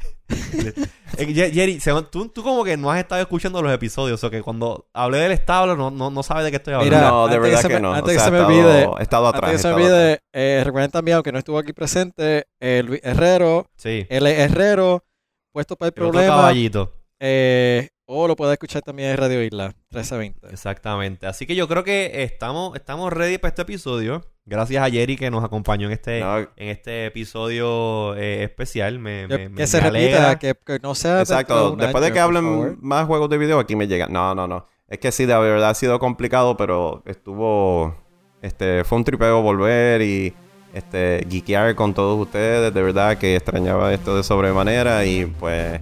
Eh, 1.18 1.50
Jerry, 1.52 1.78
se- 1.78 1.92
tú, 2.10 2.28
tú 2.28 2.42
como 2.42 2.64
que 2.64 2.76
no 2.78 2.90
has 2.90 2.98
estado 2.98 3.20
escuchando 3.20 3.60
los 3.60 3.70
episodios, 3.70 4.22
o 4.24 4.30
que 4.30 4.40
cuando 4.40 4.88
hablé 4.94 5.18
del 5.18 5.32
establo 5.32 5.76
no, 5.76 5.90
no, 5.90 6.10
no 6.10 6.22
sabes 6.22 6.44
de 6.44 6.50
qué 6.50 6.56
estoy 6.56 6.72
hablando. 6.72 6.96
Mira, 6.96 7.10
no, 7.10 7.28
de 7.28 7.34
antes 7.36 7.36
que 7.36 7.50
verdad 7.50 7.68
que, 7.68 7.74
me- 7.74 7.80
no. 7.80 7.92
antes 7.92 8.02
O 8.02 8.06
que 8.06 8.14
sea, 8.14 8.24
se 8.24 8.30
me 8.30 8.40
olvide- 8.40 8.90
he 8.98 9.02
estado 9.02 9.26
Antes 9.26 9.38
atrás. 9.38 9.50
que 9.50 9.56
he 9.56 9.58
se 9.58 9.68
me 9.68 9.74
olvide, 9.74 10.18
eh, 10.32 10.62
recuerden 10.64 10.90
también, 10.90 11.16
aunque 11.16 11.32
no 11.32 11.38
estuvo 11.38 11.58
aquí 11.58 11.74
presente, 11.74 12.46
eh, 12.60 12.82
Luis 12.82 13.00
Herrero, 13.04 13.66
sí. 13.76 14.06
L. 14.08 14.30
Herrero, 14.42 15.04
puesto 15.52 15.76
para 15.76 15.88
el 15.88 15.94
El 15.96 16.02
otro 16.02 16.12
problema. 16.12 16.34
caballito. 16.36 16.94
eh, 17.20 17.90
o 18.14 18.28
lo 18.28 18.36
puede 18.36 18.52
escuchar 18.52 18.82
también 18.82 19.10
en 19.10 19.16
Radio 19.16 19.42
Isla, 19.42 19.68
1320. 19.90 20.48
Exactamente. 20.50 21.26
Así 21.26 21.46
que 21.46 21.54
yo 21.54 21.66
creo 21.68 21.82
que 21.84 22.22
estamos, 22.22 22.76
estamos 22.76 23.12
ready 23.12 23.38
para 23.38 23.48
este 23.50 23.62
episodio. 23.62 24.22
Gracias 24.44 24.82
a 24.84 24.90
Jerry 24.90 25.16
que 25.16 25.30
nos 25.30 25.42
acompañó 25.44 25.86
en 25.86 25.92
este, 25.92 26.20
No, 26.20 26.38
en 26.38 26.48
este 26.56 27.06
episodio 27.06 28.14
eh, 28.16 28.42
especial. 28.44 28.98
Me, 28.98 29.22
Yo- 29.28 29.38
me- 29.38 29.48
me- 29.48 29.56
que 29.56 29.66
se 29.66 29.80
me 29.80 29.90
repita, 29.90 30.38
que, 30.38 30.54
que 30.66 30.78
no 30.80 30.94
sea. 30.94 31.14
de 31.16 31.22
Exacto. 31.22 31.76
Después 31.76 32.04
de 32.04 32.12
que 32.12 32.20
hablen 32.20 32.76
más 32.82 33.06
juegos 33.06 33.30
de 33.30 33.38
video, 33.38 33.58
aquí 33.58 33.76
me 33.76 33.86
llegan. 33.86 34.12
No, 34.12 34.34
no, 34.34 34.46
no. 34.46 34.66
Es 34.88 34.98
que 34.98 35.10
sí, 35.12 35.24
de 35.24 35.38
verdad 35.38 35.70
ha 35.70 35.74
sido 35.74 35.98
complicado, 35.98 36.56
pero 36.56 37.02
estuvo. 37.06 37.96
Este, 38.42 38.84
fue 38.84 38.98
un 38.98 39.04
tripeo 39.04 39.40
volver 39.40 40.02
y 40.02 40.34
este, 40.74 41.24
geekear 41.30 41.74
con 41.76 41.94
todos 41.94 42.20
ustedes. 42.20 42.74
De 42.74 42.82
verdad 42.82 43.16
que 43.16 43.36
extrañaba 43.36 43.94
esto 43.94 44.16
de 44.16 44.22
sobremanera 44.22 45.04
y 45.06 45.24
pues. 45.26 45.80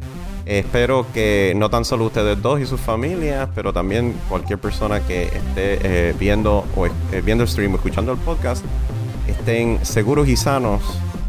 Espero 0.51 1.07
que 1.14 1.53
no 1.55 1.70
tan 1.70 1.84
solo 1.84 2.07
ustedes 2.07 2.42
dos 2.42 2.61
y 2.61 2.66
sus 2.66 2.80
familias, 2.80 3.48
pero 3.55 3.72
también 3.72 4.16
cualquier 4.28 4.59
persona 4.59 4.98
que 4.98 5.26
esté 5.26 5.78
eh, 6.09 6.14
viendo 6.18 6.66
o 6.74 6.86
eh, 6.86 6.90
viendo 7.24 7.44
el 7.44 7.48
stream 7.48 7.76
escuchando 7.76 8.11
el 8.11 8.18
podcast 8.18 8.64
estén 9.28 9.78
seguros 9.86 10.26
y 10.26 10.34
sanos 10.34 10.82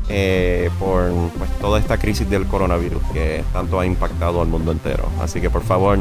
eh, 0.09 0.71
por 0.79 1.11
pues, 1.37 1.51
toda 1.59 1.77
esta 1.77 1.99
crisis 1.99 2.27
del 2.31 2.47
coronavirus 2.47 3.03
que 3.13 3.43
tanto 3.53 3.79
ha 3.79 3.85
impactado 3.85 4.41
al 4.41 4.47
mundo 4.47 4.71
entero. 4.71 5.07
Así 5.21 5.39
que 5.39 5.51
por 5.51 5.61
favor, 5.61 5.99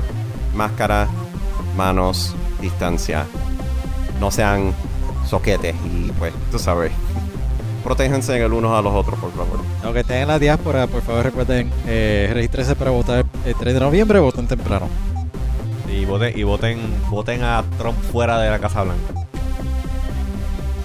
máscara, 0.54 1.06
manos, 1.76 2.34
distancia, 2.62 3.26
no 4.18 4.30
sean 4.30 4.72
soquetes 5.28 5.76
y 5.84 6.10
pues 6.12 6.32
tú 6.50 6.58
sabes, 6.58 6.90
protéjanse 7.82 8.36
el 8.42 8.52
unos 8.52 8.78
a 8.78 8.82
los 8.82 8.92
otros, 8.94 9.18
por 9.18 9.32
favor. 9.32 9.60
Aunque 9.84 10.00
estén 10.00 10.18
en 10.22 10.28
la 10.28 10.38
diáspora, 10.38 10.86
por 10.86 11.02
favor 11.02 11.24
recuerden, 11.24 11.70
eh, 11.86 12.30
regístrense 12.32 12.74
para 12.76 12.90
votar 12.90 13.24
el 13.44 13.54
3 13.54 13.74
de 13.74 13.80
noviembre, 13.80 14.18
voten 14.18 14.46
temprano. 14.46 14.88
Y 15.88 16.04
voten, 16.04 16.38
y 16.38 16.42
voten, 16.44 16.78
voten 17.10 17.42
a 17.42 17.64
Trump 17.78 17.96
fuera 18.12 18.38
de 18.38 18.50
la 18.50 18.58
Casa 18.58 18.82
Blanca. 18.84 19.02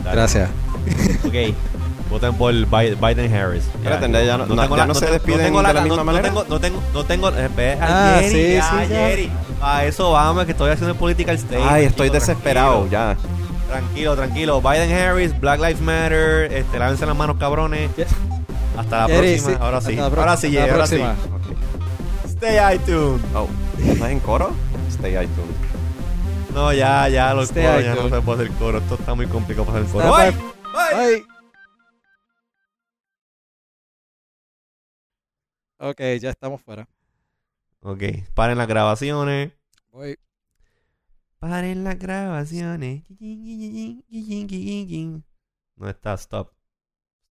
Dale. 0.04 0.16
Gracias. 0.18 0.50
Ok. 1.26 1.34
Voten 2.10 2.34
por 2.36 2.54
Bi- 2.54 2.96
Biden 2.96 3.34
Harris. 3.34 3.64
Espérate, 3.76 4.26
ya 4.26 4.38
no- 4.38 4.46
no- 4.46 4.76
ya 4.78 4.86
no 4.86 4.94
se 4.94 5.08
despiden 5.08 5.42
tengo 5.48 5.58
de 5.62 5.64
la 5.64 5.74
no- 5.74 5.82
misma 5.82 5.98
no 5.98 6.04
manera. 6.06 6.24
tengo, 6.30 6.46
no 6.48 6.60
tengo, 6.60 6.80
no 6.94 7.04
tengo, 7.04 7.30
eh, 7.30 7.78
Ah, 7.82 8.18
Jerry, 8.20 8.30
sí, 8.32 8.54
ya, 8.54 8.70
sí, 8.70 8.76
ya. 8.82 8.86
Jerry. 8.88 9.32
A 9.62 9.86
eso 9.86 10.12
vamos, 10.12 10.46
que 10.46 10.52
estoy 10.52 10.70
haciendo 10.72 10.92
el 10.94 11.00
political 11.00 11.38
statement. 11.40 11.72
Ay, 11.72 11.86
estoy 11.86 12.08
chico, 12.10 12.20
desesperado 12.20 12.86
tranquilo. 12.88 12.92
ya. 12.92 13.18
Tranquilo, 13.68 14.16
tranquilo. 14.16 14.62
Biden 14.62 14.92
Harris, 14.92 15.38
Black 15.40 15.60
Lives 15.60 15.82
Matter, 15.82 16.52
este, 16.54 16.78
lávense 16.80 17.06
las 17.06 17.16
manos, 17.16 17.38
cabrones. 17.38 17.90
Hasta 18.78 19.02
la 19.02 19.08
Jerry, 19.08 19.38
próxima. 19.40 19.52
sí, 19.52 19.58
Ahora 19.62 19.82
sí. 19.82 19.98
Ahora 19.98 20.38
sí, 20.38 20.58
hasta 20.58 20.72
ahora 20.74 20.88
sí. 20.88 20.96
próxima. 20.98 21.36
Ok. 21.36 22.26
Stay 22.26 22.76
iTunes. 22.76 23.22
Oh, 23.34 23.48
¿estás 23.80 24.10
en 24.12 24.20
coro? 24.20 24.52
Stay 24.90 25.14
iTunes. 25.14 25.56
No, 26.54 26.72
ya, 26.74 27.10
ya, 27.10 27.34
los 27.34 27.50
Stay 27.50 27.66
coros, 27.66 27.84
ya 27.84 27.96
no 27.96 28.10
se 28.10 28.22
puede 28.22 28.44
hacer 28.44 28.58
coro. 28.58 28.78
Esto 28.78 28.96
está 28.96 29.14
muy 29.14 29.28
complicado 29.28 29.66
para 29.66 29.80
hacer 29.80 29.92
coro. 29.92 30.12
Bye. 30.16 30.32
Bye. 30.32 31.16
Bye. 31.16 31.26
Ok, 35.80 36.00
ya 36.22 36.30
estamos 36.30 36.62
fuera. 36.62 36.88
Ok, 37.82 38.02
paren 38.34 38.58
las 38.58 38.68
grabaciones. 38.68 39.52
Voy. 39.92 40.18
Paren 41.48 41.84
las 41.84 42.00
grabaciones. 42.00 43.04
No 45.76 45.88
está, 45.88 46.16
stop. 46.16 46.55